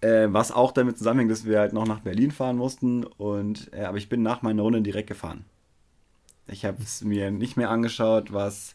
Äh, 0.00 0.28
was 0.30 0.52
auch 0.52 0.72
damit 0.72 0.96
zusammenhängt, 0.98 1.30
dass 1.30 1.44
wir 1.44 1.58
halt 1.58 1.72
noch 1.74 1.86
nach 1.86 2.00
Berlin 2.00 2.30
fahren 2.30 2.56
mussten. 2.56 3.04
Und, 3.04 3.70
äh, 3.74 3.84
aber 3.84 3.98
ich 3.98 4.08
bin 4.08 4.22
nach 4.22 4.40
meiner 4.40 4.62
Runde 4.62 4.80
direkt 4.80 5.08
gefahren. 5.08 5.44
Ich 6.48 6.64
habe 6.64 6.82
es 6.82 7.02
mir 7.02 7.30
nicht 7.30 7.56
mehr 7.56 7.70
angeschaut, 7.70 8.32
was 8.32 8.74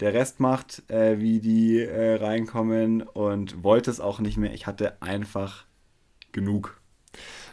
der 0.00 0.14
Rest 0.14 0.40
macht, 0.40 0.88
äh, 0.90 1.18
wie 1.18 1.40
die 1.40 1.80
äh, 1.80 2.14
reinkommen 2.16 3.02
und 3.02 3.62
wollte 3.64 3.90
es 3.90 4.00
auch 4.00 4.20
nicht 4.20 4.36
mehr. 4.36 4.52
Ich 4.54 4.66
hatte 4.66 5.00
einfach 5.02 5.64
genug. 6.32 6.80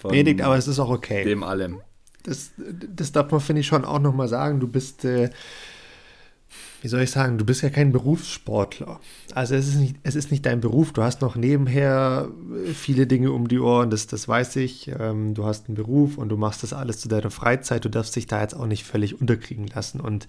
Benedikt, 0.03 0.41
aber 0.41 0.57
es 0.57 0.67
ist 0.67 0.79
auch 0.79 0.89
okay. 0.89 1.23
Dem 1.23 1.43
allem. 1.43 1.81
Das, 2.23 2.51
das 2.57 3.11
darf 3.11 3.31
man, 3.31 3.39
finde 3.39 3.61
ich, 3.61 3.67
schon 3.67 3.85
auch 3.85 3.99
nochmal 3.99 4.27
sagen. 4.27 4.59
Du 4.59 4.67
bist, 4.67 5.05
äh, 5.05 5.29
wie 6.81 6.87
soll 6.87 7.01
ich 7.01 7.11
sagen, 7.11 7.37
du 7.37 7.45
bist 7.45 7.63
ja 7.63 7.69
kein 7.69 7.91
Berufssportler. 7.91 8.99
Also 9.33 9.55
es 9.55 9.67
ist 9.67 9.77
nicht, 9.77 9.95
es 10.03 10.15
ist 10.15 10.29
nicht 10.29 10.45
dein 10.45 10.61
Beruf. 10.61 10.91
Du 10.91 11.01
hast 11.01 11.21
noch 11.21 11.35
nebenher 11.35 12.29
viele 12.73 13.07
Dinge 13.07 13.31
um 13.31 13.47
die 13.47 13.59
Ohren, 13.59 13.89
das, 13.89 14.05
das 14.05 14.27
weiß 14.27 14.57
ich. 14.57 14.91
Ähm, 14.99 15.33
du 15.33 15.45
hast 15.45 15.67
einen 15.67 15.75
Beruf 15.75 16.17
und 16.17 16.29
du 16.29 16.37
machst 16.37 16.61
das 16.61 16.73
alles 16.73 16.99
zu 16.99 17.07
deiner 17.07 17.31
Freizeit. 17.31 17.85
Du 17.85 17.89
darfst 17.89 18.15
dich 18.15 18.27
da 18.27 18.41
jetzt 18.41 18.55
auch 18.55 18.67
nicht 18.67 18.83
völlig 18.83 19.19
unterkriegen 19.19 19.67
lassen. 19.67 19.99
Und 19.99 20.27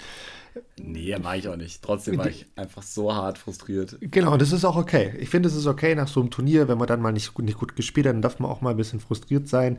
Nee, 0.78 1.16
mache 1.18 1.38
ich 1.38 1.48
auch 1.48 1.56
nicht. 1.56 1.82
Trotzdem 1.82 2.18
war 2.18 2.28
ich 2.28 2.46
einfach 2.56 2.82
so 2.82 3.14
hart 3.14 3.38
frustriert. 3.38 3.96
Genau, 4.00 4.32
und 4.32 4.42
das 4.42 4.52
ist 4.52 4.64
auch 4.64 4.76
okay. 4.76 5.12
Ich 5.18 5.28
finde, 5.28 5.48
es 5.48 5.54
ist 5.54 5.66
okay 5.66 5.94
nach 5.94 6.08
so 6.08 6.20
einem 6.20 6.30
Turnier, 6.30 6.68
wenn 6.68 6.78
man 6.78 6.86
dann 6.86 7.00
mal 7.00 7.12
nicht, 7.12 7.38
nicht 7.38 7.58
gut 7.58 7.76
gespielt 7.76 8.06
hat, 8.06 8.14
dann 8.14 8.22
darf 8.22 8.38
man 8.38 8.50
auch 8.50 8.60
mal 8.60 8.70
ein 8.70 8.76
bisschen 8.76 9.00
frustriert 9.00 9.48
sein. 9.48 9.78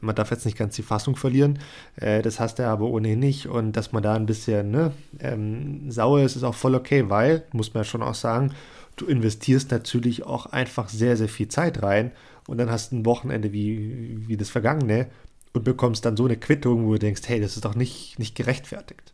Man 0.00 0.14
darf 0.14 0.30
jetzt 0.30 0.44
nicht 0.44 0.58
ganz 0.58 0.76
die 0.76 0.82
Fassung 0.82 1.16
verlieren. 1.16 1.58
Äh, 1.96 2.22
das 2.22 2.40
hast 2.40 2.58
er 2.58 2.70
aber 2.70 2.86
ohnehin 2.86 3.18
nicht. 3.18 3.46
Und 3.46 3.72
dass 3.72 3.92
man 3.92 4.02
da 4.02 4.14
ein 4.14 4.26
bisschen 4.26 4.70
ne, 4.70 4.92
ähm, 5.20 5.90
sauer 5.90 6.20
ist, 6.20 6.36
ist 6.36 6.44
auch 6.44 6.54
voll 6.54 6.74
okay, 6.74 7.08
weil, 7.08 7.44
muss 7.52 7.74
man 7.74 7.82
ja 7.82 7.84
schon 7.84 8.02
auch 8.02 8.14
sagen, 8.14 8.54
du 8.96 9.06
investierst 9.06 9.70
natürlich 9.70 10.24
auch 10.24 10.46
einfach 10.46 10.88
sehr, 10.88 11.16
sehr 11.16 11.28
viel 11.28 11.48
Zeit 11.48 11.82
rein. 11.82 12.12
Und 12.46 12.58
dann 12.58 12.70
hast 12.70 12.92
du 12.92 12.96
ein 12.96 13.06
Wochenende 13.06 13.52
wie, 13.52 14.26
wie 14.26 14.36
das 14.36 14.50
vergangene 14.50 15.06
und 15.52 15.64
bekommst 15.64 16.04
dann 16.04 16.16
so 16.16 16.24
eine 16.24 16.36
Quittung, 16.36 16.86
wo 16.86 16.92
du 16.94 16.98
denkst, 16.98 17.22
hey, 17.26 17.40
das 17.40 17.56
ist 17.56 17.64
doch 17.64 17.74
nicht, 17.74 18.18
nicht 18.18 18.34
gerechtfertigt. 18.34 19.12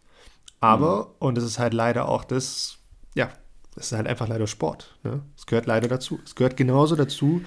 Aber, 0.61 1.07
mhm. 1.07 1.13
und 1.19 1.39
es 1.39 1.45
ist 1.45 1.59
halt 1.59 1.75
leider 1.75 2.09
auch 2.09 2.25
das, 2.25 2.79
ja, 3.15 3.31
es 3.77 3.87
ist 3.87 3.93
halt 3.93 4.07
einfach 4.07 4.29
leider 4.29 4.47
Sport. 4.47 4.99
Ne? 5.03 5.23
Es 5.37 5.47
gehört 5.47 5.67
leider 5.67 5.89
dazu. 5.89 6.19
Es 6.25 6.35
gehört 6.35 6.57
genauso 6.57 6.97
dazu, 6.97 7.43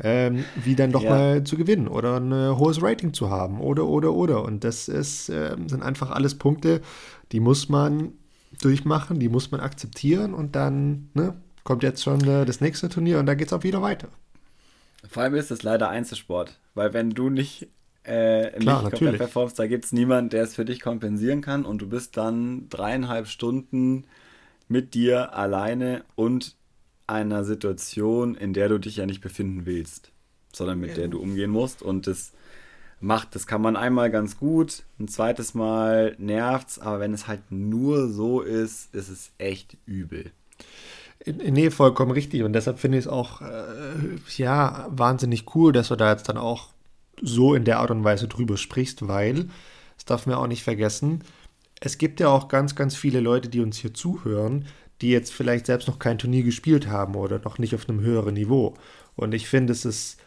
ähm, 0.00 0.44
wie 0.56 0.74
dann 0.74 0.92
doch 0.92 1.02
ja. 1.02 1.10
mal 1.10 1.44
zu 1.44 1.56
gewinnen 1.56 1.88
oder 1.88 2.18
ein 2.18 2.32
hohes 2.58 2.82
Rating 2.82 3.12
zu 3.12 3.30
haben 3.30 3.60
oder, 3.60 3.86
oder, 3.86 4.12
oder. 4.12 4.42
Und 4.44 4.64
das 4.64 4.88
ist, 4.88 5.28
äh, 5.28 5.56
sind 5.66 5.82
einfach 5.82 6.10
alles 6.10 6.36
Punkte, 6.36 6.80
die 7.32 7.40
muss 7.40 7.68
man 7.68 8.12
durchmachen, 8.60 9.18
die 9.18 9.28
muss 9.28 9.50
man 9.50 9.60
akzeptieren 9.60 10.34
und 10.34 10.56
dann 10.56 11.10
ne, 11.14 11.34
kommt 11.64 11.82
jetzt 11.82 12.02
schon 12.02 12.26
äh, 12.26 12.44
das 12.44 12.60
nächste 12.60 12.88
Turnier 12.88 13.18
und 13.18 13.26
da 13.26 13.34
geht 13.34 13.48
es 13.48 13.52
auch 13.52 13.62
wieder 13.62 13.82
weiter. 13.82 14.08
Vor 15.08 15.22
allem 15.22 15.34
ist 15.34 15.50
es 15.50 15.62
leider 15.62 15.88
Einzelsport, 15.88 16.58
weil 16.74 16.92
wenn 16.92 17.10
du 17.10 17.30
nicht 17.30 17.68
äh, 18.06 18.52
Klar, 18.58 18.82
nicht 18.82 18.92
komplett 18.92 19.18
performst, 19.18 19.58
da 19.58 19.66
gibt 19.66 19.84
es 19.84 19.92
niemanden, 19.92 20.30
der 20.30 20.44
es 20.44 20.54
für 20.54 20.64
dich 20.64 20.80
kompensieren 20.80 21.40
kann 21.40 21.64
und 21.64 21.82
du 21.82 21.88
bist 21.88 22.16
dann 22.16 22.68
dreieinhalb 22.68 23.26
Stunden 23.26 24.04
mit 24.68 24.94
dir 24.94 25.34
alleine 25.34 26.04
und 26.14 26.56
einer 27.06 27.44
Situation, 27.44 28.34
in 28.34 28.52
der 28.52 28.68
du 28.68 28.78
dich 28.78 28.96
ja 28.96 29.06
nicht 29.06 29.20
befinden 29.20 29.66
willst, 29.66 30.10
sondern 30.52 30.80
mit 30.80 30.90
ja. 30.90 30.96
der 30.96 31.08
du 31.08 31.20
umgehen 31.20 31.50
musst 31.50 31.82
und 31.82 32.06
das 32.06 32.32
macht, 33.00 33.34
das 33.34 33.46
kann 33.46 33.60
man 33.60 33.76
einmal 33.76 34.10
ganz 34.10 34.38
gut, 34.38 34.84
ein 34.98 35.08
zweites 35.08 35.54
Mal 35.54 36.16
nervt's, 36.18 36.78
aber 36.78 37.00
wenn 37.00 37.12
es 37.12 37.26
halt 37.26 37.50
nur 37.50 38.08
so 38.08 38.40
ist, 38.40 38.94
ist 38.94 39.08
es 39.08 39.32
echt 39.38 39.76
übel. 39.84 40.32
Nee, 41.24 41.70
vollkommen 41.70 42.12
richtig. 42.12 42.42
Und 42.42 42.52
deshalb 42.52 42.78
finde 42.78 42.98
ich 42.98 43.06
es 43.06 43.08
auch, 43.08 43.40
äh, 43.40 43.94
ja, 44.36 44.86
wahnsinnig 44.90 45.54
cool, 45.54 45.72
dass 45.72 45.90
wir 45.90 45.96
da 45.96 46.12
jetzt 46.12 46.28
dann 46.28 46.36
auch 46.36 46.68
so 47.22 47.54
in 47.54 47.64
der 47.64 47.78
Art 47.78 47.90
und 47.90 48.04
Weise 48.04 48.28
drüber 48.28 48.56
sprichst, 48.56 49.08
weil, 49.08 49.48
das 49.96 50.04
darf 50.04 50.26
man 50.26 50.36
auch 50.36 50.46
nicht 50.46 50.62
vergessen, 50.62 51.24
es 51.80 51.98
gibt 51.98 52.20
ja 52.20 52.28
auch 52.28 52.48
ganz, 52.48 52.74
ganz 52.74 52.96
viele 52.96 53.20
Leute, 53.20 53.48
die 53.48 53.60
uns 53.60 53.78
hier 53.78 53.92
zuhören, 53.92 54.66
die 55.02 55.10
jetzt 55.10 55.32
vielleicht 55.32 55.66
selbst 55.66 55.88
noch 55.88 55.98
kein 55.98 56.18
Turnier 56.18 56.42
gespielt 56.42 56.86
haben 56.88 57.14
oder 57.16 57.38
noch 57.38 57.58
nicht 57.58 57.74
auf 57.74 57.88
einem 57.88 58.00
höheren 58.00 58.34
Niveau. 58.34 58.74
Und 59.14 59.34
ich 59.34 59.46
finde, 59.46 59.72
es 59.72 59.84
ist 59.84 60.18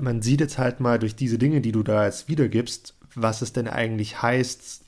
man 0.00 0.22
sieht 0.22 0.40
jetzt 0.40 0.58
halt 0.58 0.80
mal 0.80 0.98
durch 0.98 1.16
diese 1.16 1.38
Dinge, 1.38 1.60
die 1.60 1.72
du 1.72 1.82
da 1.82 2.04
jetzt 2.04 2.28
wiedergibst, 2.28 2.94
was 3.14 3.42
es 3.42 3.52
denn 3.52 3.68
eigentlich 3.68 4.22
heißt, 4.22 4.82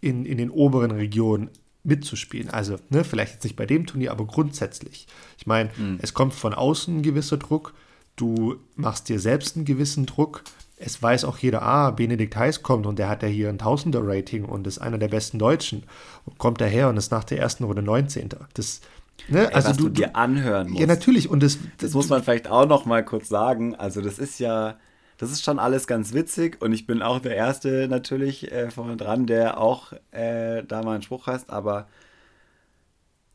in, 0.00 0.24
in 0.24 0.38
den 0.38 0.50
oberen 0.50 0.92
Regionen 0.92 1.50
mitzuspielen. 1.84 2.50
Also, 2.50 2.76
ne, 2.90 3.04
vielleicht 3.04 3.34
jetzt 3.34 3.44
nicht 3.44 3.56
bei 3.56 3.66
dem 3.66 3.86
Turnier, 3.86 4.12
aber 4.12 4.26
grundsätzlich. 4.26 5.06
Ich 5.38 5.46
meine, 5.46 5.70
mhm. 5.76 5.98
es 6.02 6.14
kommt 6.14 6.34
von 6.34 6.54
außen 6.54 6.98
ein 6.98 7.02
gewisser 7.02 7.36
Druck, 7.36 7.74
du 8.16 8.56
machst 8.76 9.08
dir 9.08 9.20
selbst 9.20 9.56
einen 9.56 9.64
gewissen 9.64 10.06
Druck. 10.06 10.42
Es 10.80 11.02
weiß 11.02 11.24
auch 11.24 11.38
jeder, 11.38 11.62
ah, 11.62 11.90
Benedikt 11.90 12.36
Heiß 12.36 12.62
kommt 12.62 12.86
und 12.86 12.98
der 12.98 13.08
hat 13.08 13.22
ja 13.22 13.28
hier 13.28 13.48
ein 13.48 13.58
Tausender-Rating 13.58 14.44
und 14.44 14.66
ist 14.66 14.78
einer 14.78 14.98
der 14.98 15.08
besten 15.08 15.38
Deutschen. 15.38 15.84
Und 16.24 16.38
kommt 16.38 16.60
daher 16.60 16.88
und 16.88 16.96
ist 16.96 17.10
nach 17.10 17.24
der 17.24 17.38
ersten 17.38 17.64
Runde 17.64 17.82
19. 17.82 18.30
Das, 18.54 18.80
ne, 19.28 19.48
Ey, 19.48 19.54
also 19.54 19.72
du, 19.72 19.84
du 19.84 19.88
dir 19.88 20.14
anhören 20.14 20.68
musst. 20.68 20.80
Ja, 20.80 20.86
natürlich. 20.86 21.28
Und 21.28 21.42
das, 21.42 21.58
das, 21.58 21.70
das 21.78 21.94
muss 21.94 22.08
man 22.08 22.22
vielleicht 22.22 22.48
auch 22.48 22.66
noch 22.66 22.84
mal 22.84 23.04
kurz 23.04 23.28
sagen. 23.28 23.74
Also, 23.74 24.00
das 24.00 24.18
ist 24.18 24.38
ja 24.38 24.76
das 25.18 25.32
ist 25.32 25.44
schon 25.44 25.58
alles 25.58 25.88
ganz 25.88 26.14
witzig 26.14 26.62
und 26.62 26.72
ich 26.72 26.86
bin 26.86 27.02
auch 27.02 27.18
der 27.18 27.34
Erste 27.34 27.88
natürlich 27.88 28.52
äh, 28.52 28.70
vorne 28.70 28.96
dran, 28.96 29.26
der 29.26 29.58
auch 29.58 29.92
äh, 30.12 30.62
da 30.62 30.82
mal 30.82 30.94
einen 30.94 31.02
Spruch 31.02 31.26
heißt, 31.26 31.50
aber. 31.50 31.88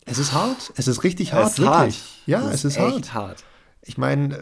Es 0.05 0.17
ist 0.17 0.33
hart. 0.33 0.71
Es 0.75 0.87
ist 0.87 1.03
richtig 1.03 1.33
hart, 1.33 1.47
es 1.47 1.51
ist 1.53 1.59
wirklich. 1.59 1.71
Hart. 1.75 2.21
Ja, 2.25 2.39
es 2.49 2.63
ist, 2.63 2.77
es 2.77 2.77
ist 2.77 2.79
hart. 2.79 3.13
hart. 3.13 3.43
Ich 3.85 3.97
meine, 3.97 4.39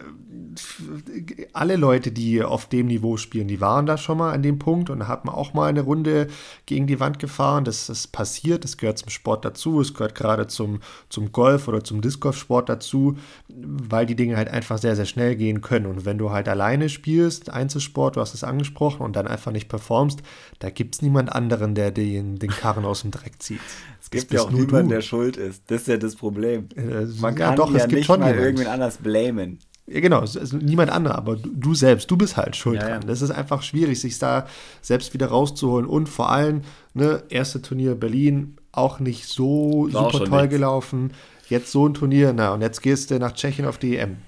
alle 1.52 1.76
Leute, 1.76 2.12
die 2.12 2.42
auf 2.42 2.66
dem 2.66 2.86
Niveau 2.86 3.16
spielen, 3.16 3.48
die 3.48 3.60
waren 3.60 3.86
da 3.86 3.96
schon 3.96 4.18
mal 4.18 4.32
an 4.32 4.42
dem 4.42 4.58
Punkt 4.58 4.90
und 4.90 5.08
hat 5.08 5.24
man 5.24 5.34
auch 5.34 5.54
mal 5.54 5.68
eine 5.68 5.80
Runde 5.80 6.28
gegen 6.66 6.86
die 6.86 7.00
Wand 7.00 7.18
gefahren. 7.18 7.64
Das 7.64 7.88
ist 7.88 8.12
passiert, 8.12 8.64
das 8.64 8.76
gehört 8.76 8.98
zum 8.98 9.10
Sport 9.10 9.44
dazu, 9.44 9.80
es 9.80 9.94
gehört 9.94 10.14
gerade 10.14 10.46
zum, 10.46 10.80
zum 11.08 11.32
Golf 11.32 11.68
oder 11.68 11.82
zum 11.82 12.00
Disc 12.00 12.20
Golf 12.20 12.36
Sport 12.36 12.68
dazu, 12.68 13.16
weil 13.48 14.06
die 14.06 14.16
Dinge 14.16 14.36
halt 14.36 14.48
einfach 14.48 14.78
sehr, 14.78 14.96
sehr 14.96 15.06
schnell 15.06 15.36
gehen 15.36 15.60
können. 15.60 15.86
Und 15.86 16.04
wenn 16.04 16.18
du 16.18 16.30
halt 16.30 16.48
alleine 16.48 16.88
spielst, 16.88 17.50
Einzelsport, 17.50 18.16
du 18.16 18.20
hast 18.20 18.34
es 18.34 18.44
angesprochen, 18.44 19.02
und 19.02 19.16
dann 19.16 19.26
einfach 19.26 19.52
nicht 19.52 19.68
performst, 19.68 20.22
da 20.58 20.70
gibt 20.70 20.94
es 20.94 21.02
niemand 21.02 21.32
anderen, 21.32 21.74
der 21.74 21.90
den, 21.90 22.38
den 22.38 22.50
Karren 22.50 22.84
aus 22.84 23.02
dem 23.02 23.10
Dreck 23.10 23.42
zieht. 23.42 23.60
Es 24.00 24.10
gibt 24.10 24.32
ja 24.32 24.42
auch 24.42 24.50
niemanden, 24.50 24.88
der 24.88 25.00
schuld 25.00 25.36
ist. 25.36 25.62
Das 25.68 25.82
ist 25.82 25.88
ja 25.88 25.96
das 25.96 26.16
Problem. 26.16 26.68
Äh, 26.76 27.06
Man 27.20 27.36
ja, 27.36 27.46
kann 27.46 27.56
doch, 27.56 27.72
ja 27.72 27.86
nicht 27.86 28.08
mal 28.08 28.34
irgendwen 28.34 28.66
anders 28.66 28.98
blamen. 28.98 29.31
Ja, 29.86 30.00
genau, 30.00 30.20
also 30.20 30.56
niemand 30.56 30.90
anderer, 30.90 31.16
aber 31.16 31.36
du, 31.36 31.50
du, 31.52 31.74
selbst, 31.74 32.10
du 32.10 32.16
bist 32.16 32.36
halt 32.36 32.54
schuld 32.54 32.80
ja, 32.80 32.88
dran. 32.88 33.02
Ja. 33.02 33.08
Das 33.08 33.20
ist 33.20 33.30
einfach 33.30 33.62
schwierig, 33.62 34.00
sich 34.00 34.18
da 34.18 34.46
selbst 34.80 35.12
wieder 35.12 35.26
rauszuholen. 35.26 35.86
Und 35.86 36.08
vor 36.08 36.30
allem, 36.30 36.62
ne, 36.94 37.24
erste 37.28 37.60
Turnier 37.60 37.94
Berlin, 37.96 38.56
auch 38.70 39.00
nicht 39.00 39.26
so 39.26 39.88
War 39.90 40.10
super 40.12 40.24
toll 40.24 40.42
nichts. 40.42 40.54
gelaufen. 40.54 41.12
Jetzt 41.48 41.72
so 41.72 41.86
ein 41.88 41.94
Turnier, 41.94 42.32
na, 42.32 42.54
und 42.54 42.62
jetzt 42.62 42.80
gehst 42.80 43.10
du 43.10 43.18
nach 43.18 43.32
Tschechien 43.32 43.66
auf 43.66 43.78
die 43.78 43.96
EM. 43.96 44.18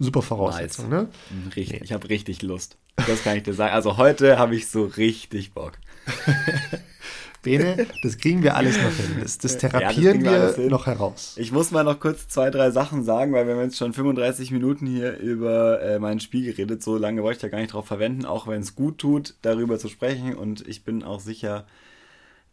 Super 0.00 0.22
Voraussetzung, 0.22 0.90
nice. 0.90 1.02
ne? 1.02 1.08
Mhm, 1.30 1.48
richtig, 1.56 1.80
nee. 1.80 1.84
ich 1.84 1.92
habe 1.92 2.08
richtig 2.08 2.42
Lust. 2.42 2.76
Das 3.06 3.22
kann 3.22 3.36
ich 3.36 3.44
dir 3.44 3.54
sagen. 3.54 3.72
Also 3.72 3.96
heute 3.96 4.38
habe 4.38 4.56
ich 4.56 4.68
so 4.68 4.84
richtig 4.84 5.52
Bock. 5.52 5.72
Bene, 7.42 7.86
das 8.02 8.18
kriegen 8.18 8.42
wir 8.42 8.56
alles 8.56 8.76
noch 8.76 8.92
hin. 8.92 9.18
Das, 9.22 9.38
das 9.38 9.58
therapieren 9.58 10.24
ja, 10.24 10.38
das 10.38 10.56
wir, 10.56 10.64
wir 10.64 10.70
noch 10.70 10.86
heraus. 10.86 11.36
Ich 11.38 11.52
muss 11.52 11.70
mal 11.70 11.84
noch 11.84 12.00
kurz 12.00 12.28
zwei, 12.28 12.50
drei 12.50 12.70
Sachen 12.70 13.04
sagen, 13.04 13.32
weil 13.32 13.46
wir 13.46 13.54
haben 13.54 13.62
jetzt 13.62 13.76
schon 13.76 13.92
35 13.92 14.50
Minuten 14.50 14.86
hier 14.86 15.18
über 15.18 15.80
äh, 15.80 15.98
mein 15.98 16.20
Spiel 16.20 16.44
geredet. 16.44 16.82
So 16.82 16.96
lange 16.96 17.22
wollte 17.22 17.36
ich 17.36 17.42
da 17.42 17.48
gar 17.48 17.58
nicht 17.60 17.72
drauf 17.72 17.86
verwenden, 17.86 18.24
auch 18.24 18.46
wenn 18.48 18.60
es 18.60 18.74
gut 18.74 18.98
tut, 18.98 19.34
darüber 19.42 19.78
zu 19.78 19.88
sprechen. 19.88 20.34
Und 20.34 20.66
ich 20.66 20.84
bin 20.84 21.04
auch 21.04 21.20
sicher, 21.20 21.66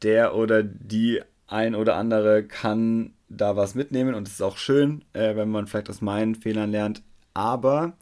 der 0.04 0.36
oder 0.36 0.62
die 0.62 1.22
ein 1.48 1.76
oder 1.76 1.96
andere 1.96 2.44
kann 2.44 3.14
da 3.30 3.56
was 3.56 3.76
mitnehmen. 3.76 4.14
Und 4.14 4.28
es 4.28 4.36
ist 4.36 4.42
auch 4.42 4.58
schön, 4.58 5.04
äh, 5.14 5.36
wenn 5.36 5.50
man 5.50 5.68
vielleicht 5.68 5.90
aus 5.90 6.02
meinen 6.02 6.36
Fehlern 6.36 6.72
lernt. 6.72 7.02
Aber 7.34 7.94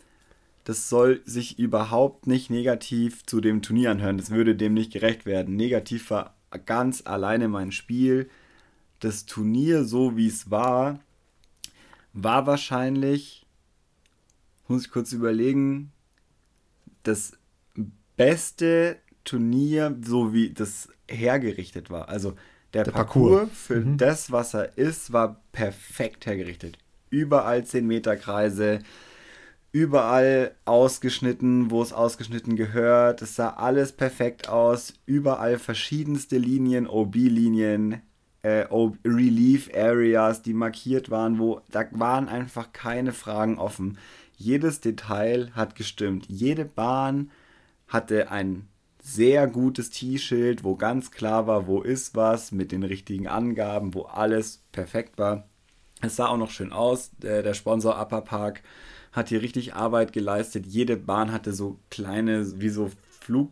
das 0.64 0.90
soll 0.90 1.22
sich 1.26 1.60
überhaupt 1.60 2.28
nicht 2.28 2.50
negativ 2.50 3.26
zu 3.26 3.42
dem 3.42 3.62
Turnier 3.62 3.92
anhören. 3.92 4.18
Das 4.18 4.32
würde 4.32 4.56
dem 4.56 4.74
nicht 4.74 4.94
gerecht 4.94 5.26
werden. 5.26 5.56
Negativ 5.56 6.10
war 6.10 6.36
ganz 6.58 7.04
alleine 7.06 7.48
mein 7.48 7.72
Spiel. 7.72 8.30
Das 9.00 9.26
Turnier, 9.26 9.84
so 9.84 10.16
wie 10.16 10.28
es 10.28 10.50
war, 10.50 11.00
war 12.14 12.46
wahrscheinlich, 12.46 13.46
muss 14.68 14.86
ich 14.86 14.92
kurz 14.92 15.12
überlegen, 15.12 15.92
das 17.04 17.38
beste 18.16 18.98
Turnier, 19.24 19.98
so 20.04 20.34
wie 20.34 20.52
das 20.52 20.90
hergerichtet 21.10 21.90
war. 21.90 22.10
Also 22.10 22.36
der, 22.74 22.86
der 22.86 22.92
Parcours, 22.92 23.32
Parcours, 23.32 23.58
für 23.58 23.82
mhm. 23.82 23.98
das, 23.98 24.32
was 24.32 24.54
er 24.54 24.78
ist, 24.78 25.14
war 25.14 25.42
perfekt 25.52 26.26
hergerichtet. 26.26 26.78
Überall 27.10 27.66
10 27.66 27.86
Meter 27.86 28.16
Kreise, 28.16 28.80
überall 29.74 30.56
ausgeschnitten, 30.66 31.72
wo 31.72 31.82
es 31.82 31.92
ausgeschnitten 31.92 32.56
gehört. 32.56 33.22
Es 33.22 33.36
sah 33.36 33.50
alles 33.50 33.92
perfekt 33.92 34.48
aus. 34.48 34.94
Überall 35.06 35.58
verschiedenste 35.58 36.38
Linien, 36.38 36.88
OB-Linien, 36.88 38.02
äh, 38.44 38.68
Relief 39.04 39.72
Areas, 39.76 40.44
die 40.44 40.54
markiert 40.54 41.10
waren, 41.10 41.40
wo 41.40 41.62
da 41.72 41.86
waren 41.92 42.30
einfach 42.30 42.72
keine 42.72 43.14
Fragen 43.14 43.58
offen. 43.58 43.98
Jedes 44.38 44.80
Detail 44.80 45.52
hat 45.54 45.76
gestimmt. 45.76 46.28
Jede 46.30 46.66
Bahn 46.66 47.32
hatte 47.88 48.30
ein 48.32 48.68
sehr 49.02 49.48
gutes 49.48 49.90
T-Shirt, 49.90 50.64
wo 50.64 50.76
ganz 50.76 51.10
klar 51.10 51.48
war, 51.48 51.66
wo 51.66 51.82
ist 51.82 52.16
was, 52.16 52.52
mit 52.52 52.72
den 52.72 52.84
richtigen 52.84 53.28
Angaben, 53.28 53.96
wo 53.96 54.04
alles 54.04 54.64
perfekt 54.72 55.18
war. 55.18 55.48
Es 56.02 56.16
sah 56.18 56.28
auch 56.28 56.38
noch 56.38 56.52
schön 56.52 56.72
aus. 56.72 57.12
Der, 57.18 57.42
der 57.42 57.54
Sponsor 57.56 58.00
Upper 58.00 58.22
Park 58.22 58.62
hat 59.14 59.30
hier 59.30 59.42
richtig 59.42 59.76
Arbeit 59.76 60.12
geleistet. 60.12 60.66
Jede 60.66 60.98
Bahn 60.98 61.32
hatte 61.32 61.54
so 61.54 61.80
kleine, 61.90 62.60
wie 62.60 62.70
so 62.70 62.92
Flug, 63.22 63.52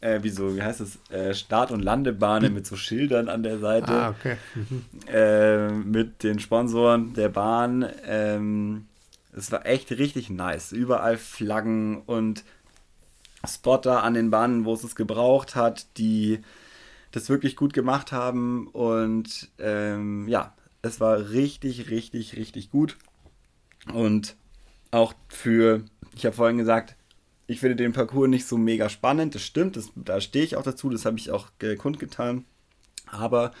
äh, 0.00 0.22
wie 0.22 0.30
so, 0.30 0.54
wie 0.54 0.62
heißt 0.62 0.80
es, 0.80 0.98
äh, 1.10 1.34
Start- 1.34 1.72
und 1.72 1.80
Landebahnen 1.80 2.54
mit 2.54 2.66
so 2.66 2.76
Schildern 2.76 3.28
an 3.28 3.42
der 3.42 3.58
Seite. 3.58 3.92
Ah, 3.92 4.10
okay. 4.10 4.36
Mhm. 4.54 4.84
Äh, 5.08 5.70
mit 5.70 6.22
den 6.22 6.38
Sponsoren 6.38 7.14
der 7.14 7.30
Bahn. 7.30 7.88
Ähm, 8.06 8.86
es 9.32 9.50
war 9.50 9.66
echt 9.66 9.90
richtig 9.90 10.30
nice. 10.30 10.72
Überall 10.72 11.16
Flaggen 11.16 12.02
und 12.02 12.44
Spotter 13.46 14.02
an 14.02 14.14
den 14.14 14.30
Bahnen, 14.30 14.64
wo 14.64 14.74
es 14.74 14.84
es 14.84 14.94
gebraucht 14.94 15.54
hat, 15.54 15.86
die 15.96 16.40
das 17.12 17.28
wirklich 17.28 17.56
gut 17.56 17.72
gemacht 17.72 18.12
haben. 18.12 18.68
Und 18.68 19.48
ähm, 19.58 20.28
ja, 20.28 20.54
es 20.82 21.00
war 21.00 21.30
richtig, 21.30 21.90
richtig, 21.90 22.36
richtig 22.36 22.70
gut. 22.70 22.96
Und 23.92 24.36
auch 24.90 25.14
für, 25.28 25.84
ich 26.14 26.24
habe 26.26 26.36
vorhin 26.36 26.58
gesagt, 26.58 26.96
ich 27.46 27.60
finde 27.60 27.76
den 27.76 27.92
Parcours 27.92 28.28
nicht 28.28 28.46
so 28.46 28.58
mega 28.58 28.88
spannend, 28.88 29.34
das 29.34 29.42
stimmt, 29.42 29.76
das, 29.76 29.90
da 29.94 30.20
stehe 30.20 30.44
ich 30.44 30.56
auch 30.56 30.62
dazu, 30.62 30.90
das 30.90 31.04
habe 31.04 31.18
ich 31.18 31.30
auch 31.30 31.48
kundgetan. 31.78 32.44
Aber 33.06 33.52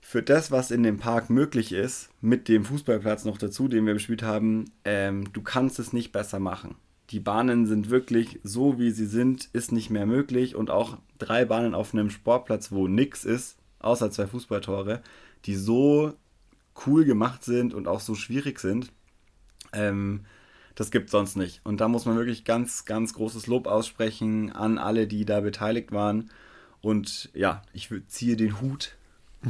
für 0.00 0.22
das, 0.22 0.50
was 0.50 0.70
in 0.70 0.82
dem 0.82 0.98
Park 0.98 1.30
möglich 1.30 1.72
ist, 1.72 2.10
mit 2.20 2.48
dem 2.48 2.64
Fußballplatz 2.64 3.24
noch 3.24 3.38
dazu, 3.38 3.68
den 3.68 3.86
wir 3.86 3.94
gespielt 3.94 4.22
haben, 4.22 4.70
ähm, 4.84 5.32
du 5.32 5.42
kannst 5.42 5.78
es 5.78 5.92
nicht 5.92 6.12
besser 6.12 6.38
machen. 6.38 6.76
Die 7.10 7.20
Bahnen 7.20 7.66
sind 7.66 7.90
wirklich 7.90 8.40
so, 8.42 8.78
wie 8.78 8.92
sie 8.92 9.06
sind, 9.06 9.48
ist 9.52 9.72
nicht 9.72 9.90
mehr 9.90 10.06
möglich. 10.06 10.54
Und 10.54 10.70
auch 10.70 10.98
drei 11.18 11.44
Bahnen 11.44 11.74
auf 11.74 11.92
einem 11.92 12.10
Sportplatz, 12.10 12.72
wo 12.72 12.88
nichts 12.88 13.24
ist, 13.24 13.56
außer 13.80 14.10
zwei 14.10 14.26
Fußballtore, 14.26 15.02
die 15.44 15.54
so 15.54 16.14
cool 16.86 17.04
gemacht 17.04 17.44
sind 17.44 17.74
und 17.74 17.88
auch 17.88 18.00
so 18.00 18.14
schwierig 18.14 18.58
sind, 18.60 18.92
ähm, 19.72 20.24
das 20.74 20.90
gibt 20.90 21.10
sonst 21.10 21.36
nicht. 21.36 21.60
Und 21.64 21.80
da 21.80 21.88
muss 21.88 22.04
man 22.04 22.16
wirklich 22.16 22.44
ganz, 22.44 22.84
ganz 22.84 23.14
großes 23.14 23.46
Lob 23.46 23.66
aussprechen 23.66 24.52
an 24.52 24.78
alle, 24.78 25.06
die 25.06 25.24
da 25.24 25.40
beteiligt 25.40 25.90
waren. 25.92 26.30
Und 26.82 27.30
ja, 27.34 27.62
ich 27.72 27.90
ziehe 28.08 28.36
den 28.36 28.60
Hut 28.60 28.96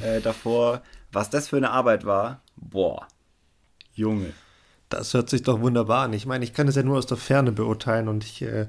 äh, 0.01 0.21
davor. 0.21 0.83
Was 1.13 1.29
das 1.31 1.49
für 1.49 1.57
eine 1.57 1.71
Arbeit 1.71 2.05
war, 2.05 2.43
boah, 2.57 3.07
Junge. 3.95 4.33
Das 4.89 5.15
hört 5.15 5.29
sich 5.29 5.43
doch 5.43 5.61
wunderbar 5.61 6.05
an. 6.05 6.13
Ich 6.13 6.27
meine, 6.27 6.45
ich 6.45 6.53
kann 6.53 6.69
es 6.69 6.77
ja 6.77 6.83
nur 6.85 6.99
aus 6.99 7.07
der 7.07 7.17
Ferne 7.17 7.51
beurteilen 7.51 8.07
und 8.09 8.23
ich 8.23 8.43
äh, 8.43 8.69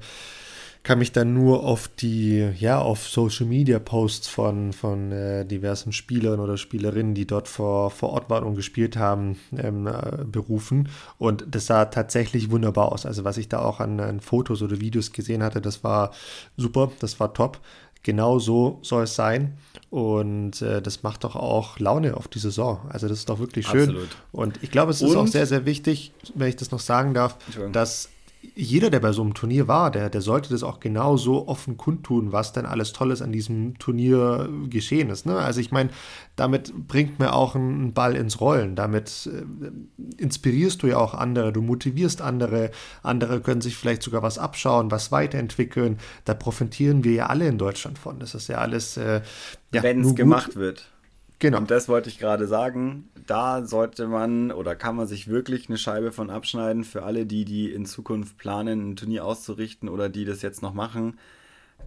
kann 0.88 1.00
mich 1.00 1.12
dann 1.12 1.34
nur 1.34 1.64
auf 1.64 1.86
die, 1.86 2.48
ja, 2.58 2.80
auf 2.80 3.10
Social 3.10 3.44
Media 3.44 3.78
Posts 3.78 4.26
von, 4.26 4.72
von 4.72 5.12
äh, 5.12 5.44
diversen 5.44 5.92
Spielern 5.92 6.40
oder 6.40 6.56
Spielerinnen, 6.56 7.12
die 7.12 7.26
dort 7.26 7.46
vor, 7.46 7.90
vor 7.90 8.08
Ort 8.14 8.30
waren 8.30 8.42
und 8.42 8.54
gespielt 8.54 8.96
haben, 8.96 9.36
ähm, 9.54 9.86
äh, 9.86 10.24
berufen. 10.24 10.88
Und 11.18 11.44
das 11.50 11.66
sah 11.66 11.84
tatsächlich 11.84 12.50
wunderbar 12.50 12.90
aus. 12.90 13.04
Also, 13.04 13.24
was 13.24 13.36
ich 13.36 13.50
da 13.50 13.58
auch 13.58 13.80
an, 13.80 14.00
an 14.00 14.20
Fotos 14.20 14.62
oder 14.62 14.80
Videos 14.80 15.12
gesehen 15.12 15.42
hatte, 15.42 15.60
das 15.60 15.84
war 15.84 16.10
super, 16.56 16.90
das 17.00 17.20
war 17.20 17.34
top. 17.34 17.60
Genau 18.02 18.38
so 18.38 18.78
soll 18.80 19.02
es 19.04 19.14
sein. 19.14 19.58
Und 19.90 20.62
äh, 20.62 20.80
das 20.80 21.02
macht 21.02 21.24
doch 21.24 21.36
auch 21.36 21.78
Laune 21.78 22.16
auf 22.16 22.28
die 22.28 22.38
Saison. 22.38 22.80
Also 22.88 23.08
das 23.08 23.18
ist 23.18 23.28
doch 23.28 23.40
wirklich 23.40 23.66
schön. 23.66 23.90
Absolut. 23.90 24.16
Und 24.32 24.62
ich 24.62 24.70
glaube, 24.70 24.92
es 24.92 25.02
ist 25.02 25.10
und? 25.10 25.16
auch 25.18 25.26
sehr, 25.26 25.44
sehr 25.44 25.66
wichtig, 25.66 26.14
wenn 26.34 26.48
ich 26.48 26.56
das 26.56 26.70
noch 26.70 26.80
sagen 26.80 27.12
darf, 27.12 27.36
dass 27.72 28.08
jeder, 28.60 28.90
der 28.90 28.98
bei 28.98 29.12
so 29.12 29.22
einem 29.22 29.34
Turnier 29.34 29.68
war, 29.68 29.92
der, 29.92 30.10
der 30.10 30.20
sollte 30.20 30.50
das 30.50 30.64
auch 30.64 30.80
genauso 30.80 31.46
offen 31.46 31.76
kundtun, 31.76 32.32
was 32.32 32.52
denn 32.52 32.66
alles 32.66 32.92
Tolles 32.92 33.22
an 33.22 33.30
diesem 33.30 33.78
Turnier 33.78 34.48
geschehen 34.68 35.10
ist. 35.10 35.26
Ne? 35.26 35.36
Also 35.36 35.60
ich 35.60 35.70
meine, 35.70 35.90
damit 36.34 36.72
bringt 36.88 37.20
man 37.20 37.28
auch 37.28 37.54
einen 37.54 37.92
Ball 37.92 38.16
ins 38.16 38.40
Rollen. 38.40 38.74
Damit 38.74 39.30
äh, 39.32 40.20
inspirierst 40.20 40.82
du 40.82 40.88
ja 40.88 40.96
auch 40.96 41.14
andere, 41.14 41.52
du 41.52 41.62
motivierst 41.62 42.20
andere, 42.20 42.72
andere 43.04 43.40
können 43.40 43.60
sich 43.60 43.76
vielleicht 43.76 44.02
sogar 44.02 44.24
was 44.24 44.38
abschauen, 44.38 44.90
was 44.90 45.12
weiterentwickeln. 45.12 45.98
Da 46.24 46.34
profitieren 46.34 47.04
wir 47.04 47.12
ja 47.12 47.26
alle 47.26 47.46
in 47.46 47.58
Deutschland 47.58 47.96
von. 47.96 48.18
Das 48.18 48.34
ist 48.34 48.48
ja 48.48 48.58
alles. 48.58 48.96
Äh, 48.96 49.20
ja, 49.72 49.84
Wenn 49.84 50.00
es 50.00 50.16
gemacht 50.16 50.56
wird. 50.56 50.88
Genau. 51.40 51.58
Und 51.58 51.70
das 51.70 51.88
wollte 51.88 52.08
ich 52.08 52.18
gerade 52.18 52.46
sagen. 52.48 53.10
Da 53.26 53.64
sollte 53.64 54.08
man 54.08 54.50
oder 54.50 54.74
kann 54.74 54.96
man 54.96 55.06
sich 55.06 55.28
wirklich 55.28 55.68
eine 55.68 55.78
Scheibe 55.78 56.10
von 56.10 56.30
abschneiden 56.30 56.84
für 56.84 57.04
alle, 57.04 57.26
die, 57.26 57.44
die 57.44 57.72
in 57.72 57.86
Zukunft 57.86 58.38
planen, 58.38 58.90
ein 58.90 58.96
Turnier 58.96 59.24
auszurichten 59.24 59.88
oder 59.88 60.08
die 60.08 60.24
das 60.24 60.42
jetzt 60.42 60.62
noch 60.62 60.74
machen. 60.74 61.18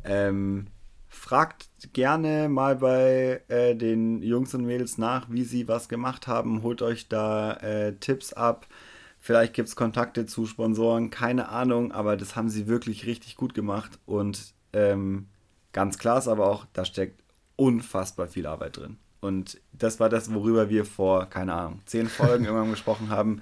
Ähm, 0.06 0.68
fragt 1.10 1.68
gerne 1.92 2.48
mal 2.48 2.78
bei 2.78 3.42
äh, 3.50 3.76
den 3.76 4.22
Jungs 4.24 4.54
und 4.56 4.66
Mädels 4.66 4.98
nach, 4.98 5.30
wie 5.30 5.44
sie 5.44 5.68
was 5.68 5.90
gemacht 5.90 6.28
haben. 6.28 6.64
Holt 6.64 6.82
euch 6.82 7.10
da 7.10 7.54
äh, 7.56 7.94
Tipps 7.96 8.32
ab. 8.32 8.68
Vielleicht 9.20 9.54
gibt 9.54 9.68
es 9.68 9.76
Kontakte 9.76 10.26
zu 10.26 10.46
Sponsoren, 10.46 11.10
keine 11.10 11.50
Ahnung, 11.50 11.92
aber 11.92 12.16
das 12.16 12.36
haben 12.36 12.50
sie 12.50 12.68
wirklich 12.68 13.06
richtig 13.06 13.36
gut 13.36 13.54
gemacht. 13.54 14.00
Und 14.06 14.54
ähm, 14.74 15.28
ganz 15.74 15.98
klar 15.98 16.18
ist 16.18 16.30
aber 16.30 16.48
auch, 16.48 16.66
da 16.74 16.86
steckt 16.86 17.22
unfassbar 17.58 18.28
viel 18.28 18.48
Arbeit 18.48 18.78
drin. 18.78 18.98
Und 19.22 19.62
das 19.72 20.00
war 20.00 20.10
das, 20.10 20.34
worüber 20.34 20.70
wir 20.70 20.84
vor, 20.84 21.28
keine 21.28 21.54
Ahnung, 21.54 21.80
zehn 21.86 22.08
Folgen 22.08 22.46
irgendwann 22.46 22.72
gesprochen 22.72 23.10
haben. 23.10 23.42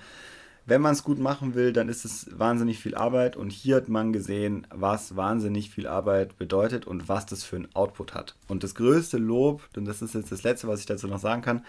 Wenn 0.65 0.82
man 0.82 0.93
es 0.93 1.03
gut 1.03 1.17
machen 1.17 1.55
will, 1.55 1.73
dann 1.73 1.89
ist 1.89 2.05
es 2.05 2.27
wahnsinnig 2.38 2.80
viel 2.80 2.93
Arbeit. 2.93 3.36
Und 3.36 3.51
hier 3.51 3.77
hat 3.77 3.89
man 3.89 4.13
gesehen, 4.13 4.67
was 4.69 5.15
wahnsinnig 5.15 5.71
viel 5.71 5.88
Arbeit 5.88 6.38
bedeutet 6.38 6.86
und 6.86 7.09
was 7.09 7.25
das 7.25 7.43
für 7.43 7.55
ein 7.55 7.73
Output 7.73 8.13
hat. 8.13 8.36
Und 8.47 8.63
das 8.63 8.75
größte 8.75 9.17
Lob, 9.17 9.67
und 9.75 9.86
das 9.86 10.03
ist 10.03 10.13
jetzt 10.13 10.32
das 10.32 10.43
Letzte, 10.43 10.67
was 10.67 10.82
ich 10.82 10.86
dazu 10.86 11.07
noch 11.07 11.17
sagen 11.17 11.41
kann, 11.41 11.65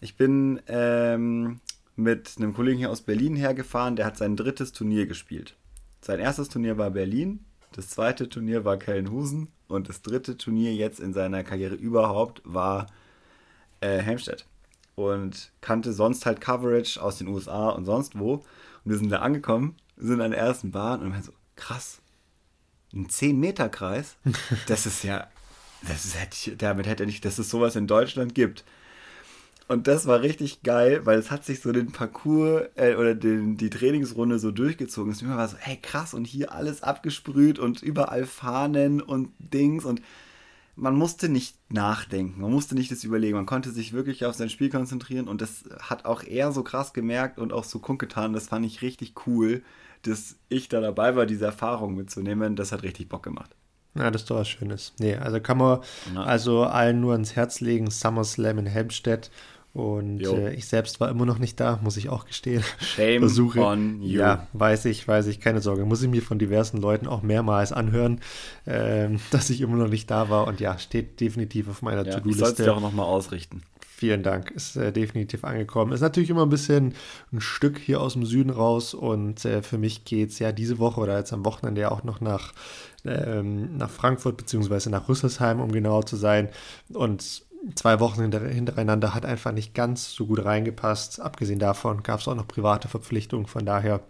ich 0.00 0.16
bin 0.16 0.62
ähm, 0.68 1.60
mit 1.96 2.36
einem 2.38 2.54
Kollegen 2.54 2.78
hier 2.78 2.90
aus 2.90 3.02
Berlin 3.02 3.36
hergefahren, 3.36 3.96
der 3.96 4.06
hat 4.06 4.16
sein 4.16 4.36
drittes 4.36 4.72
Turnier 4.72 5.06
gespielt. 5.06 5.56
Sein 6.00 6.20
erstes 6.20 6.48
Turnier 6.48 6.78
war 6.78 6.90
Berlin, 6.90 7.44
das 7.72 7.88
zweite 7.88 8.28
Turnier 8.28 8.64
war 8.64 8.78
Kellenhusen 8.78 9.48
und 9.68 9.88
das 9.88 10.02
dritte 10.02 10.36
Turnier 10.36 10.74
jetzt 10.74 10.98
in 10.98 11.12
seiner 11.12 11.44
Karriere 11.44 11.74
überhaupt 11.74 12.40
war 12.44 12.86
äh, 13.80 13.98
Helmstedt 13.98 14.46
und 14.94 15.50
kannte 15.60 15.92
sonst 15.92 16.26
halt 16.26 16.40
Coverage 16.40 17.00
aus 17.02 17.18
den 17.18 17.28
USA 17.28 17.70
und 17.70 17.84
sonst 17.84 18.18
wo. 18.18 18.34
Und 18.34 18.44
wir 18.84 18.98
sind 18.98 19.10
da 19.10 19.20
angekommen, 19.20 19.76
sind 19.96 20.20
an 20.20 20.30
der 20.30 20.40
ersten 20.40 20.70
Bahn 20.70 21.00
und 21.00 21.14
haben 21.14 21.22
so, 21.22 21.32
krass, 21.56 22.00
ein 22.92 23.06
10-Meter-Kreis, 23.06 24.16
das 24.66 24.86
ist 24.86 25.04
ja, 25.04 25.28
das 25.86 26.04
ist, 26.04 26.62
damit 26.62 26.86
hätte 26.86 27.04
er 27.04 27.06
nicht, 27.06 27.24
dass 27.24 27.38
es 27.38 27.50
sowas 27.50 27.76
in 27.76 27.86
Deutschland 27.86 28.34
gibt. 28.34 28.64
Und 29.68 29.86
das 29.86 30.06
war 30.06 30.20
richtig 30.20 30.64
geil, 30.64 31.06
weil 31.06 31.16
es 31.16 31.30
hat 31.30 31.44
sich 31.44 31.60
so 31.60 31.70
den 31.70 31.92
Parcours 31.92 32.64
äh, 32.74 32.96
oder 32.96 33.14
den, 33.14 33.56
die 33.56 33.70
Trainingsrunde 33.70 34.40
so 34.40 34.50
durchgezogen. 34.50 35.12
Es 35.12 35.24
war 35.24 35.46
so, 35.46 35.56
hey 35.60 35.78
krass, 35.80 36.12
und 36.12 36.24
hier 36.24 36.52
alles 36.52 36.82
abgesprüht 36.82 37.60
und 37.60 37.80
überall 37.80 38.26
Fahnen 38.26 39.00
und 39.00 39.30
Dings 39.38 39.84
und 39.84 40.02
man 40.80 40.96
musste 40.96 41.28
nicht 41.28 41.56
nachdenken, 41.68 42.40
man 42.40 42.50
musste 42.50 42.74
nicht 42.74 42.90
das 42.90 43.04
überlegen, 43.04 43.36
man 43.36 43.46
konnte 43.46 43.70
sich 43.70 43.92
wirklich 43.92 44.24
auf 44.24 44.34
sein 44.34 44.48
Spiel 44.48 44.70
konzentrieren 44.70 45.28
und 45.28 45.40
das 45.40 45.64
hat 45.80 46.06
auch 46.06 46.22
er 46.22 46.52
so 46.52 46.62
krass 46.62 46.92
gemerkt 46.92 47.38
und 47.38 47.52
auch 47.52 47.64
so 47.64 47.78
kundgetan, 47.78 48.32
das 48.32 48.48
fand 48.48 48.64
ich 48.64 48.80
richtig 48.80 49.14
cool, 49.26 49.62
dass 50.02 50.36
ich 50.48 50.68
da 50.68 50.80
dabei 50.80 51.16
war, 51.16 51.26
diese 51.26 51.44
Erfahrung 51.44 51.94
mitzunehmen, 51.94 52.56
das 52.56 52.72
hat 52.72 52.82
richtig 52.82 53.08
Bock 53.08 53.22
gemacht. 53.22 53.54
Ja, 53.94 54.10
das 54.10 54.22
ist 54.22 54.30
doch 54.30 54.36
was 54.36 54.48
Schönes. 54.48 54.94
Nee, 54.98 55.16
also 55.16 55.40
kann 55.40 55.58
man 55.58 55.80
ja. 56.14 56.22
also 56.22 56.62
allen 56.62 57.00
nur 57.00 57.12
ans 57.12 57.36
Herz 57.36 57.60
legen, 57.60 57.90
SummerSlam 57.90 58.58
in 58.58 58.66
Helmstedt 58.66 59.30
und 59.72 60.20
äh, 60.22 60.52
ich 60.52 60.66
selbst 60.66 60.98
war 60.98 61.08
immer 61.10 61.26
noch 61.26 61.38
nicht 61.38 61.60
da, 61.60 61.78
muss 61.82 61.96
ich 61.96 62.08
auch 62.08 62.26
gestehen. 62.26 62.64
Shame 62.80 63.20
Versuche. 63.20 63.60
on 63.60 64.02
you. 64.02 64.18
Ja, 64.18 64.48
weiß 64.52 64.86
ich, 64.86 65.06
weiß 65.06 65.28
ich, 65.28 65.40
keine 65.40 65.60
Sorge. 65.60 65.84
Muss 65.84 66.02
ich 66.02 66.08
mir 66.08 66.22
von 66.22 66.40
diversen 66.40 66.78
Leuten 66.78 67.06
auch 67.06 67.22
mehrmals 67.22 67.72
anhören, 67.72 68.20
ähm, 68.66 69.20
dass 69.30 69.48
ich 69.48 69.60
immer 69.60 69.76
noch 69.76 69.88
nicht 69.88 70.10
da 70.10 70.28
war. 70.28 70.48
Und 70.48 70.58
ja, 70.58 70.76
steht 70.78 71.20
definitiv 71.20 71.68
auf 71.68 71.82
meiner 71.82 72.04
ja, 72.04 72.14
To-Do-Liste. 72.14 72.44
Sollst 72.44 72.58
du 72.60 72.74
auch 72.74 72.80
nochmal 72.80 73.06
ausrichten. 73.06 73.62
Vielen 74.00 74.22
Dank, 74.22 74.50
ist 74.50 74.76
äh, 74.76 74.92
definitiv 74.92 75.44
angekommen. 75.44 75.92
Ist 75.92 76.00
natürlich 76.00 76.30
immer 76.30 76.46
ein 76.46 76.48
bisschen 76.48 76.94
ein 77.32 77.40
Stück 77.42 77.78
hier 77.78 78.00
aus 78.00 78.14
dem 78.14 78.24
Süden 78.24 78.48
raus 78.48 78.94
und 78.94 79.44
äh, 79.44 79.62
für 79.62 79.76
mich 79.76 80.06
geht 80.06 80.30
es 80.30 80.38
ja 80.38 80.52
diese 80.52 80.78
Woche 80.78 81.00
oder 81.00 81.18
jetzt 81.18 81.34
am 81.34 81.44
Wochenende 81.44 81.82
ja 81.82 81.90
auch 81.90 82.02
noch 82.02 82.22
nach, 82.22 82.54
ähm, 83.04 83.76
nach 83.76 83.90
Frankfurt 83.90 84.38
beziehungsweise 84.38 84.88
nach 84.88 85.06
Rüsselsheim, 85.08 85.60
um 85.60 85.70
genauer 85.70 86.06
zu 86.06 86.16
sein. 86.16 86.48
Und 86.94 87.42
zwei 87.74 88.00
Wochen 88.00 88.30
hintereinander 88.32 89.14
hat 89.14 89.24
einfach 89.24 89.52
nicht 89.52 89.74
ganz 89.74 90.12
so 90.12 90.26
gut 90.26 90.44
reingepasst. 90.44 91.20
Abgesehen 91.20 91.58
davon 91.58 92.02
gab 92.02 92.20
es 92.20 92.28
auch 92.28 92.34
noch 92.34 92.48
private 92.48 92.88
Verpflichtungen. 92.88 93.46
Von 93.46 93.66
daher, 93.66 94.00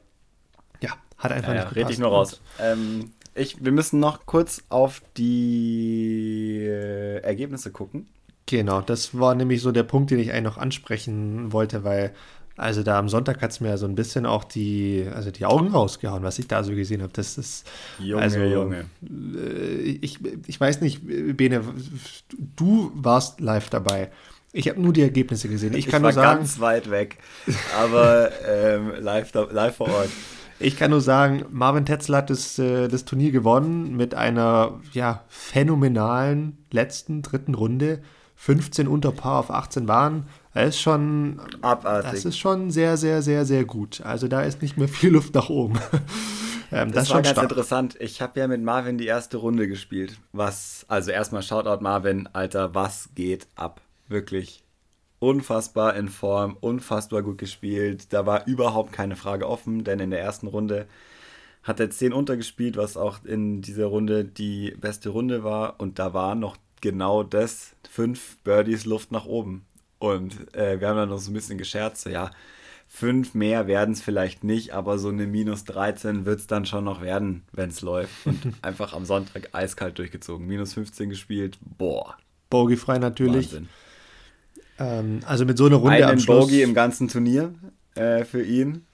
ja, 0.80 0.90
hat 1.18 1.32
einfach 1.32 1.54
ja, 1.54 1.54
nicht 1.54 1.64
ja, 1.64 1.68
gepasst. 1.68 1.76
Red 1.76 1.90
ich 1.90 1.98
nur 1.98 2.10
raus. 2.10 2.40
Ähm, 2.58 3.12
ich, 3.34 3.64
wir 3.64 3.72
müssen 3.72 4.00
noch 4.00 4.26
kurz 4.26 4.62
auf 4.68 5.02
die 5.16 6.64
äh, 6.66 7.18
Ergebnisse 7.18 7.70
gucken. 7.70 8.08
Genau, 8.46 8.80
das 8.80 9.16
war 9.16 9.34
nämlich 9.34 9.62
so 9.62 9.70
der 9.70 9.84
Punkt, 9.84 10.10
den 10.10 10.18
ich 10.18 10.32
eigentlich 10.32 10.42
noch 10.42 10.58
ansprechen 10.58 11.52
wollte, 11.52 11.84
weil 11.84 12.12
also 12.60 12.82
da 12.82 12.98
am 12.98 13.08
Sonntag 13.08 13.40
hat 13.40 13.50
es 13.50 13.60
mir 13.60 13.78
so 13.78 13.86
ein 13.86 13.94
bisschen 13.94 14.26
auch 14.26 14.44
die, 14.44 15.06
also 15.14 15.30
die 15.30 15.46
Augen 15.46 15.68
rausgehauen, 15.68 16.22
was 16.22 16.38
ich 16.38 16.46
da 16.46 16.62
so 16.62 16.72
gesehen 16.72 17.02
habe. 17.02 17.12
Das 17.12 17.38
ist 17.38 17.66
Junge, 17.98 18.22
also, 18.22 18.40
Junge. 18.40 18.84
Äh, 19.02 19.98
ich, 20.02 20.18
ich 20.46 20.60
weiß 20.60 20.80
nicht, 20.82 21.00
Bene, 21.36 21.62
du 22.56 22.92
warst 22.94 23.40
live 23.40 23.70
dabei. 23.70 24.10
Ich 24.52 24.68
habe 24.68 24.80
nur 24.80 24.92
die 24.92 25.02
Ergebnisse 25.02 25.48
gesehen. 25.48 25.74
Ich, 25.74 25.86
kann 25.86 26.02
ich 26.02 26.04
war 26.04 26.12
nur 26.12 26.12
sagen, 26.12 26.38
ganz 26.40 26.60
weit 26.60 26.90
weg, 26.90 27.18
aber 27.78 28.30
ähm, 28.46 28.92
live, 29.00 29.32
live 29.32 29.76
vor 29.76 29.88
Ort. 29.88 30.10
Ich 30.58 30.76
kann 30.76 30.90
nur 30.90 31.00
sagen, 31.00 31.46
Marvin 31.50 31.86
Tetzel 31.86 32.16
hat 32.16 32.28
das, 32.28 32.58
äh, 32.58 32.88
das 32.88 33.06
Turnier 33.06 33.30
gewonnen 33.30 33.96
mit 33.96 34.14
einer 34.14 34.80
ja, 34.92 35.24
phänomenalen 35.28 36.58
letzten 36.70 37.22
dritten 37.22 37.54
Runde. 37.54 38.00
15 38.40 38.88
unter 38.88 39.12
Paar 39.12 39.38
auf 39.38 39.50
18 39.50 39.84
Bahnen. 39.84 40.24
Das 40.54 40.70
ist 40.70 40.80
schon 40.80 41.40
abartig. 41.62 42.10
Das 42.10 42.24
ist 42.24 42.38
schon 42.38 42.70
sehr, 42.70 42.96
sehr, 42.96 43.22
sehr, 43.22 43.44
sehr 43.44 43.64
gut. 43.64 44.00
Also 44.00 44.26
da 44.26 44.42
ist 44.42 44.62
nicht 44.62 44.76
mehr 44.76 44.88
viel 44.88 45.10
Luft 45.10 45.34
nach 45.34 45.48
oben. 45.48 45.78
ähm, 46.72 46.90
das, 46.92 47.04
das 47.04 47.10
war 47.10 47.22
ganz 47.22 47.30
stark. 47.30 47.50
interessant. 47.50 47.96
Ich 48.00 48.20
habe 48.20 48.40
ja 48.40 48.48
mit 48.48 48.62
Marvin 48.62 48.98
die 48.98 49.06
erste 49.06 49.36
Runde 49.36 49.68
gespielt. 49.68 50.18
Was, 50.32 50.84
also 50.88 51.12
erstmal 51.12 51.42
Shoutout 51.42 51.82
Marvin, 51.82 52.28
Alter, 52.32 52.74
was 52.74 53.10
geht 53.14 53.46
ab? 53.54 53.80
Wirklich 54.08 54.64
unfassbar 55.20 55.94
in 55.94 56.08
Form, 56.08 56.56
unfassbar 56.60 57.22
gut 57.22 57.38
gespielt. 57.38 58.12
Da 58.12 58.26
war 58.26 58.46
überhaupt 58.46 58.92
keine 58.92 59.14
Frage 59.14 59.48
offen, 59.48 59.84
denn 59.84 60.00
in 60.00 60.10
der 60.10 60.20
ersten 60.20 60.48
Runde 60.48 60.88
hat 61.62 61.78
er 61.78 61.90
10 61.90 62.12
untergespielt, 62.12 62.76
was 62.76 62.96
auch 62.96 63.22
in 63.24 63.60
dieser 63.60 63.86
Runde 63.86 64.24
die 64.24 64.74
beste 64.80 65.10
Runde 65.10 65.44
war. 65.44 65.78
Und 65.78 65.98
da 65.98 66.14
war 66.14 66.34
noch 66.34 66.56
genau 66.80 67.22
das, 67.22 67.76
fünf 67.88 68.38
Birdies 68.38 68.86
Luft 68.86 69.12
nach 69.12 69.26
oben. 69.26 69.66
Und 70.00 70.52
äh, 70.56 70.80
wir 70.80 70.88
haben 70.88 70.96
dann 70.96 71.10
noch 71.10 71.18
so 71.18 71.30
ein 71.30 71.34
bisschen 71.34 71.58
gescherzt, 71.58 72.02
so, 72.02 72.10
ja, 72.10 72.30
fünf 72.88 73.34
mehr 73.34 73.68
werden 73.68 73.92
es 73.92 74.00
vielleicht 74.00 74.42
nicht, 74.42 74.72
aber 74.72 74.98
so 74.98 75.10
eine 75.10 75.26
minus 75.26 75.64
13 75.64 76.24
wird 76.24 76.40
es 76.40 76.46
dann 76.48 76.66
schon 76.66 76.84
noch 76.84 77.02
werden, 77.02 77.44
wenn 77.52 77.70
es 77.70 77.82
läuft. 77.82 78.26
Und 78.26 78.40
einfach 78.62 78.94
am 78.94 79.04
Sonntag 79.04 79.50
eiskalt 79.52 79.98
durchgezogen. 79.98 80.46
Minus 80.46 80.74
15 80.74 81.10
gespielt, 81.10 81.58
boah. 81.60 82.16
Bogeyfrei 82.48 82.98
natürlich. 82.98 83.54
Ähm, 84.78 85.20
also 85.26 85.44
mit 85.44 85.58
so 85.58 85.66
einer 85.66 85.76
Runde 85.76 85.96
Einen 85.96 86.04
am 86.04 86.18
Schluss. 86.18 86.46
Bogey 86.46 86.62
im 86.62 86.74
ganzen 86.74 87.08
Turnier 87.08 87.54
äh, 87.94 88.24
für 88.24 88.42
ihn. 88.42 88.86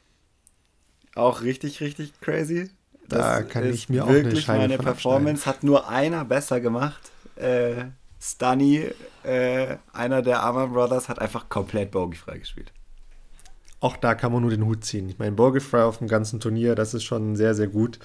Auch 1.15 1.43
richtig, 1.43 1.81
richtig 1.81 2.13
crazy. 2.21 2.69
Das 3.09 3.21
da 3.21 3.43
kann 3.43 3.65
ich 3.73 3.89
mir 3.89 4.05
auch 4.05 4.09
eine 4.09 4.37
Scheibe 4.37 4.59
meine 4.59 4.79
Performance 4.79 5.47
hat 5.47 5.63
nur 5.63 5.89
einer 5.89 6.25
besser 6.25 6.61
gemacht. 6.61 7.13
Äh, 7.37 7.85
Stunny, 8.21 8.85
äh, 9.23 9.77
einer 9.93 10.23
der 10.23 10.43
Armor 10.43 10.69
Brothers, 10.69 11.09
hat 11.09 11.21
einfach 11.21 11.49
komplett 11.49 11.91
bogeyfrei 11.91 12.39
gespielt. 12.39 12.73
Auch 13.79 13.97
da 13.97 14.15
kann 14.15 14.33
man 14.33 14.41
nur 14.41 14.51
den 14.51 14.65
Hut 14.65 14.85
ziehen. 14.85 15.09
Ich 15.09 15.19
meine, 15.19 15.33
bogeyfrei 15.33 15.83
auf 15.83 15.99
dem 15.99 16.09
ganzen 16.09 16.41
Turnier, 16.41 16.75
das 16.75 16.95
ist 16.95 17.05
schon 17.05 17.37
sehr, 17.37 17.55
sehr 17.55 17.69
gut. 17.69 17.99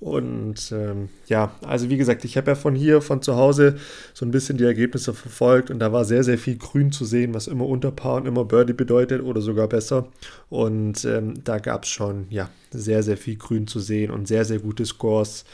Und 0.00 0.70
ähm, 0.70 1.08
ja, 1.28 1.52
also 1.62 1.88
wie 1.88 1.96
gesagt, 1.96 2.26
ich 2.26 2.36
habe 2.36 2.50
ja 2.50 2.54
von 2.56 2.74
hier, 2.74 3.00
von 3.00 3.22
zu 3.22 3.36
Hause 3.36 3.76
so 4.12 4.26
ein 4.26 4.30
bisschen 4.30 4.58
die 4.58 4.64
Ergebnisse 4.64 5.14
verfolgt 5.14 5.70
und 5.70 5.78
da 5.78 5.92
war 5.92 6.04
sehr, 6.04 6.22
sehr 6.24 6.36
viel 6.36 6.58
Grün 6.58 6.92
zu 6.92 7.06
sehen, 7.06 7.32
was 7.32 7.46
immer 7.46 7.66
Unterpaar 7.66 8.16
und 8.16 8.26
immer 8.26 8.44
Birdie 8.44 8.74
bedeutet 8.74 9.22
oder 9.22 9.40
sogar 9.40 9.66
besser. 9.66 10.08
Und 10.50 11.06
ähm, 11.06 11.42
da 11.42 11.58
gab 11.58 11.84
es 11.84 11.90
schon 11.90 12.26
ja 12.28 12.50
sehr, 12.70 13.02
sehr 13.02 13.16
viel 13.16 13.36
Grün 13.36 13.66
zu 13.66 13.80
sehen 13.80 14.10
und 14.10 14.28
sehr, 14.28 14.44
sehr 14.44 14.58
gute 14.58 14.84
Scores. 14.84 15.46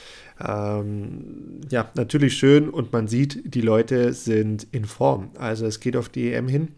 Ähm, 0.43 1.61
ja, 1.71 1.91
natürlich 1.95 2.37
schön 2.37 2.69
und 2.69 2.93
man 2.93 3.09
sieht, 3.09 3.55
die 3.55 3.61
Leute 3.61 4.13
sind 4.13 4.67
in 4.73 4.85
Form. 4.85 5.31
Also 5.39 5.67
es 5.67 5.81
geht 5.81 5.97
auf 5.97 6.09
die 6.09 6.33
EM 6.33 6.49
hin. 6.49 6.69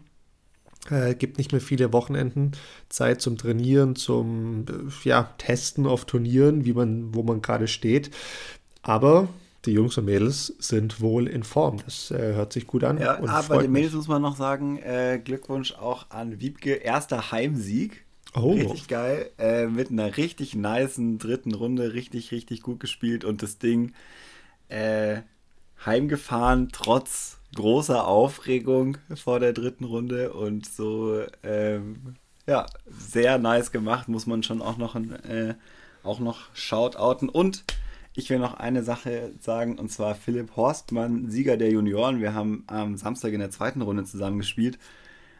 Äh, 0.89 1.15
gibt 1.15 1.37
nicht 1.37 1.53
mehr 1.53 1.61
viele 1.61 1.93
Wochenenden 1.93 2.51
Zeit 2.89 3.21
zum 3.21 3.37
Trainieren, 3.37 3.95
zum 3.95 4.65
äh, 4.67 5.07
ja, 5.07 5.29
Testen 5.37 5.87
auf 5.87 6.03
Turnieren, 6.03 6.65
wie 6.65 6.73
man, 6.73 7.15
wo 7.15 7.23
man 7.23 7.41
gerade 7.41 7.69
steht. 7.69 8.11
Aber 8.81 9.29
die 9.65 9.71
Jungs 9.71 9.97
und 9.97 10.05
Mädels 10.05 10.53
sind 10.59 10.99
wohl 10.99 11.27
in 11.27 11.43
Form. 11.43 11.77
Das 11.85 12.11
äh, 12.11 12.33
hört 12.33 12.51
sich 12.51 12.67
gut 12.67 12.83
an. 12.83 12.97
Ja, 12.97 13.23
aber 13.23 13.61
den 13.61 13.71
Mädels 13.71 13.93
muss 13.93 14.09
man 14.09 14.21
noch 14.21 14.35
sagen, 14.35 14.77
äh, 14.79 15.21
Glückwunsch 15.23 15.73
auch 15.73 16.09
an 16.09 16.41
Wiebke. 16.41 16.73
Erster 16.73 17.31
Heimsieg. 17.31 18.03
Oh. 18.35 18.53
Richtig 18.53 18.87
geil. 18.87 19.29
Äh, 19.37 19.67
mit 19.67 19.91
einer 19.91 20.17
richtig 20.17 20.55
niceen 20.55 21.19
dritten 21.19 21.53
Runde. 21.53 21.93
Richtig, 21.93 22.31
richtig 22.31 22.61
gut 22.61 22.79
gespielt 22.79 23.23
und 23.23 23.43
das 23.43 23.57
Ding 23.59 23.93
äh, 24.69 25.21
heimgefahren, 25.85 26.69
trotz 26.71 27.37
großer 27.55 28.07
Aufregung 28.07 28.97
vor 29.15 29.39
der 29.39 29.53
dritten 29.53 29.83
Runde 29.83 30.33
und 30.33 30.65
so, 30.65 31.21
ähm, 31.43 32.15
ja, 32.47 32.65
sehr 32.87 33.37
nice 33.37 33.71
gemacht, 33.71 34.07
muss 34.07 34.25
man 34.25 34.43
schon 34.43 34.61
auch 34.61 34.77
noch, 34.77 34.95
äh, 34.95 35.55
auch 36.03 36.19
noch 36.19 36.53
shoutouten. 36.55 37.29
Und 37.29 37.63
ich 38.15 38.29
will 38.29 38.39
noch 38.39 38.55
eine 38.55 38.83
Sache 38.83 39.33
sagen, 39.39 39.79
und 39.79 39.91
zwar 39.91 40.15
Philipp 40.15 40.55
Horstmann, 40.55 41.29
Sieger 41.29 41.57
der 41.57 41.71
Junioren. 41.71 42.19
Wir 42.19 42.33
haben 42.33 42.63
am 42.67 42.97
Samstag 42.97 43.33
in 43.33 43.39
der 43.39 43.51
zweiten 43.51 43.81
Runde 43.81 44.03
zusammen 44.03 44.39
gespielt. 44.39 44.77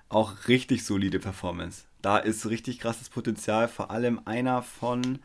Auch 0.10 0.48
richtig 0.48 0.86
solide 0.86 1.20
Performance. 1.20 1.84
Da 2.02 2.18
ist 2.18 2.50
richtig 2.50 2.80
krasses 2.80 3.10
Potenzial, 3.10 3.68
vor 3.68 3.92
allem 3.92 4.22
einer 4.26 4.62
von, 4.62 5.20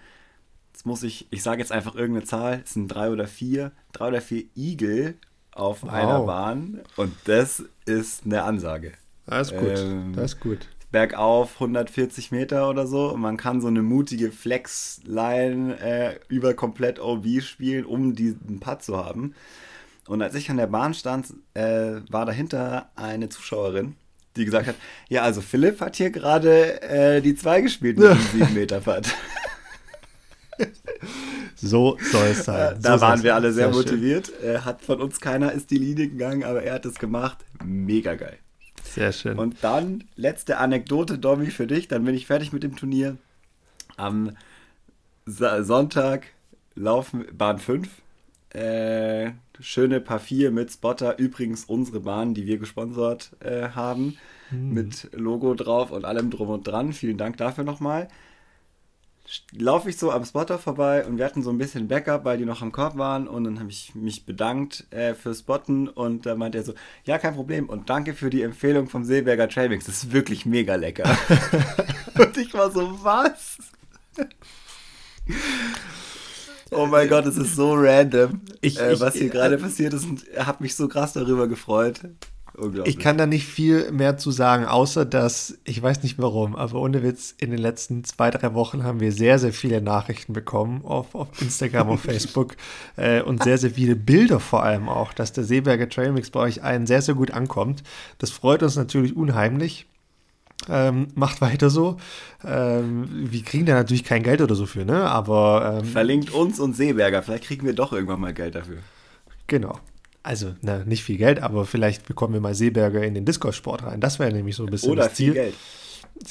jetzt 0.72 0.87
muss 0.87 1.03
ich, 1.03 1.26
ich 1.31 1.43
sage 1.43 1.61
jetzt 1.61 1.72
einfach 1.72 1.95
irgendeine 1.95 2.24
Zahl, 2.24 2.62
es 2.64 2.74
sind 2.74 2.89
drei 2.89 3.11
oder 3.11 3.26
vier, 3.26 3.72
drei 3.93 4.09
oder 4.09 4.20
vier 4.20 4.45
Igel 4.57 5.16
auf 5.53 5.83
wow. 5.83 5.91
einer 5.91 6.20
Bahn 6.22 6.81
und 6.97 7.12
das 7.24 7.64
ist 7.85 8.24
eine 8.24 8.45
Ansage. 8.45 8.93
Das 9.26 9.51
ist 9.51 9.59
gut. 9.59 9.79
Ähm, 9.79 10.12
das 10.14 10.33
ist 10.33 10.41
gut. 10.41 10.68
Bergauf 10.91 11.55
140 11.55 12.31
Meter 12.33 12.70
oder 12.70 12.87
so. 12.87 13.12
Und 13.12 13.20
man 13.20 13.37
kann 13.37 13.61
so 13.61 13.68
eine 13.68 13.83
mutige 13.83 14.33
Flex-Line 14.33 15.79
äh, 15.81 16.20
über 16.29 16.55
komplett 16.55 16.99
OB 16.99 17.43
spielen, 17.43 17.85
um 17.85 18.14
diesen 18.14 18.61
Putt 18.61 18.83
zu 18.83 18.97
haben. 18.97 19.35
Und 20.07 20.22
als 20.22 20.35
ich 20.35 20.51
an 20.51 20.57
der 20.57 20.66
Bahn 20.68 20.95
stand, 20.95 21.35
äh, 21.53 22.01
war 22.09 22.24
dahinter 22.24 22.91
eine 22.97 23.29
Zuschauerin, 23.29 23.97
die 24.39 24.45
gesagt 24.45 24.66
hat: 24.66 24.76
Ja, 25.09 25.22
also 25.22 25.41
Philipp 25.41 25.80
hat 25.80 25.97
hier 25.97 26.11
gerade 26.11 26.80
äh, 26.82 27.20
die 27.20 27.34
zwei 27.34 27.61
gespielt 27.61 27.99
mit 27.99 28.09
dem 28.09 28.18
7 28.32 28.55
Meter 28.55 28.80
Putt. 28.80 29.07
So 31.57 31.99
soll 32.12 32.28
es 32.28 32.45
sein. 32.45 32.78
Da 32.80 32.99
so 32.99 33.01
waren 33.05 33.22
wir 33.22 33.34
alle 33.34 33.53
sehr, 33.53 33.72
sehr 33.72 33.74
motiviert. 33.74 34.32
Äh, 34.43 34.61
hat 34.61 34.82
von 34.82 35.01
uns 35.01 35.20
keiner 35.20 35.53
ist 35.53 35.70
die 35.70 35.78
Linie 35.78 36.09
gegangen, 36.09 36.45
aber 36.45 36.62
er 36.62 36.74
hat 36.74 36.86
es 36.86 36.99
gemacht. 36.99 37.39
Mega 37.64 38.14
geil. 38.14 38.39
Sehr 38.84 39.12
schön. 39.12 39.39
Und 39.39 39.57
dann 39.62 40.05
letzte 40.16 40.59
Anekdote, 40.59 41.18
Domi, 41.18 41.47
für 41.47 41.66
dich. 41.66 41.89
Dann 41.89 42.05
bin 42.05 42.14
ich 42.14 42.26
fertig 42.26 42.53
mit 42.53 42.62
dem 42.62 42.76
Turnier. 42.76 43.16
Am 43.97 44.36
Sonntag 45.26 46.26
laufen 46.74 47.26
Bahn 47.36 47.59
5. 47.59 47.89
Äh, 48.55 49.32
schöne 49.61 50.03
4 50.03 50.51
mit 50.51 50.73
Spotter. 50.73 51.19
Übrigens 51.19 51.65
unsere 51.65 52.01
Bahn, 52.01 52.35
die 52.35 52.47
wir 52.47 52.59
gesponsert 52.59 53.31
äh, 53.41 53.71
haben. 53.71 54.17
Hm. 54.51 54.73
Mit 54.73 55.11
Logo 55.13 55.55
drauf 55.55 55.91
und 55.91 56.05
allem 56.05 56.31
drum 56.31 56.49
und 56.49 56.67
dran. 56.67 56.93
Vielen 56.93 57.19
Dank 57.19 57.37
dafür 57.37 57.65
nochmal 57.65 58.09
laufe 59.53 59.91
ich 59.91 59.99
so 59.99 60.11
am 60.11 60.25
Spotter 60.25 60.59
vorbei 60.59 61.05
und 61.05 61.19
wir 61.19 61.25
hatten 61.25 61.43
so 61.43 61.51
ein 61.51 61.59
bisschen 61.59 61.89
Backup, 61.89 62.25
weil 62.25 62.39
die 62.39 62.45
noch 62.45 62.63
am 62.63 62.73
Korb 62.73 62.97
waren 62.97 63.29
und 63.29 63.45
dann 63.45 63.59
habe 63.61 63.71
ich 63.71 63.95
mich 63.95 64.25
bedankt 64.25 64.87
äh, 64.91 65.15
fürs 65.15 65.41
Spotten 65.41 65.89
und 65.89 66.27
da 66.27 66.35
meinte 66.35 66.59
er 66.59 66.65
so, 66.65 66.75
ja, 67.05 67.19
kein 67.19 67.35
Problem 67.35 67.69
und 67.69 67.91
danke 67.91 68.15
für 68.15 68.31
die 68.31 68.43
Empfehlung 68.43 68.89
vom 68.89 69.05
Seeberger 69.05 69.49
Trailmix, 69.49 69.87
das 69.87 70.05
ist 70.05 70.13
wirklich 70.13 70.47
mega 70.47 70.75
lecker. 70.77 71.05
und 72.19 72.37
ich 72.37 72.55
war 72.55 72.71
so, 72.71 73.05
was? 73.05 73.59
Oh 76.71 76.87
mein 76.87 77.09
Gott, 77.09 77.27
es 77.27 77.37
ist 77.37 77.57
so 77.57 77.75
random, 77.75 78.41
ich, 78.61 78.79
äh, 78.79 78.99
was 79.01 79.14
hier 79.14 79.27
äh, 79.27 79.31
gerade 79.31 79.59
passiert 79.59 79.95
ist 79.95 80.05
und 80.05 80.25
hat 80.37 80.61
mich 80.61 80.75
so 80.75 80.89
krass 80.89 81.12
darüber 81.12 81.49
gefreut. 81.49 82.01
Ich 82.85 82.99
kann 82.99 83.16
da 83.16 83.27
nicht 83.27 83.47
viel 83.47 83.93
mehr 83.93 84.16
zu 84.16 84.33
sagen, 84.33 84.64
außer 84.64 85.05
dass, 85.05 85.59
ich 85.64 85.81
weiß 85.81 86.03
nicht 86.03 86.19
warum, 86.19 86.57
aber 86.57 86.81
ohne 86.81 87.05
Witz, 87.05 87.33
in 87.39 87.51
den 87.51 87.61
letzten 87.61 88.03
zwei, 88.03 88.31
drei 88.31 88.53
Wochen 88.55 88.83
haben 88.83 88.99
wir 88.99 89.12
sehr, 89.12 89.39
sehr 89.39 89.53
viele 89.53 89.81
Nachrichten 89.81 90.33
bekommen 90.33 90.85
auf, 90.85 91.14
auf 91.14 91.29
Instagram, 91.41 91.89
auf 91.89 92.01
Facebook 92.03 92.57
äh, 92.97 93.23
und 93.23 93.45
sehr, 93.45 93.59
sehr 93.59 93.71
viele 93.71 93.95
Bilder 93.95 94.41
vor 94.41 94.64
allem 94.64 94.89
auch, 94.89 95.12
dass 95.12 95.33
der 95.33 95.45
Seeberger 95.45 95.89
Trailmix 95.89 96.31
bei 96.31 96.41
euch 96.41 96.64
allen 96.64 96.87
sehr, 96.87 97.03
sehr 97.03 97.14
gut 97.14 97.31
ankommt. 97.31 97.85
Das 98.19 98.31
freut 98.31 98.62
uns 98.64 98.75
natürlich 98.75 99.14
unheimlich. 99.14 99.87
Ähm, 100.69 101.09
macht 101.15 101.41
weiter 101.41 101.71
so. 101.71 101.99
Ähm, 102.45 103.09
wir 103.31 103.43
kriegen 103.43 103.65
da 103.65 103.75
natürlich 103.75 104.05
kein 104.05 104.23
Geld 104.23 104.41
oder 104.41 104.55
so 104.55 104.67
für, 104.67 104.85
ne? 104.85 105.09
Aber. 105.09 105.81
Ähm, 105.81 105.85
Verlinkt 105.85 106.33
uns 106.33 106.59
und 106.59 106.75
Seeberger. 106.75 107.23
Vielleicht 107.23 107.45
kriegen 107.45 107.65
wir 107.65 107.75
doch 107.75 107.93
irgendwann 107.93 108.21
mal 108.21 108.35
Geld 108.35 108.55
dafür. 108.55 108.79
Genau 109.47 109.79
also 110.29 110.55
na, 110.61 110.85
nicht 110.85 111.03
viel 111.03 111.17
Geld, 111.17 111.43
aber 111.43 111.65
vielleicht 111.65 112.07
bekommen 112.07 112.35
wir 112.35 112.41
mal 112.41 112.55
Seeberger 112.55 113.03
in 113.03 113.15
den 113.15 113.25
Discord-Sport 113.25 113.85
rein. 113.85 114.01
Das 114.01 114.19
wäre 114.19 114.31
nämlich 114.31 114.57
so 114.57 114.65
ein 114.65 114.71
bisschen 114.71 114.93
Oder 114.93 115.05
das 115.05 115.15
Ziel. 115.15 115.33
viel 115.33 115.43
Geld. 115.43 115.55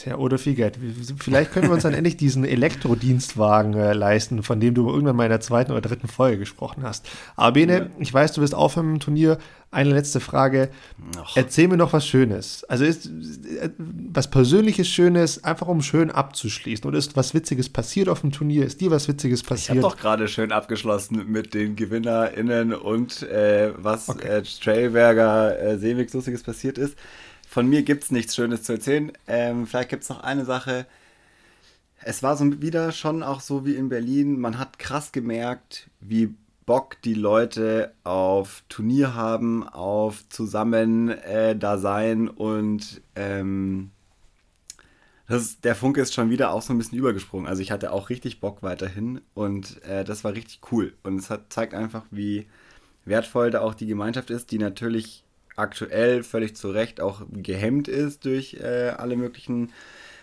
Ja, 0.06 0.18
oder 0.18 0.38
viel 0.38 0.56
Geld. 0.56 0.78
Vielleicht 1.18 1.52
können 1.52 1.68
wir 1.68 1.74
uns 1.74 1.84
dann 1.84 1.94
endlich 1.94 2.18
diesen 2.18 2.44
Elektrodienstwagen 2.44 3.74
äh, 3.74 3.94
leisten, 3.94 4.44
von 4.44 4.60
dem 4.60 4.74
du 4.74 4.90
irgendwann 4.90 5.16
mal 5.16 5.24
in 5.24 5.30
der 5.30 5.40
zweiten 5.40 5.72
oder 5.72 5.82
dritten 5.82 6.08
Folge 6.08 6.40
gesprochen 6.40 6.84
hast. 6.84 7.08
Aber 7.36 7.54
Bene, 7.54 7.78
ja. 7.78 7.88
ich 8.00 8.14
weiß, 8.14 8.34
du 8.34 8.42
wirst 8.42 8.56
aufhören 8.56 8.94
im 8.94 9.00
Turnier. 9.00 9.38
Eine 9.70 9.90
letzte 9.92 10.22
Frage. 10.22 10.70
Ach. 11.18 11.36
Erzähl 11.36 11.68
mir 11.68 11.76
noch 11.76 11.92
was 11.92 12.08
Schönes. 12.08 12.64
Also 12.66 12.86
ist 12.86 13.08
äh, 13.08 13.70
was 13.78 14.30
Persönliches 14.30 14.88
Schönes, 14.88 15.44
einfach 15.44 15.68
um 15.68 15.82
schön 15.82 16.10
abzuschließen. 16.10 16.86
Oder 16.86 16.98
ist 16.98 17.18
was 17.18 17.34
Witziges 17.34 17.70
passiert 17.70 18.08
auf 18.08 18.22
dem 18.22 18.32
Turnier? 18.32 18.66
Ist 18.66 18.80
dir 18.80 18.92
was 18.92 19.08
Witziges 19.08 19.44
passiert? 19.44 19.78
Ich 19.78 19.84
habe 19.84 19.94
doch 19.94 20.00
gerade 20.00 20.28
schön 20.30 20.54
abgeschlossen 20.54 21.30
mit 21.30 21.54
den 21.54 21.76
GewinnerInnen 21.76 22.74
und 22.74 23.24
äh, 23.24 23.74
was 23.78 24.08
okay. 24.08 24.40
äh, 24.40 24.42
Trailberger 24.42 25.60
äh, 25.60 25.78
Seeweg 25.78 26.14
Lustiges 26.14 26.44
passiert 26.44 26.78
ist. 26.78 26.98
Von 27.58 27.70
mir 27.70 27.82
gibt 27.82 28.04
es 28.04 28.12
nichts 28.12 28.36
Schönes 28.36 28.62
zu 28.62 28.74
erzählen. 28.74 29.12
Ähm, 29.26 29.66
vielleicht 29.66 29.90
gibt 29.90 30.04
es 30.04 30.10
noch 30.10 30.20
eine 30.20 30.46
Sache. 30.46 30.86
Es 32.04 32.22
war 32.22 32.38
so 32.38 32.62
wieder 32.62 32.92
schon 32.92 33.24
auch 33.24 33.42
so 33.42 33.66
wie 33.66 33.74
in 33.74 33.90
Berlin. 33.90 34.40
Man 34.40 34.60
hat 34.60 34.78
krass 34.78 35.12
gemerkt, 35.12 35.90
wie 36.00 36.36
Bock 36.68 37.02
die 37.02 37.16
Leute 37.16 37.96
auf 38.04 38.64
Turnier 38.70 39.16
haben, 39.16 39.68
auf 39.68 40.30
zusammen 40.30 41.10
äh, 41.10 41.56
da 41.56 41.80
sein 41.80 42.28
und 42.28 43.02
ähm, 43.16 43.90
das, 45.28 45.60
der 45.60 45.74
Funke 45.74 46.02
ist 46.02 46.14
schon 46.14 46.30
wieder 46.30 46.52
auch 46.52 46.62
so 46.62 46.74
ein 46.74 46.78
bisschen 46.78 47.00
übergesprungen. 47.00 47.48
Also 47.48 47.64
ich 47.64 47.72
hatte 47.72 47.92
auch 47.92 48.12
richtig 48.12 48.40
Bock 48.40 48.62
weiterhin 48.62 49.22
und 49.34 49.82
äh, 49.82 50.04
das 50.04 50.24
war 50.24 50.34
richtig 50.34 50.60
cool. 50.72 50.94
Und 51.02 51.18
es 51.18 51.32
hat, 51.32 51.52
zeigt 51.52 51.74
einfach, 51.74 52.04
wie 52.12 52.46
wertvoll 53.04 53.50
da 53.50 53.62
auch 53.62 53.74
die 53.74 53.88
Gemeinschaft 53.88 54.30
ist, 54.30 54.52
die 54.52 54.60
natürlich 54.60 55.24
aktuell 55.58 56.24
völlig 56.24 56.56
zu 56.56 56.70
Recht 56.70 57.02
auch 57.02 57.22
gehemmt 57.32 57.88
ist 57.88 58.26
durch 58.26 58.56
äh, 58.56 58.94
alle 58.96 59.18
möglichen 59.18 59.74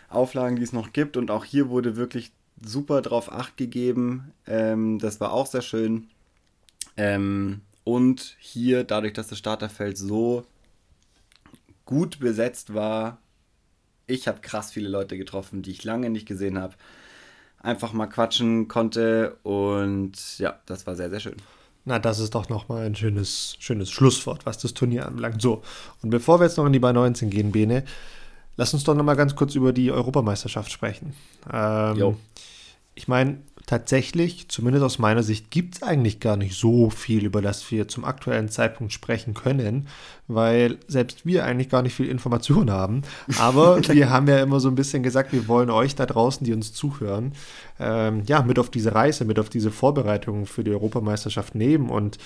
Auflagen, 0.09 0.57
die 0.57 0.63
es 0.63 0.73
noch 0.73 0.93
gibt. 0.93 1.17
Und 1.17 1.31
auch 1.31 1.45
hier 1.45 1.69
wurde 1.69 1.97
wirklich 1.97 2.33
super 2.65 3.03
drauf 3.03 3.31
acht 3.31 3.57
gegeben. 3.57 4.33
Ähm, 4.47 4.99
das 4.99 5.21
war 5.21 5.33
auch 5.33 5.47
sehr 5.47 5.63
schön. 5.63 6.09
Ähm, 6.97 7.61
und 7.83 8.37
hier, 8.39 8.85
dadurch, 8.85 9.13
dass 9.13 9.29
das 9.29 9.39
Starterfeld 9.39 9.99
so 9.99 10.47
gut 11.85 12.21
besetzt 12.21 12.73
war, 12.73 13.19
ich 14.07 14.29
habe 14.29 14.41
krass 14.41 14.71
viele 14.71 14.89
Leute 14.89 15.19
getroffen, 15.19 15.63
die 15.63 15.73
ich 15.73 15.85
lange 15.85 16.11
nicht 16.11 16.27
gesehen 16.27 16.59
habe. 16.59 16.75
Einfach 17.59 17.93
mal 17.93 18.07
quatschen 18.07 18.69
konnte 18.69 19.37
und 19.43 20.39
ja, 20.39 20.61
das 20.67 20.87
war 20.87 20.97
sehr, 20.97 21.11
sehr 21.11 21.21
schön. 21.21 21.37
Na, 21.85 21.99
das 21.99 22.19
ist 22.19 22.35
doch 22.35 22.49
nochmal 22.49 22.87
ein 22.87 22.95
schönes, 22.95 23.57
schönes 23.59 23.91
Schlusswort, 23.91 24.47
was 24.47 24.59
das 24.59 24.73
Turnier 24.73 25.07
anbelangt. 25.07 25.43
So, 25.43 25.63
und 26.03 26.11
bevor 26.11 26.41
wir 26.41 26.47
jetzt 26.47 26.57
noch 26.57 26.67
in 26.67 26.73
die 26.73 26.79
bei 26.79 26.93
19 26.93 27.29
gehen, 27.29 27.53
Bene, 27.53 27.85
lass 28.57 28.73
uns 28.73 28.85
doch 28.85 28.95
nochmal 28.95 29.17
ganz 29.17 29.37
kurz 29.37 29.55
über 29.55 29.73
die 29.73 29.93
Europameisterschaft 29.93 30.73
sprechen. 30.73 31.15
Ähm, 31.53 31.97
ich 32.95 33.07
meine, 33.09 33.39
tatsächlich, 33.67 34.49
zumindest 34.49 34.85
aus 34.85 34.99
meiner 34.99 35.23
Sicht, 35.23 35.51
gibt 35.51 35.77
es 35.77 35.83
eigentlich 35.83 36.21
gar 36.21 36.37
nicht 36.37 36.59
so 36.59 36.91
viel, 36.91 37.25
über 37.25 37.41
das 37.41 37.71
wir 37.71 37.89
zum 37.89 38.05
aktuellen 38.05 38.51
Zeitpunkt 38.51 38.93
sprechen 38.93 39.33
können, 39.33 39.89
weil 40.29 40.79
selbst 40.87 41.25
wir 41.25 41.45
eigentlich 41.45 41.71
gar 41.71 41.81
nicht 41.83 41.95
viel 41.95 42.09
Information 42.09 42.71
haben. 42.71 43.03
Aber 43.39 43.81
wir 43.89 44.11
haben 44.11 44.29
ja 44.29 44.43
immer 44.43 44.61
so 44.61 44.69
ein 44.69 44.75
bisschen 44.75 45.03
gesagt, 45.03 45.33
wir 45.33 45.49
wollen 45.49 45.71
euch 45.71 45.95
da 45.95 46.05
draußen, 46.05 46.45
die 46.45 46.53
uns 46.53 46.75
zuhören, 46.75 47.33
ähm, 47.81 48.23
ja, 48.27 48.43
mit 48.43 48.59
auf 48.59 48.69
diese 48.69 48.95
Reise, 48.95 49.25
mit 49.25 49.39
auf 49.39 49.49
diese 49.49 49.71
Vorbereitungen 49.71 50.45
für 50.45 50.63
die 50.63 50.73
Europameisterschaft 50.73 51.55
nehmen. 51.55 51.89
Und 51.89 52.19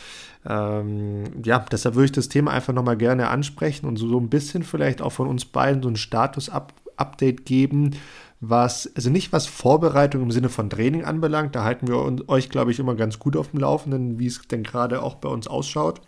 ähm, 0.44 1.24
ja, 1.44 1.64
deshalb 1.70 1.94
würde 1.94 2.06
ich 2.06 2.12
das 2.12 2.28
Thema 2.28 2.50
einfach 2.50 2.72
nochmal 2.72 2.96
gerne 2.96 3.28
ansprechen 3.28 3.86
und 3.86 3.96
so, 3.96 4.08
so 4.08 4.18
ein 4.18 4.28
bisschen 4.28 4.64
vielleicht 4.64 5.02
auch 5.02 5.12
von 5.12 5.28
uns 5.28 5.44
beiden 5.44 5.82
so 5.82 5.88
ein 5.88 5.96
Status-Update 5.96 7.44
geben 7.44 7.94
was, 8.40 8.90
also 8.94 9.10
nicht 9.10 9.32
was 9.32 9.46
Vorbereitung 9.46 10.22
im 10.22 10.30
Sinne 10.30 10.48
von 10.48 10.70
Training 10.70 11.04
anbelangt, 11.04 11.54
da 11.56 11.64
halten 11.64 11.88
wir 11.88 12.28
euch, 12.28 12.48
glaube 12.48 12.70
ich, 12.70 12.78
immer 12.78 12.94
ganz 12.94 13.18
gut 13.18 13.36
auf 13.36 13.50
dem 13.50 13.60
Laufenden, 13.60 14.18
wie 14.18 14.26
es 14.26 14.42
denn 14.42 14.62
gerade 14.62 15.02
auch 15.02 15.16
bei 15.16 15.28
uns 15.28 15.48
ausschaut. 15.48 16.00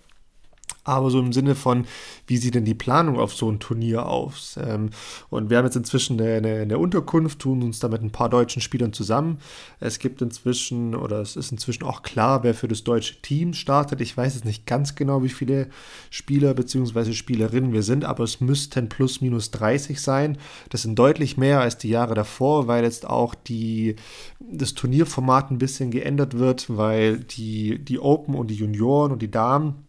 Aber 0.91 1.11
so 1.11 1.19
im 1.21 1.33
Sinne 1.33 1.55
von, 1.55 1.87
wie 2.27 2.37
sieht 2.37 2.55
denn 2.55 2.65
die 2.65 2.75
Planung 2.75 3.19
auf 3.19 3.35
so 3.35 3.51
ein 3.51 3.61
Turnier 3.61 4.07
aus? 4.07 4.59
Ähm, 4.63 4.91
und 5.29 5.51
wir 5.51 5.59
haben 5.59 5.65
jetzt 5.65 5.77
inzwischen 5.77 6.21
eine, 6.21 6.35
eine, 6.35 6.61
eine, 6.61 6.79
Unterkunft, 6.79 7.39
tun 7.41 7.63
uns 7.63 7.79
da 7.79 7.89
mit 7.89 8.03
ein 8.03 8.11
paar 8.11 8.29
deutschen 8.29 8.61
Spielern 8.61 8.93
zusammen. 8.93 9.39
Es 9.79 9.99
gibt 9.99 10.23
inzwischen, 10.23 10.95
oder 10.95 11.21
es 11.21 11.37
ist 11.37 11.53
inzwischen 11.53 11.85
auch 11.85 12.03
klar, 12.03 12.43
wer 12.43 12.55
für 12.55 12.69
das 12.69 12.85
deutsche 12.85 13.21
Team 13.23 13.55
startet. 13.55 14.01
Ich 14.01 14.17
weiß 14.17 14.35
jetzt 14.35 14.45
nicht 14.45 14.67
ganz 14.67 14.95
genau, 14.95 15.23
wie 15.23 15.29
viele 15.29 15.69
Spieler 16.11 16.55
bzw. 16.55 17.13
Spielerinnen 17.13 17.73
wir 17.73 17.83
sind, 17.83 18.05
aber 18.05 18.25
es 18.25 18.41
müssten 18.41 18.89
plus 18.89 19.21
minus 19.21 19.51
30 19.51 20.01
sein. 20.01 20.39
Das 20.71 20.83
sind 20.83 20.99
deutlich 20.99 21.37
mehr 21.37 21.61
als 21.61 21.79
die 21.79 21.89
Jahre 21.89 22.15
davor, 22.15 22.67
weil 22.67 22.85
jetzt 22.85 23.07
auch 23.07 23.35
die, 23.35 23.97
das 24.41 24.75
Turnierformat 24.75 25.51
ein 25.51 25.59
bisschen 25.59 25.91
geändert 25.91 26.39
wird, 26.39 26.77
weil 26.77 27.19
die, 27.19 27.79
die 27.85 27.99
Open 27.99 28.35
und 28.35 28.51
die 28.51 28.55
Junioren 28.55 29.13
und 29.13 29.23
die 29.23 29.31
Damen 29.31 29.87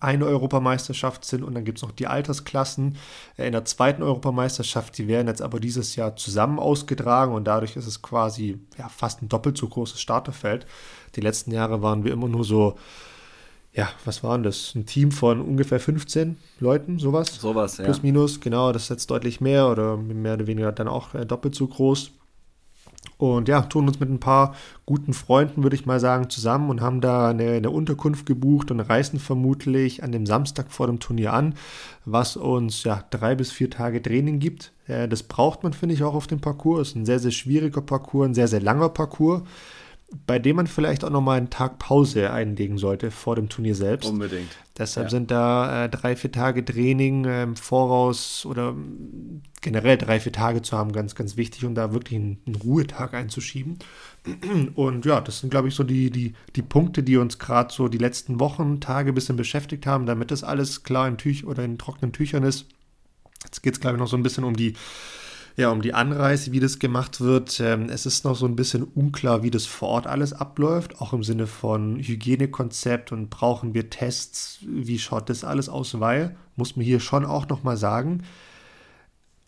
eine 0.00 0.26
Europameisterschaft 0.26 1.24
sind 1.24 1.42
und 1.42 1.54
dann 1.54 1.64
gibt 1.64 1.78
es 1.78 1.82
noch 1.82 1.92
die 1.92 2.06
Altersklassen 2.06 2.96
äh, 3.36 3.46
in 3.46 3.52
der 3.52 3.64
zweiten 3.64 4.02
Europameisterschaft. 4.02 4.96
Die 4.98 5.08
werden 5.08 5.28
jetzt 5.28 5.42
aber 5.42 5.60
dieses 5.60 5.96
Jahr 5.96 6.16
zusammen 6.16 6.58
ausgetragen 6.58 7.34
und 7.34 7.44
dadurch 7.44 7.76
ist 7.76 7.86
es 7.86 8.02
quasi 8.02 8.58
ja, 8.78 8.88
fast 8.88 9.22
ein 9.22 9.28
doppelt 9.28 9.56
so 9.58 9.68
großes 9.68 10.00
Starterfeld. 10.00 10.66
Die 11.16 11.20
letzten 11.20 11.52
Jahre 11.52 11.82
waren 11.82 12.04
wir 12.04 12.12
immer 12.12 12.28
nur 12.28 12.44
so, 12.44 12.76
ja, 13.72 13.88
was 14.04 14.22
waren 14.22 14.42
das? 14.42 14.74
Ein 14.74 14.86
Team 14.86 15.12
von 15.12 15.40
ungefähr 15.40 15.80
15 15.80 16.36
Leuten, 16.58 16.98
sowas? 16.98 17.36
Sowas, 17.36 17.78
ja. 17.78 17.84
Plus, 17.84 18.02
minus, 18.02 18.40
genau, 18.40 18.72
das 18.72 18.84
ist 18.84 18.88
jetzt 18.88 19.10
deutlich 19.10 19.40
mehr 19.40 19.68
oder 19.68 19.96
mehr 19.96 20.34
oder 20.34 20.46
weniger 20.46 20.72
dann 20.72 20.88
auch 20.88 21.14
äh, 21.14 21.24
doppelt 21.24 21.54
so 21.54 21.66
groß. 21.66 22.12
Und 23.18 23.48
ja, 23.48 23.62
tun 23.62 23.88
uns 23.88 23.98
mit 23.98 24.08
ein 24.08 24.20
paar 24.20 24.54
guten 24.86 25.12
Freunden, 25.12 25.64
würde 25.64 25.74
ich 25.74 25.86
mal 25.86 25.98
sagen, 25.98 26.30
zusammen 26.30 26.70
und 26.70 26.80
haben 26.80 27.00
da 27.00 27.30
eine, 27.30 27.50
eine, 27.50 27.70
Unterkunft 27.70 28.26
gebucht 28.26 28.70
und 28.70 28.78
reisen 28.78 29.18
vermutlich 29.18 30.04
an 30.04 30.12
dem 30.12 30.24
Samstag 30.24 30.70
vor 30.70 30.86
dem 30.86 31.00
Turnier 31.00 31.32
an, 31.32 31.54
was 32.04 32.36
uns 32.36 32.84
ja 32.84 33.02
drei 33.10 33.34
bis 33.34 33.50
vier 33.50 33.70
Tage 33.70 34.00
Training 34.00 34.38
gibt. 34.38 34.72
Das 34.86 35.24
braucht 35.24 35.64
man, 35.64 35.72
finde 35.72 35.96
ich, 35.96 36.04
auch 36.04 36.14
auf 36.14 36.28
dem 36.28 36.40
Parcours. 36.40 36.94
Ein 36.94 37.04
sehr, 37.04 37.18
sehr 37.18 37.32
schwieriger 37.32 37.82
Parcours, 37.82 38.28
ein 38.28 38.34
sehr, 38.34 38.48
sehr 38.48 38.60
langer 38.60 38.88
Parcours 38.88 39.42
bei 40.26 40.38
dem 40.38 40.56
man 40.56 40.66
vielleicht 40.66 41.04
auch 41.04 41.10
nochmal 41.10 41.36
einen 41.36 41.50
Tag 41.50 41.78
Pause 41.78 42.30
einlegen 42.30 42.78
sollte 42.78 43.10
vor 43.10 43.36
dem 43.36 43.50
Turnier 43.50 43.74
selbst. 43.74 44.08
Unbedingt. 44.08 44.48
Deshalb 44.78 45.06
ja. 45.06 45.10
sind 45.10 45.30
da 45.30 45.84
äh, 45.84 45.88
drei, 45.90 46.16
vier 46.16 46.32
Tage 46.32 46.64
Training 46.64 47.26
äh, 47.26 47.42
im 47.42 47.56
Voraus 47.56 48.46
oder 48.46 48.74
generell 49.60 49.98
drei, 49.98 50.18
vier 50.18 50.32
Tage 50.32 50.62
zu 50.62 50.78
haben, 50.78 50.92
ganz, 50.92 51.14
ganz 51.14 51.36
wichtig, 51.36 51.66
um 51.66 51.74
da 51.74 51.92
wirklich 51.92 52.18
einen, 52.18 52.38
einen 52.46 52.56
Ruhetag 52.56 53.12
einzuschieben. 53.12 53.78
Und 54.74 55.04
ja, 55.04 55.20
das 55.20 55.40
sind, 55.40 55.50
glaube 55.50 55.68
ich, 55.68 55.74
so 55.74 55.84
die, 55.84 56.10
die, 56.10 56.32
die 56.56 56.62
Punkte, 56.62 57.02
die 57.02 57.18
uns 57.18 57.38
gerade 57.38 57.72
so 57.72 57.88
die 57.88 57.98
letzten 57.98 58.40
Wochen, 58.40 58.80
Tage 58.80 59.12
ein 59.12 59.14
bisschen 59.14 59.36
beschäftigt 59.36 59.86
haben, 59.86 60.06
damit 60.06 60.30
das 60.30 60.42
alles 60.42 60.84
klar 60.84 61.06
in 61.06 61.18
Tüch 61.18 61.44
oder 61.44 61.64
in 61.64 61.76
trockenen 61.76 62.12
Tüchern 62.12 62.44
ist. 62.44 62.66
Jetzt 63.44 63.62
geht 63.62 63.74
es, 63.74 63.80
glaube 63.80 63.96
ich, 63.96 64.00
noch 64.00 64.08
so 64.08 64.16
ein 64.16 64.22
bisschen 64.22 64.44
um 64.44 64.56
die 64.56 64.74
ja, 65.58 65.72
um 65.72 65.82
die 65.82 65.92
Anreise, 65.92 66.52
wie 66.52 66.60
das 66.60 66.78
gemacht 66.78 67.20
wird. 67.20 67.58
Ähm, 67.58 67.88
es 67.90 68.06
ist 68.06 68.24
noch 68.24 68.36
so 68.36 68.46
ein 68.46 68.54
bisschen 68.54 68.84
unklar, 68.84 69.42
wie 69.42 69.50
das 69.50 69.66
vor 69.66 69.88
Ort 69.88 70.06
alles 70.06 70.32
abläuft, 70.32 71.00
auch 71.00 71.12
im 71.12 71.24
Sinne 71.24 71.48
von 71.48 71.98
Hygienekonzept 71.98 73.10
und 73.10 73.28
brauchen 73.28 73.74
wir 73.74 73.90
Tests, 73.90 74.60
wie 74.62 75.00
schaut 75.00 75.28
das 75.28 75.42
alles 75.42 75.68
aus, 75.68 75.98
weil, 75.98 76.36
muss 76.54 76.76
man 76.76 76.84
hier 76.84 77.00
schon 77.00 77.24
auch 77.24 77.48
nochmal 77.48 77.76
sagen, 77.76 78.22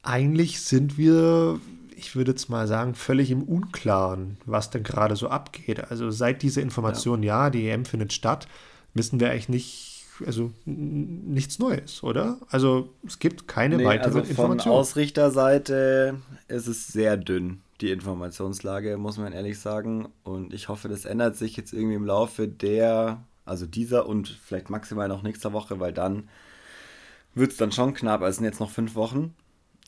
eigentlich 0.02 0.60
sind 0.62 0.98
wir, 0.98 1.60
ich 1.94 2.16
würde 2.16 2.32
jetzt 2.32 2.48
mal 2.48 2.66
sagen, 2.66 2.96
völlig 2.96 3.30
im 3.30 3.44
Unklaren, 3.44 4.36
was 4.46 4.70
denn 4.70 4.82
gerade 4.82 5.14
so 5.14 5.28
abgeht. 5.28 5.92
Also 5.92 6.10
seit 6.10 6.42
diese 6.42 6.60
Information, 6.60 7.22
ja. 7.22 7.44
ja, 7.44 7.50
die 7.50 7.68
EM 7.68 7.84
findet 7.84 8.12
statt, 8.12 8.48
wissen 8.94 9.20
wir 9.20 9.30
eigentlich 9.30 9.48
nicht, 9.48 9.89
also 10.26 10.52
nichts 10.64 11.58
Neues, 11.58 12.02
oder? 12.02 12.38
Also 12.48 12.90
es 13.06 13.18
gibt 13.18 13.48
keine 13.48 13.76
nee, 13.76 13.84
weitere 13.84 14.18
also 14.18 14.18
Informationen. 14.20 14.60
Von 14.60 14.72
Ausrichterseite 14.72 16.20
ist 16.48 16.66
es 16.66 16.88
sehr 16.88 17.16
dünn, 17.16 17.60
die 17.80 17.90
Informationslage, 17.90 18.96
muss 18.96 19.18
man 19.18 19.32
ehrlich 19.32 19.58
sagen. 19.58 20.08
Und 20.22 20.52
ich 20.52 20.68
hoffe, 20.68 20.88
das 20.88 21.04
ändert 21.04 21.36
sich 21.36 21.56
jetzt 21.56 21.72
irgendwie 21.72 21.94
im 21.94 22.04
Laufe 22.04 22.48
der, 22.48 23.22
also 23.44 23.66
dieser 23.66 24.06
und 24.06 24.28
vielleicht 24.28 24.70
maximal 24.70 25.08
noch 25.08 25.22
nächster 25.22 25.52
Woche, 25.52 25.80
weil 25.80 25.92
dann 25.92 26.28
wird 27.34 27.52
es 27.52 27.56
dann 27.56 27.72
schon 27.72 27.94
knapp. 27.94 28.20
Also 28.20 28.30
es 28.30 28.36
sind 28.36 28.46
jetzt 28.46 28.60
noch 28.60 28.70
fünf 28.70 28.94
Wochen 28.94 29.34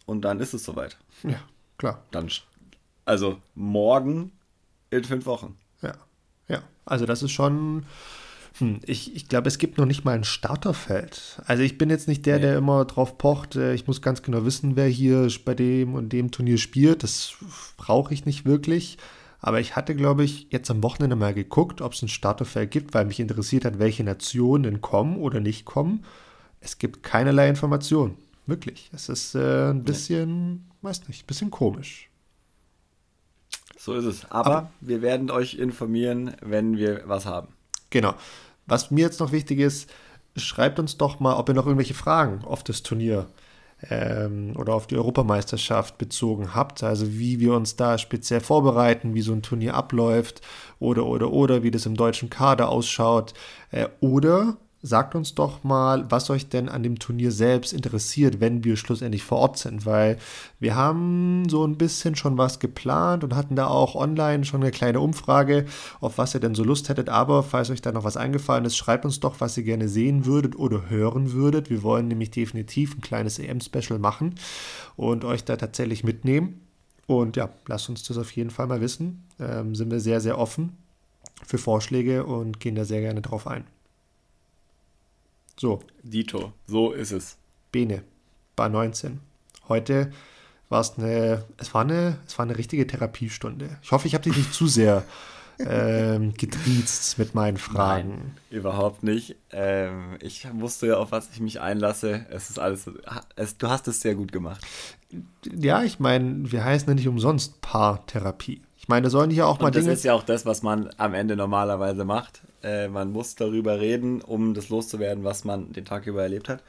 und 0.07 0.23
dann 0.23 0.41
ist 0.41 0.55
es 0.55 0.65
soweit. 0.65 0.99
Ja, 1.23 1.41
klar. 1.79 2.03
Dann, 2.11 2.29
also 3.05 3.39
morgen 3.55 4.33
in 4.91 5.05
fünf 5.05 5.27
Wochen. 5.27 5.57
Ja, 5.81 5.95
ja. 6.49 6.63
Also 6.85 7.07
das 7.07 7.23
ist 7.23 7.33
schon 7.33 7.85
hm, 8.59 8.81
ich, 8.85 9.15
ich 9.17 9.29
glaube, 9.29 9.49
es 9.49 9.59
gibt 9.59 9.79
noch 9.79 9.87
nicht 9.87 10.05
mal 10.05 10.15
ein 10.15 10.25
Starterfeld. 10.25 11.41
Also 11.47 11.63
ich 11.63 11.79
bin 11.79 11.91
jetzt 11.91 12.09
nicht 12.09 12.27
der, 12.27 12.37
nee. 12.37 12.43
der 12.43 12.59
immer 12.59 12.85
drauf 12.85 13.17
pocht, 13.17 13.57
äh, 13.57 13.75
ich 13.75 13.87
muss 13.87 14.03
ganz 14.03 14.23
genau 14.23 14.45
wissen, 14.45 14.77
wer 14.77 14.89
hier 14.89 15.29
bei 15.45 15.55
dem 15.55 15.95
und 15.95 16.13
dem 16.13 16.31
Turnier 16.31 16.59
spielt. 16.59 17.03
Das 17.03 17.35
brauche 17.77 18.13
ich 18.13 18.27
nicht 18.27 18.45
wirklich. 18.45 18.99
Aber 19.41 19.59
ich 19.59 19.75
hatte, 19.75 19.97
glaube 19.97 20.23
ich, 20.23 20.47
jetzt 20.51 20.71
am 20.71 20.83
Wochenende 20.83 21.17
mal 21.17 21.35
geguckt, 21.35 21.81
ob 21.81 21.95
es 21.95 22.03
ein 22.03 22.09
Starterfeld 22.09 22.71
gibt, 22.71 22.95
weil 22.95 23.07
mich 23.07 23.19
interessiert 23.19 23.65
hat, 23.65 23.79
welche 23.79 24.05
Nationen 24.05 24.81
kommen 24.81 25.17
oder 25.17 25.41
nicht 25.41 25.65
kommen. 25.65 26.05
Es 26.61 26.79
gibt 26.79 27.03
keinerlei 27.03 27.49
Informationen. 27.49 28.17
Wirklich. 28.47 28.91
Es 28.93 29.09
ist 29.09 29.35
äh, 29.35 29.71
ein 29.71 29.83
bisschen, 29.83 30.53
nee. 30.53 30.61
weiß 30.83 31.09
nicht, 31.09 31.25
ein 31.25 31.27
bisschen 31.27 31.51
komisch. 31.51 32.09
So 33.77 33.95
ist 33.95 34.05
es. 34.05 34.31
Aber, 34.31 34.47
Aber 34.47 34.71
wir 34.81 35.03
werden 35.03 35.31
euch 35.31 35.55
informieren, 35.55 36.37
wenn 36.41 36.77
wir 36.77 37.03
was 37.07 37.27
haben. 37.27 37.49
Genau. 37.93 38.15
Was 38.67 38.91
mir 38.91 39.03
jetzt 39.03 39.21
noch 39.21 39.31
wichtig 39.33 39.61
ist, 39.61 39.89
schreibt 40.37 40.79
uns 40.81 40.97
doch 40.97 41.21
mal, 41.21 41.37
ob 41.37 41.49
ihr 41.49 41.55
noch 41.55 41.67
irgendwelche 41.67 41.95
Fragen 41.95 42.43
auf 42.45 42.65
das 42.65 42.83
Turnier 42.83 43.29
ähm, 43.91 44.55
oder 44.57 44.75
auf 44.75 44.87
die 44.87 44.97
Europameisterschaft 44.97 45.99
bezogen 45.99 46.55
habt. 46.55 46.83
Also 46.83 47.13
wie 47.13 47.39
wir 47.39 47.55
uns 47.55 47.77
da 47.77 47.99
speziell 47.99 48.41
vorbereiten, 48.41 49.15
wie 49.15 49.23
so 49.23 49.33
ein 49.33 49.43
Turnier 49.43 49.75
abläuft 49.75 50.41
oder 50.79 51.05
oder 51.07 51.31
oder 51.31 51.63
wie 51.63 51.71
das 51.71 51.87
im 51.87 51.97
deutschen 51.97 52.31
Kader 52.31 52.71
ausschaut. 52.71 53.35
Äh, 53.71 53.89
oder 54.01 54.57
sagt 54.83 55.15
uns 55.15 55.37
doch 55.37 55.63
mal, 55.63 56.11
was 56.11 56.29
euch 56.29 56.49
denn 56.49 56.69
an 56.69 56.83
dem 56.83 56.99
Turnier 56.99 57.31
selbst 57.31 57.73
interessiert, 57.73 58.41
wenn 58.41 58.65
wir 58.65 58.77
schlussendlich 58.77 59.23
vor 59.23 59.39
Ort 59.39 59.59
sind, 59.59 59.87
weil 59.87 60.19
wir 60.59 60.75
haben 60.75 61.49
so 61.49 61.65
ein 61.65 61.79
bisschen 61.79 62.17
schon 62.17 62.37
was 62.37 62.59
geplant 62.59 63.23
und 63.23 63.37
hatten 63.37 63.55
da 63.55 63.69
auch 63.69 63.95
online 63.95 64.45
schon 64.45 64.61
eine 64.61 64.73
kleine 64.73 64.99
Umfrage, 64.99 65.67
auf 66.01 66.19
was 66.19 66.35
ihr 66.35 66.41
denn 66.41 66.57
so 66.57 66.65
Lust 66.65 66.89
hättet, 66.89 67.09
aber 67.09 67.45
falls 67.45 67.71
euch 67.71 67.81
da 67.81 67.93
noch 67.93 68.03
was 68.03 68.17
eingefallen 68.17 68.65
ist, 68.65 68.77
schreibt 68.77 69.05
uns 69.05 69.21
doch, 69.21 69.41
was 69.41 69.57
ihr 69.57 69.63
gerne 69.63 69.89
sehen 69.89 70.27
würdet 70.27 70.57
oder 70.57 70.91
hören 70.91 71.33
würdet. 71.33 71.71
Wir 71.71 71.85
wollen 71.85 72.09
nämlich 72.09 72.33
definitiv 72.33 72.97
ein 72.97 73.01
kleines 73.01 73.39
EM-Special 73.39 74.01
machen 74.01 74.35
und 74.97 75.25
euch 75.25 75.45
da 75.45 75.57
tatsächlich 75.57 76.03
mitnehmen. 76.03 76.61
Und 77.07 77.37
ja, 77.37 77.51
lasst 77.67 77.89
uns 77.89 78.03
das 78.03 78.19
auf 78.19 78.33
jeden 78.33 78.51
Fall 78.51 78.67
mal 78.67 78.81
wissen. 78.81 79.25
Ähm, 79.39 79.75
sind 79.75 79.91
wir 79.91 80.01
sehr, 80.01 80.21
sehr 80.21 80.39
offen 80.39 80.77
für 81.47 81.59
Vorschläge 81.59 82.25
und 82.25 82.59
gehen 82.59 82.75
da 82.75 82.85
sehr 82.85 83.01
gerne 83.01 83.21
drauf 83.21 83.47
ein. 83.47 83.65
So. 85.59 85.81
Dito, 86.03 86.53
so 86.67 86.93
ist 86.93 87.13
es. 87.13 87.37
Bene, 87.71 88.03
Bar 88.57 88.69
19. 88.69 89.21
Heute 89.69 90.13
war 90.69 90.81
es 90.81 90.99
eine, 90.99 91.45
es 91.59 91.73
war 91.75 91.83
eine, 91.83 92.19
es 92.27 92.39
war 92.39 92.45
eine 92.45 92.59
richtige 92.59 92.87
Therapiestunde. 92.87 93.79
Ich 93.83 93.93
hoffe, 93.93 94.07
ich 94.09 94.15
habe 94.15 94.25
dich 94.25 94.37
nicht 94.37 94.53
zu 94.53 94.67
sehr 94.67 95.05
ähm, 95.59 96.35
getriezt 96.35 97.19
mit 97.19 97.35
meinen 97.35 97.59
Fragen. 97.59 98.09
Nein, 98.09 98.37
überhaupt 98.51 99.03
nicht. 99.03 99.37
Ähm, 99.51 100.17
ich 100.21 100.47
wusste 100.55 100.89
ja, 100.89 100.97
auf 100.97 101.13
was 101.13 101.31
ich 101.33 101.41
mich 101.41 101.61
einlasse. 101.61 102.27
Es 102.31 102.51
ist 102.51 102.59
alles, 102.59 102.91
es, 103.37 103.59
du 103.59 103.69
hast 103.69 103.87
es 103.89 104.01
sehr 104.01 104.15
gut 104.15 104.33
gemacht. 104.33 104.63
Ja, 105.55 105.83
ich 105.83 106.01
meine, 106.01 106.51
wir 106.51 106.65
heißen 106.65 106.89
ja 106.89 106.95
nicht 106.95 107.09
umsonst 107.09 107.61
Paartherapie. 107.61 108.63
Ich 108.77 108.89
meine, 108.89 109.05
da 109.05 109.11
sollen 109.11 109.31
hier 109.31 109.47
auch 109.47 109.59
Und 109.59 109.63
mal 109.63 109.71
das 109.71 109.83
Dinge. 109.83 109.91
Das 109.91 110.01
ist 110.01 110.05
ja 110.05 110.15
auch 110.15 110.25
das, 110.25 110.47
was 110.47 110.63
man 110.63 110.91
am 110.97 111.15
Ende 111.15 111.37
normalerweise 111.37 112.05
macht. 112.05 112.43
Äh, 112.63 112.89
man 112.89 113.13
muss 113.13 113.35
darüber 113.35 113.81
reden, 113.81 114.21
um 114.21 114.55
das 114.55 114.69
loszuwerden, 114.69 115.25
was 115.25 115.45
man 115.45 115.73
den 115.73 115.85
Tag 115.85 116.07
über 116.07 116.23
erlebt 116.23 116.49
hat. 116.49 116.63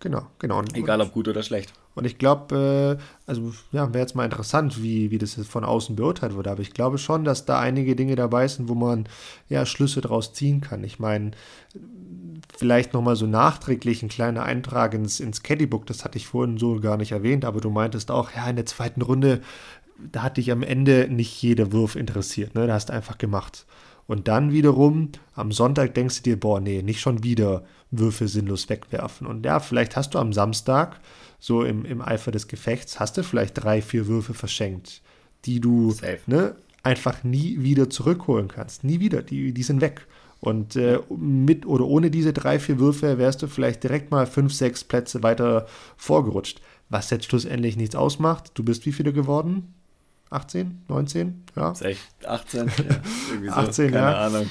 Genau, 0.00 0.26
genau. 0.40 0.62
Egal 0.74 1.00
ob 1.00 1.12
gut 1.12 1.28
oder 1.28 1.44
schlecht. 1.44 1.72
Und 1.94 2.06
ich 2.06 2.18
glaube, 2.18 2.98
äh, 2.98 3.02
also 3.26 3.52
ja, 3.70 3.88
wäre 3.94 4.00
jetzt 4.00 4.16
mal 4.16 4.24
interessant, 4.24 4.82
wie, 4.82 5.12
wie 5.12 5.18
das 5.18 5.34
von 5.34 5.64
außen 5.64 5.94
beurteilt 5.94 6.34
wurde. 6.34 6.50
Aber 6.50 6.60
ich 6.60 6.74
glaube 6.74 6.98
schon, 6.98 7.24
dass 7.24 7.44
da 7.44 7.60
einige 7.60 7.94
Dinge 7.94 8.16
dabei 8.16 8.48
sind, 8.48 8.68
wo 8.68 8.74
man 8.74 9.06
ja 9.48 9.64
Schlüsse 9.64 10.00
draus 10.00 10.32
ziehen 10.32 10.60
kann. 10.60 10.82
Ich 10.82 10.98
meine, 10.98 11.32
vielleicht 12.56 12.94
nochmal 12.94 13.14
so 13.14 13.26
nachträglich 13.26 14.02
ein 14.02 14.08
kleiner 14.08 14.42
Eintrag 14.42 14.94
ins, 14.94 15.20
ins 15.20 15.44
Caddybook, 15.44 15.86
das 15.86 16.04
hatte 16.04 16.18
ich 16.18 16.26
vorhin 16.26 16.58
so 16.58 16.80
gar 16.80 16.96
nicht 16.96 17.12
erwähnt, 17.12 17.44
aber 17.44 17.60
du 17.60 17.70
meintest 17.70 18.10
auch, 18.10 18.32
ja, 18.34 18.48
in 18.48 18.56
der 18.56 18.66
zweiten 18.66 19.02
Runde 19.02 19.40
da 20.10 20.22
hat 20.22 20.36
dich 20.36 20.50
am 20.50 20.62
Ende 20.62 21.08
nicht 21.08 21.40
jeder 21.42 21.72
Wurf 21.72 21.96
interessiert. 21.96 22.54
Ne? 22.54 22.66
Da 22.66 22.74
hast 22.74 22.88
du 22.88 22.92
einfach 22.92 23.18
gemacht. 23.18 23.66
Und 24.06 24.28
dann 24.28 24.52
wiederum, 24.52 25.10
am 25.34 25.52
Sonntag 25.52 25.94
denkst 25.94 26.18
du 26.18 26.22
dir, 26.22 26.40
boah, 26.40 26.60
nee, 26.60 26.82
nicht 26.82 27.00
schon 27.00 27.22
wieder 27.22 27.64
Würfe 27.90 28.28
sinnlos 28.28 28.68
wegwerfen. 28.68 29.26
Und 29.26 29.44
ja, 29.44 29.60
vielleicht 29.60 29.96
hast 29.96 30.14
du 30.14 30.18
am 30.18 30.32
Samstag, 30.32 31.00
so 31.38 31.62
im, 31.64 31.84
im 31.84 32.00
Eifer 32.00 32.30
des 32.30 32.48
Gefechts, 32.48 33.00
hast 33.00 33.16
du 33.16 33.24
vielleicht 33.24 33.62
drei, 33.62 33.82
vier 33.82 34.06
Würfe 34.06 34.34
verschenkt, 34.34 35.02
die 35.44 35.60
du 35.60 35.94
ne, 36.26 36.54
einfach 36.82 37.24
nie 37.24 37.62
wieder 37.62 37.90
zurückholen 37.90 38.48
kannst. 38.48 38.84
Nie 38.84 39.00
wieder. 39.00 39.22
Die, 39.22 39.52
die 39.52 39.62
sind 39.62 39.80
weg. 39.80 40.06
Und 40.40 40.74
äh, 40.74 40.98
mit 41.16 41.66
oder 41.66 41.84
ohne 41.84 42.10
diese 42.10 42.32
drei, 42.32 42.58
vier 42.58 42.80
Würfe 42.80 43.18
wärst 43.18 43.42
du 43.42 43.46
vielleicht 43.46 43.84
direkt 43.84 44.10
mal 44.10 44.26
fünf, 44.26 44.52
sechs 44.52 44.82
Plätze 44.82 45.22
weiter 45.22 45.66
vorgerutscht. 45.96 46.60
Was 46.88 47.10
jetzt 47.10 47.26
schlussendlich 47.26 47.76
nichts 47.76 47.94
ausmacht. 47.94 48.50
Du 48.54 48.64
bist 48.64 48.84
wie 48.84 48.92
viele 48.92 49.12
geworden? 49.12 49.74
18, 50.32 50.84
19? 50.88 51.44
Ja. 51.56 51.72
18, 52.26 52.70
ja. 53.44 53.52
18, 53.52 53.90
keine 53.90 54.06
ja. 54.06 54.26
Ahnung. 54.26 54.48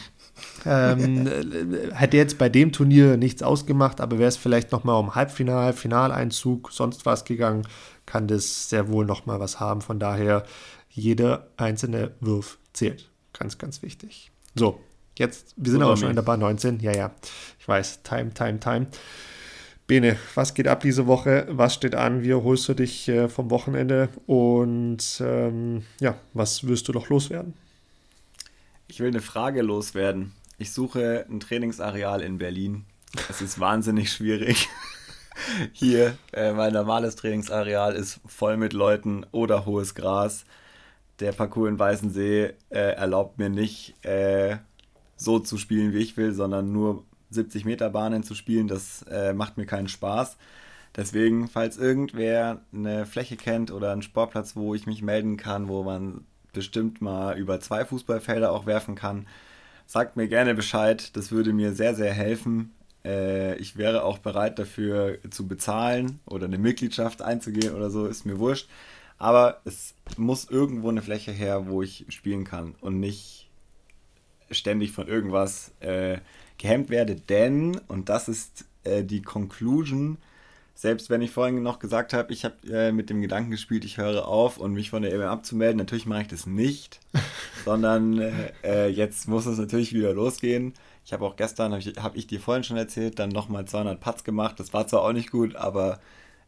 Ähm, 0.66 1.28
äh, 1.28 1.92
hätte 1.94 2.18
jetzt 2.18 2.38
bei 2.38 2.50
dem 2.50 2.72
Turnier 2.72 3.18
nichts 3.18 3.44
ausgemacht, 3.44 4.02
aber 4.02 4.20
wäre 4.20 4.30
es 4.30 4.38
vielleicht 4.38 4.72
nochmal 4.72 5.00
um 5.00 5.16
Halbfinal, 5.16 5.74
Finaleinzug, 5.74 6.72
sonst 6.72 7.06
was 7.06 7.26
gegangen, 7.26 7.68
kann 8.06 8.28
das 8.28 8.70
sehr 8.70 8.90
wohl 8.90 9.06
nochmal 9.06 9.40
was 9.40 9.60
haben. 9.60 9.82
Von 9.82 10.00
daher, 10.00 10.44
jeder 10.90 11.48
einzelne 11.58 12.12
Wurf 12.20 12.58
zählt. 12.74 13.10
Ganz, 13.34 13.58
ganz 13.58 13.82
wichtig. 13.82 14.32
So, 14.56 14.80
jetzt, 15.18 15.54
wir 15.58 15.72
sind 15.72 15.82
aber 15.82 15.98
schon 15.98 16.10
in 16.10 16.16
der 16.16 16.24
Bar 16.24 16.38
19. 16.38 16.80
Ja, 16.80 16.94
ja, 16.94 17.12
ich 17.60 17.68
weiß, 17.68 18.04
Time, 18.04 18.34
Time, 18.34 18.60
Time. 18.60 18.88
Bene, 19.88 20.18
was 20.36 20.54
geht 20.54 20.68
ab 20.68 20.82
diese 20.82 21.08
Woche? 21.08 21.48
Was 21.50 21.74
steht 21.74 21.96
an? 21.96 22.24
Wie 22.24 22.30
erholst 22.30 22.70
du 22.70 22.74
dich 22.74 23.10
äh, 23.10 23.28
vom 23.28 23.50
Wochenende? 23.50 24.10
Und 24.26 25.22
ähm, 25.26 25.84
ja, 26.00 26.16
was 26.34 26.66
wirst 26.68 26.88
du 26.88 26.92
doch 26.94 27.10
loswerden? 27.10 27.54
Ich 28.88 29.00
will 29.00 29.08
eine 29.08 29.22
Frage 29.22 29.62
loswerden. 29.62 30.34
Ich 30.58 30.72
suche 30.72 31.26
ein 31.30 31.40
Trainingsareal 31.40 32.22
in 32.22 32.38
Berlin. 32.38 32.86
Es 33.30 33.42
ist 33.42 33.60
wahnsinnig 33.60 34.12
schwierig. 34.12 34.70
Hier, 35.74 36.18
äh, 36.34 36.54
mein 36.54 36.74
normales 36.74 37.16
Trainingsareal 37.16 37.96
ist 37.96 38.20
voll 38.26 38.58
mit 38.58 38.74
Leuten 38.74 39.26
oder 39.32 39.66
hohes 39.66 39.96
Gras. 39.96 40.46
Der 41.20 41.32
Parcours 41.32 41.70
in 41.70 41.80
Weißensee 41.80 42.54
äh, 42.70 42.80
erlaubt 42.96 43.38
mir 43.38 43.50
nicht, 43.50 43.96
äh, 44.06 44.58
so 45.18 45.40
zu 45.40 45.58
spielen, 45.58 45.94
wie 45.94 46.00
ich 46.00 46.18
will, 46.18 46.34
sondern 46.34 46.72
nur 46.72 47.06
70 47.32 47.66
Meter 47.66 47.90
Bahnen 47.90 48.24
zu 48.24 48.36
spielen. 48.36 48.68
Das 48.68 49.04
äh, 49.10 49.34
macht 49.34 49.58
mir 49.58 49.66
keinen 49.66 49.88
Spaß. 49.88 50.38
Deswegen, 50.96 51.48
falls 51.48 51.78
irgendwer 51.78 52.62
eine 52.74 53.06
Fläche 53.06 53.38
kennt 53.38 53.72
oder 53.72 53.92
einen 53.92 54.02
Sportplatz, 54.02 54.56
wo 54.56 54.76
ich 54.76 54.86
mich 54.86 55.02
melden 55.02 55.38
kann, 55.38 55.68
wo 55.68 55.84
man 55.84 56.26
bestimmt 56.54 57.02
mal 57.02 57.38
über 57.38 57.60
zwei 57.62 57.86
Fußballfelder 57.86 58.52
auch 58.52 58.66
werfen 58.66 58.96
kann, 58.96 59.26
sagt 59.86 60.18
mir 60.18 60.28
gerne 60.28 60.54
Bescheid. 60.54 61.16
Das 61.16 61.32
würde 61.32 61.54
mir 61.54 61.74
sehr, 61.74 61.96
sehr 61.96 62.14
helfen. 62.14 62.74
Äh, 63.06 63.56
ich 63.56 63.78
wäre 63.78 64.04
auch 64.04 64.18
bereit 64.20 64.60
dafür 64.60 65.18
zu 65.30 65.48
bezahlen 65.48 66.20
oder 66.26 66.46
eine 66.46 66.58
Mitgliedschaft 66.58 67.22
einzugehen 67.22 67.74
oder 67.74 67.90
so, 67.90 68.06
ist 68.06 68.26
mir 68.26 68.40
wurscht. 68.40 68.70
Aber 69.18 69.62
es 69.66 69.94
muss 70.18 70.46
irgendwo 70.50 70.90
eine 70.90 71.02
Fläche 71.02 71.32
her, 71.32 71.68
wo 71.68 71.82
ich 71.84 72.06
spielen 72.10 72.44
kann 72.44 72.76
und 72.82 73.00
nicht 73.00 73.50
ständig 74.50 74.92
von 74.92 75.08
irgendwas 75.08 75.72
äh, 75.80 76.18
gehemmt 76.62 76.90
werde. 76.90 77.16
Denn, 77.16 77.80
und 77.88 78.10
das 78.10 78.28
ist 78.30 78.66
äh, 78.84 79.04
die 79.04 79.22
Conclusion, 79.22 80.18
selbst 80.76 81.10
wenn 81.10 81.22
ich 81.22 81.32
vorhin 81.32 81.62
noch 81.62 81.80
gesagt 81.80 82.14
habe, 82.14 82.32
ich 82.34 82.46
habe 82.46 82.56
äh, 82.72 82.92
mit 82.92 83.10
dem 83.10 83.22
Gedanken 83.22 83.52
gespielt, 83.52 83.84
ich 83.86 83.98
höre 83.98 84.28
auf 84.28 84.58
und 84.58 84.74
mich 84.74 84.90
von 84.90 85.02
der 85.02 85.14
EM 85.14 85.22
abzumelden, 85.22 85.78
natürlich 85.78 86.06
mache 86.06 86.22
ich 86.22 86.28
das 86.28 86.46
nicht, 86.46 87.00
sondern 87.66 88.20
äh, 88.20 88.52
äh, 88.64 88.88
jetzt 88.88 89.28
muss 89.28 89.46
es 89.46 89.58
natürlich 89.58 89.94
wieder 89.94 90.14
losgehen. 90.14 90.74
Ich 91.04 91.14
habe 91.14 91.26
auch 91.26 91.36
gestern, 91.36 91.72
habe 91.72 91.82
ich, 91.82 91.88
hab 91.98 92.16
ich 92.16 92.28
dir 92.28 92.40
vorhin 92.40 92.64
schon 92.64 92.78
erzählt, 92.78 93.20
dann 93.20 93.30
nochmal 93.30 93.66
200 93.66 94.00
Putts 94.00 94.24
gemacht. 94.24 94.60
Das 94.60 94.72
war 94.74 94.88
zwar 94.88 95.02
auch 95.02 95.14
nicht 95.14 95.32
gut, 95.32 95.56
aber 95.56 96.00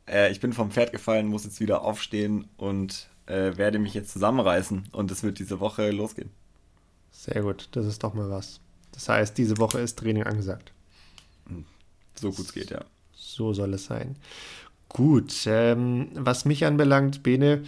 äh, 0.08 0.32
ich 0.32 0.40
bin 0.40 0.54
vom 0.54 0.72
Pferd 0.72 0.92
gefallen, 0.92 1.28
muss 1.28 1.44
jetzt 1.44 1.60
wieder 1.60 1.82
aufstehen 1.82 2.48
und 2.58 3.10
äh, 3.26 3.58
werde 3.58 3.80
mich 3.80 3.94
jetzt 3.94 4.14
zusammenreißen. 4.14 4.90
Und 4.92 5.12
es 5.12 5.24
wird 5.24 5.40
diese 5.40 5.60
Woche 5.60 5.90
losgehen. 5.92 6.30
Sehr 7.12 7.42
gut, 7.42 7.70
das 7.72 7.86
ist 7.86 8.04
doch 8.04 8.14
mal 8.14 8.30
was. 8.30 8.60
Das 8.94 9.10
heißt, 9.10 9.38
diese 9.38 9.58
Woche 9.58 9.80
ist 9.80 10.00
Training 10.00 10.24
angesagt. 10.24 10.72
So 12.16 12.32
gut 12.32 12.46
es 12.46 12.54
geht, 12.54 12.72
ja. 12.72 12.86
So 13.14 13.54
soll 13.54 13.74
es 13.74 13.86
sein. 13.86 14.16
Gut, 14.90 15.34
ähm, 15.48 16.10
was 16.14 16.46
mich 16.46 16.66
anbelangt, 16.66 17.24
Bene, 17.24 17.64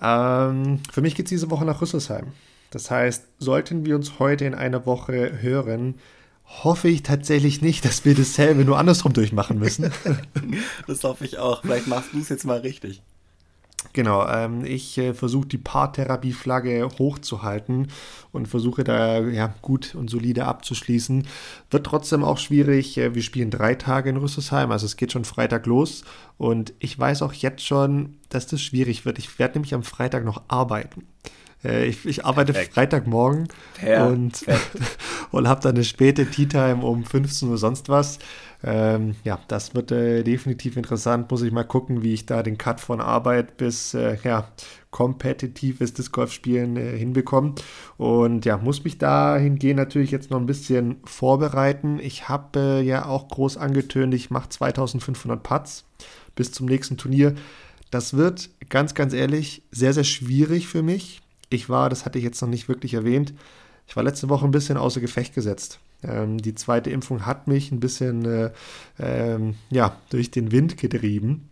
ähm, 0.00 0.80
für 0.90 1.02
mich 1.02 1.14
geht 1.14 1.26
es 1.26 1.30
diese 1.30 1.50
Woche 1.50 1.64
nach 1.64 1.82
Rüsselsheim. 1.82 2.32
Das 2.70 2.90
heißt, 2.90 3.26
sollten 3.38 3.84
wir 3.84 3.96
uns 3.96 4.18
heute 4.18 4.44
in 4.46 4.54
einer 4.54 4.86
Woche 4.86 5.42
hören, 5.42 5.96
hoffe 6.46 6.88
ich 6.88 7.02
tatsächlich 7.02 7.62
nicht, 7.62 7.84
dass 7.84 8.04
wir 8.04 8.14
dasselbe 8.14 8.64
nur 8.64 8.78
andersrum 8.78 9.12
durchmachen 9.12 9.58
müssen. 9.58 9.92
Das 10.86 11.04
hoffe 11.04 11.24
ich 11.24 11.38
auch. 11.38 11.62
Vielleicht 11.62 11.86
machst 11.86 12.12
du 12.12 12.18
es 12.18 12.28
jetzt 12.28 12.44
mal 12.44 12.58
richtig. 12.58 13.02
Genau, 13.92 14.26
ähm, 14.28 14.64
ich 14.64 14.98
äh, 14.98 15.14
versuche 15.14 15.48
die 15.48 15.58
Paartherapie-Flagge 15.58 16.88
hochzuhalten 16.98 17.88
und 18.30 18.46
versuche 18.46 18.84
da 18.84 19.20
ja, 19.20 19.52
gut 19.62 19.94
und 19.96 20.08
solide 20.08 20.44
abzuschließen. 20.44 21.26
Wird 21.70 21.86
trotzdem 21.86 22.22
auch 22.22 22.38
schwierig. 22.38 22.96
Äh, 22.98 23.14
wir 23.14 23.22
spielen 23.22 23.50
drei 23.50 23.74
Tage 23.74 24.10
in 24.10 24.16
Rüsselsheim, 24.16 24.70
also 24.70 24.86
es 24.86 24.96
geht 24.96 25.12
schon 25.12 25.24
Freitag 25.24 25.66
los. 25.66 26.04
Und 26.38 26.72
ich 26.78 26.96
weiß 26.96 27.22
auch 27.22 27.32
jetzt 27.32 27.66
schon, 27.66 28.16
dass 28.28 28.46
das 28.46 28.62
schwierig 28.62 29.04
wird. 29.04 29.18
Ich 29.18 29.38
werde 29.38 29.54
nämlich 29.54 29.74
am 29.74 29.82
Freitag 29.82 30.24
noch 30.24 30.42
arbeiten. 30.46 31.06
Äh, 31.64 31.86
ich, 31.86 32.06
ich 32.06 32.24
arbeite 32.24 32.52
Perfekt. 32.52 32.74
Freitagmorgen 32.74 33.48
und, 33.82 34.44
und 35.32 35.48
habe 35.48 35.60
dann 35.62 35.74
eine 35.74 35.84
späte 35.84 36.26
Tea 36.26 36.46
Time 36.46 36.84
um 36.84 37.04
15 37.04 37.48
Uhr 37.48 37.58
sonst 37.58 37.88
was. 37.88 38.18
Ähm, 38.62 39.16
ja, 39.24 39.38
das 39.48 39.74
wird 39.74 39.90
äh, 39.90 40.22
definitiv 40.22 40.76
interessant. 40.76 41.30
Muss 41.30 41.42
ich 41.42 41.52
mal 41.52 41.64
gucken, 41.64 42.02
wie 42.02 42.12
ich 42.12 42.26
da 42.26 42.42
den 42.42 42.58
Cut 42.58 42.80
von 42.80 43.00
Arbeit 43.00 43.56
bis 43.56 43.94
äh, 43.94 44.18
ja, 44.22 44.48
kompetitives 44.90 45.94
Disc 45.94 46.12
Golf 46.12 46.32
spielen 46.32 46.76
äh, 46.76 46.96
hinbekomme. 46.96 47.54
Und 47.96 48.44
ja, 48.44 48.58
muss 48.58 48.84
mich 48.84 48.98
dahingehend 48.98 49.78
natürlich 49.78 50.10
jetzt 50.10 50.30
noch 50.30 50.38
ein 50.38 50.46
bisschen 50.46 50.96
vorbereiten. 51.04 51.98
Ich 52.00 52.28
habe 52.28 52.58
äh, 52.58 52.82
ja 52.82 53.06
auch 53.06 53.28
groß 53.28 53.56
angetönt, 53.56 54.12
ich 54.14 54.30
mache 54.30 54.50
2500 54.50 55.42
Putts 55.42 55.84
bis 56.34 56.52
zum 56.52 56.66
nächsten 56.66 56.96
Turnier. 56.96 57.34
Das 57.90 58.14
wird 58.14 58.50
ganz, 58.68 58.94
ganz 58.94 59.14
ehrlich 59.14 59.62
sehr, 59.72 59.94
sehr 59.94 60.04
schwierig 60.04 60.68
für 60.68 60.82
mich. 60.82 61.22
Ich 61.48 61.68
war, 61.68 61.88
das 61.88 62.04
hatte 62.04 62.18
ich 62.18 62.24
jetzt 62.24 62.40
noch 62.42 62.48
nicht 62.48 62.68
wirklich 62.68 62.94
erwähnt, 62.94 63.34
ich 63.86 63.96
war 63.96 64.04
letzte 64.04 64.28
Woche 64.28 64.44
ein 64.44 64.52
bisschen 64.52 64.76
außer 64.76 65.00
Gefecht 65.00 65.34
gesetzt. 65.34 65.80
Ähm, 66.02 66.38
die 66.38 66.54
zweite 66.54 66.90
Impfung 66.90 67.26
hat 67.26 67.46
mich 67.46 67.70
ein 67.72 67.80
bisschen 67.80 68.24
äh, 68.24 68.50
ähm, 68.98 69.56
ja, 69.70 69.96
durch 70.10 70.30
den 70.30 70.52
Wind 70.52 70.76
getrieben. 70.76 71.50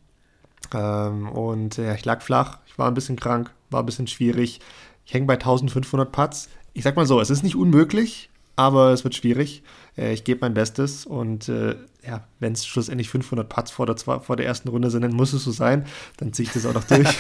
Ähm, 0.75 1.29
und 1.29 1.77
ja, 1.77 1.95
ich 1.95 2.05
lag 2.05 2.23
flach, 2.23 2.59
ich 2.67 2.79
war 2.79 2.89
ein 2.89 2.95
bisschen 2.95 3.17
krank, 3.17 3.51
war 3.71 3.83
ein 3.83 3.87
bisschen 3.87 4.07
schwierig. 4.07 4.61
Ich 5.05 5.15
hänge 5.15 5.27
bei 5.27 5.35
1500 5.35 6.11
Putts. 6.11 6.49
Ich 6.75 6.85
sag 6.85 6.97
mal 6.97 7.07
so, 7.07 7.21
es 7.21 7.31
ist 7.31 7.43
nicht 7.43 7.57
unmöglich, 7.57 8.31
aber 8.57 8.93
es 8.93 9.05
wird 9.05 9.15
schwierig. 9.15 9.63
Äh, 9.97 10.13
ich 10.13 10.25
gebe 10.25 10.41
mein 10.41 10.55
Bestes 10.55 11.07
und 11.07 11.49
äh, 11.49 11.77
ja, 12.07 12.25
wenn 12.41 12.53
es 12.53 12.67
schlussendlich 12.67 13.09
500 13.11 13.49
Putts 13.49 13.71
vor 13.71 13.87
der, 13.87 13.97
vor 13.97 14.37
der 14.37 14.47
ersten 14.47 14.69
Runde 14.69 14.91
sind, 14.91 15.03
dann 15.03 15.15
muss 15.15 15.33
es 15.33 15.45
so 15.45 15.51
sein. 15.51 15.87
Dann 16.19 16.33
ziehe 16.33 16.47
ich 16.47 16.53
das 16.53 16.67
auch 16.67 16.75
noch 16.75 16.85
durch. 16.85 17.09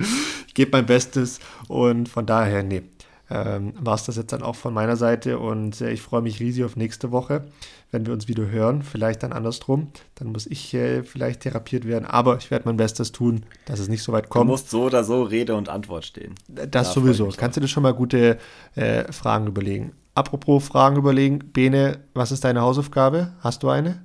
ich 0.46 0.54
gebe 0.54 0.70
mein 0.72 0.86
Bestes 0.86 1.40
und 1.68 2.08
von 2.08 2.26
daher, 2.26 2.62
nee, 2.62 2.82
ähm, 3.30 3.74
war 3.78 3.94
es 3.94 4.04
das 4.04 4.16
jetzt 4.16 4.32
dann 4.32 4.42
auch 4.42 4.56
von 4.56 4.74
meiner 4.74 4.96
Seite 4.96 5.38
und 5.38 5.80
äh, 5.80 5.90
ich 5.92 6.02
freue 6.02 6.20
mich 6.22 6.40
riesig 6.40 6.64
auf 6.64 6.74
nächste 6.76 7.12
Woche, 7.12 7.44
wenn 7.92 8.04
wir 8.04 8.12
uns 8.12 8.26
wieder 8.28 8.48
hören. 8.48 8.82
Vielleicht 8.82 9.22
dann 9.22 9.32
andersrum. 9.32 9.92
Dann 10.16 10.32
muss 10.32 10.46
ich 10.46 10.74
äh, 10.74 11.02
vielleicht 11.04 11.40
therapiert 11.40 11.86
werden, 11.86 12.04
aber 12.06 12.36
ich 12.38 12.50
werde 12.50 12.66
mein 12.66 12.76
Bestes 12.76 13.12
tun, 13.12 13.44
dass 13.66 13.78
es 13.78 13.88
nicht 13.88 14.02
so 14.02 14.12
weit 14.12 14.24
Du 14.26 14.30
kommt. 14.30 14.50
musst 14.50 14.70
so 14.70 14.84
oder 14.84 15.04
so 15.04 15.22
Rede 15.22 15.54
und 15.54 15.68
Antwort 15.68 16.04
stehen. 16.04 16.34
Das 16.48 16.68
Da 16.70 16.84
freu 16.84 16.92
sowieso. 16.92 17.32
Kannst 17.36 17.56
du 17.56 17.60
dir 17.60 17.68
schon 17.68 17.84
mal 17.84 17.94
gute 17.94 18.38
äh, 18.74 19.10
Fragen 19.12 19.46
überlegen. 19.46 19.92
Apropos 20.14 20.66
Fragen 20.66 20.96
überlegen, 20.96 21.38
Bene, 21.38 22.00
was 22.14 22.32
ist 22.32 22.42
deine 22.44 22.62
Hausaufgabe? 22.62 23.32
Hast 23.40 23.62
du 23.62 23.68
eine? 23.68 24.04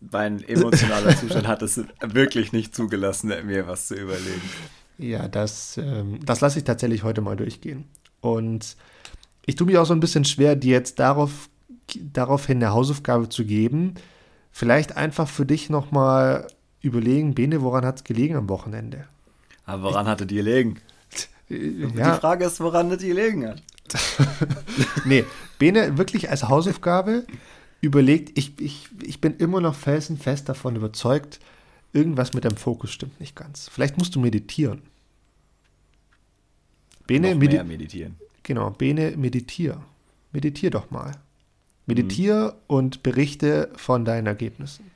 Mein 0.00 0.42
emotionaler 0.44 1.14
Zustand 1.16 1.46
hat 1.46 1.62
es 1.62 1.82
wirklich 2.00 2.52
nicht 2.52 2.74
zugelassen, 2.74 3.32
mir 3.44 3.66
was 3.66 3.88
zu 3.88 3.94
überlegen. 3.96 4.40
Ja, 4.98 5.28
das, 5.28 5.78
ähm, 5.78 6.20
das 6.24 6.40
lasse 6.40 6.58
ich 6.58 6.64
tatsächlich 6.64 7.04
heute 7.04 7.20
mal 7.20 7.36
durchgehen. 7.36 7.84
Und 8.20 8.76
ich 9.46 9.56
tue 9.56 9.66
mich 9.66 9.78
auch 9.78 9.86
so 9.86 9.94
ein 9.94 10.00
bisschen 10.00 10.24
schwer, 10.24 10.56
dir 10.56 10.72
jetzt 10.72 10.98
darauf, 10.98 11.48
daraufhin 12.12 12.58
eine 12.58 12.72
Hausaufgabe 12.72 13.28
zu 13.28 13.44
geben. 13.44 13.94
Vielleicht 14.50 14.96
einfach 14.96 15.28
für 15.28 15.46
dich 15.46 15.70
nochmal 15.70 16.48
überlegen, 16.82 17.34
Bene, 17.34 17.62
woran 17.62 17.84
hat 17.86 17.98
es 17.98 18.04
gelegen 18.04 18.36
am 18.36 18.48
Wochenende? 18.48 19.04
Aber 19.64 19.84
woran 19.84 20.06
hatte 20.06 20.26
die 20.26 20.36
gelegen? 20.36 20.80
Äh, 21.48 21.86
Die 21.86 22.18
Frage 22.20 22.44
ist, 22.44 22.60
woran 22.60 22.90
es 22.90 22.98
gelegen 23.00 23.46
hat. 23.46 23.62
nee, 25.04 25.24
Bene, 25.58 25.96
wirklich 25.96 26.28
als 26.30 26.48
Hausaufgabe 26.48 27.24
überlegt, 27.80 28.36
ich, 28.36 28.60
ich, 28.60 28.88
ich 29.02 29.20
bin 29.20 29.36
immer 29.36 29.60
noch 29.60 29.74
felsenfest 29.74 30.48
davon 30.48 30.76
überzeugt, 30.76 31.40
irgendwas 31.92 32.32
mit 32.34 32.44
deinem 32.44 32.56
Fokus 32.56 32.90
stimmt 32.92 33.18
nicht 33.20 33.34
ganz. 33.36 33.68
Vielleicht 33.68 33.98
musst 33.98 34.14
du 34.14 34.20
meditieren. 34.20 34.82
Bene, 37.06 37.30
Noch 37.32 37.40
medi 37.40 37.62
meditieren. 37.64 38.16
genau, 38.42 38.70
Bene, 38.70 39.16
meditier. 39.16 39.80
Meditier 40.32 40.70
doch 40.70 40.90
mal. 40.90 41.12
Meditier 41.86 42.54
und 42.66 43.02
berichte 43.02 43.70
von 43.76 44.04
deinen 44.04 44.26
Ergebnissen. 44.26 44.90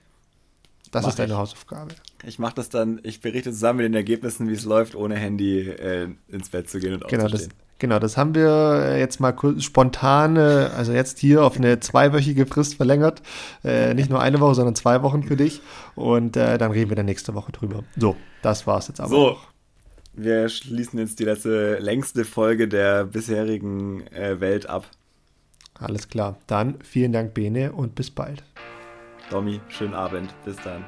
Das 0.91 1.05
Mach 1.05 1.09
ist 1.11 1.19
deine 1.19 1.33
ich. 1.33 1.39
Hausaufgabe. 1.39 1.95
Ich 2.25 2.39
mache 2.39 2.55
das 2.57 2.69
dann, 2.69 3.01
ich 3.03 3.23
berichte 3.23 3.51
zusammen 3.51 3.79
mit 3.79 3.85
den 3.87 3.95
Ergebnissen, 3.95 4.47
wie 4.49 4.53
es 4.53 4.65
läuft, 4.65 4.95
ohne 4.95 5.17
Handy 5.17 5.61
äh, 5.71 6.09
ins 6.29 6.51
Bett 6.51 6.69
zu 6.69 6.79
gehen 6.81 6.93
und 6.95 7.09
Genau, 7.09 7.25
aufzustehen. 7.25 7.49
genau, 7.53 7.65
das 7.91 8.17
haben 8.17 8.35
wir 8.35 8.97
jetzt 8.99 9.21
mal 9.21 9.35
spontan, 9.59 10.37
äh, 10.37 10.69
also 10.77 10.93
jetzt 10.93 11.19
hier 11.19 11.45
auf 11.45 11.57
eine 11.57 11.81
zweiwöchige 11.81 12.47
Frist 12.47 12.77
verlängert. 12.77 13.23
Äh, 13.65 13.95
nicht 13.95 14.11
nur 14.11 14.21
eine 14.21 14.41
Woche, 14.41 14.55
sondern 14.55 14.75
zwei 14.75 15.03
Wochen 15.03 15.23
für 15.23 15.37
dich. 15.37 15.61
Und 15.95 16.37
äh, 16.37 16.59
dann 16.59 16.71
reden 16.71 16.91
wir 16.91 16.97
dann 16.97 17.07
nächste 17.07 17.35
Woche 17.35 17.53
drüber. 17.53 17.85
So, 17.97 18.17
das 18.43 18.67
war's 18.67 18.89
jetzt 18.89 19.01
aber. 19.01 19.11
So, 19.11 19.37
wir 20.15 20.49
schließen 20.49 20.99
jetzt 20.99 21.19
die 21.19 21.25
letzte 21.25 21.79
längste 21.79 22.25
Folge 22.25 22.69
der 22.69 23.05
bisherigen 23.05 24.07
äh, 24.09 24.41
Welt 24.41 24.69
ab. 24.69 24.87
Alles 25.79 26.09
klar. 26.09 26.37
Dann 26.47 26.77
vielen 26.83 27.13
Dank, 27.13 27.35
Bene, 27.35 27.73
und 27.73 27.95
bis 27.95 28.11
bald. 28.11 28.43
Domi, 29.31 29.61
schönen 29.69 29.95
Abend. 29.95 30.35
Bis 30.45 30.57
dann. 30.57 30.85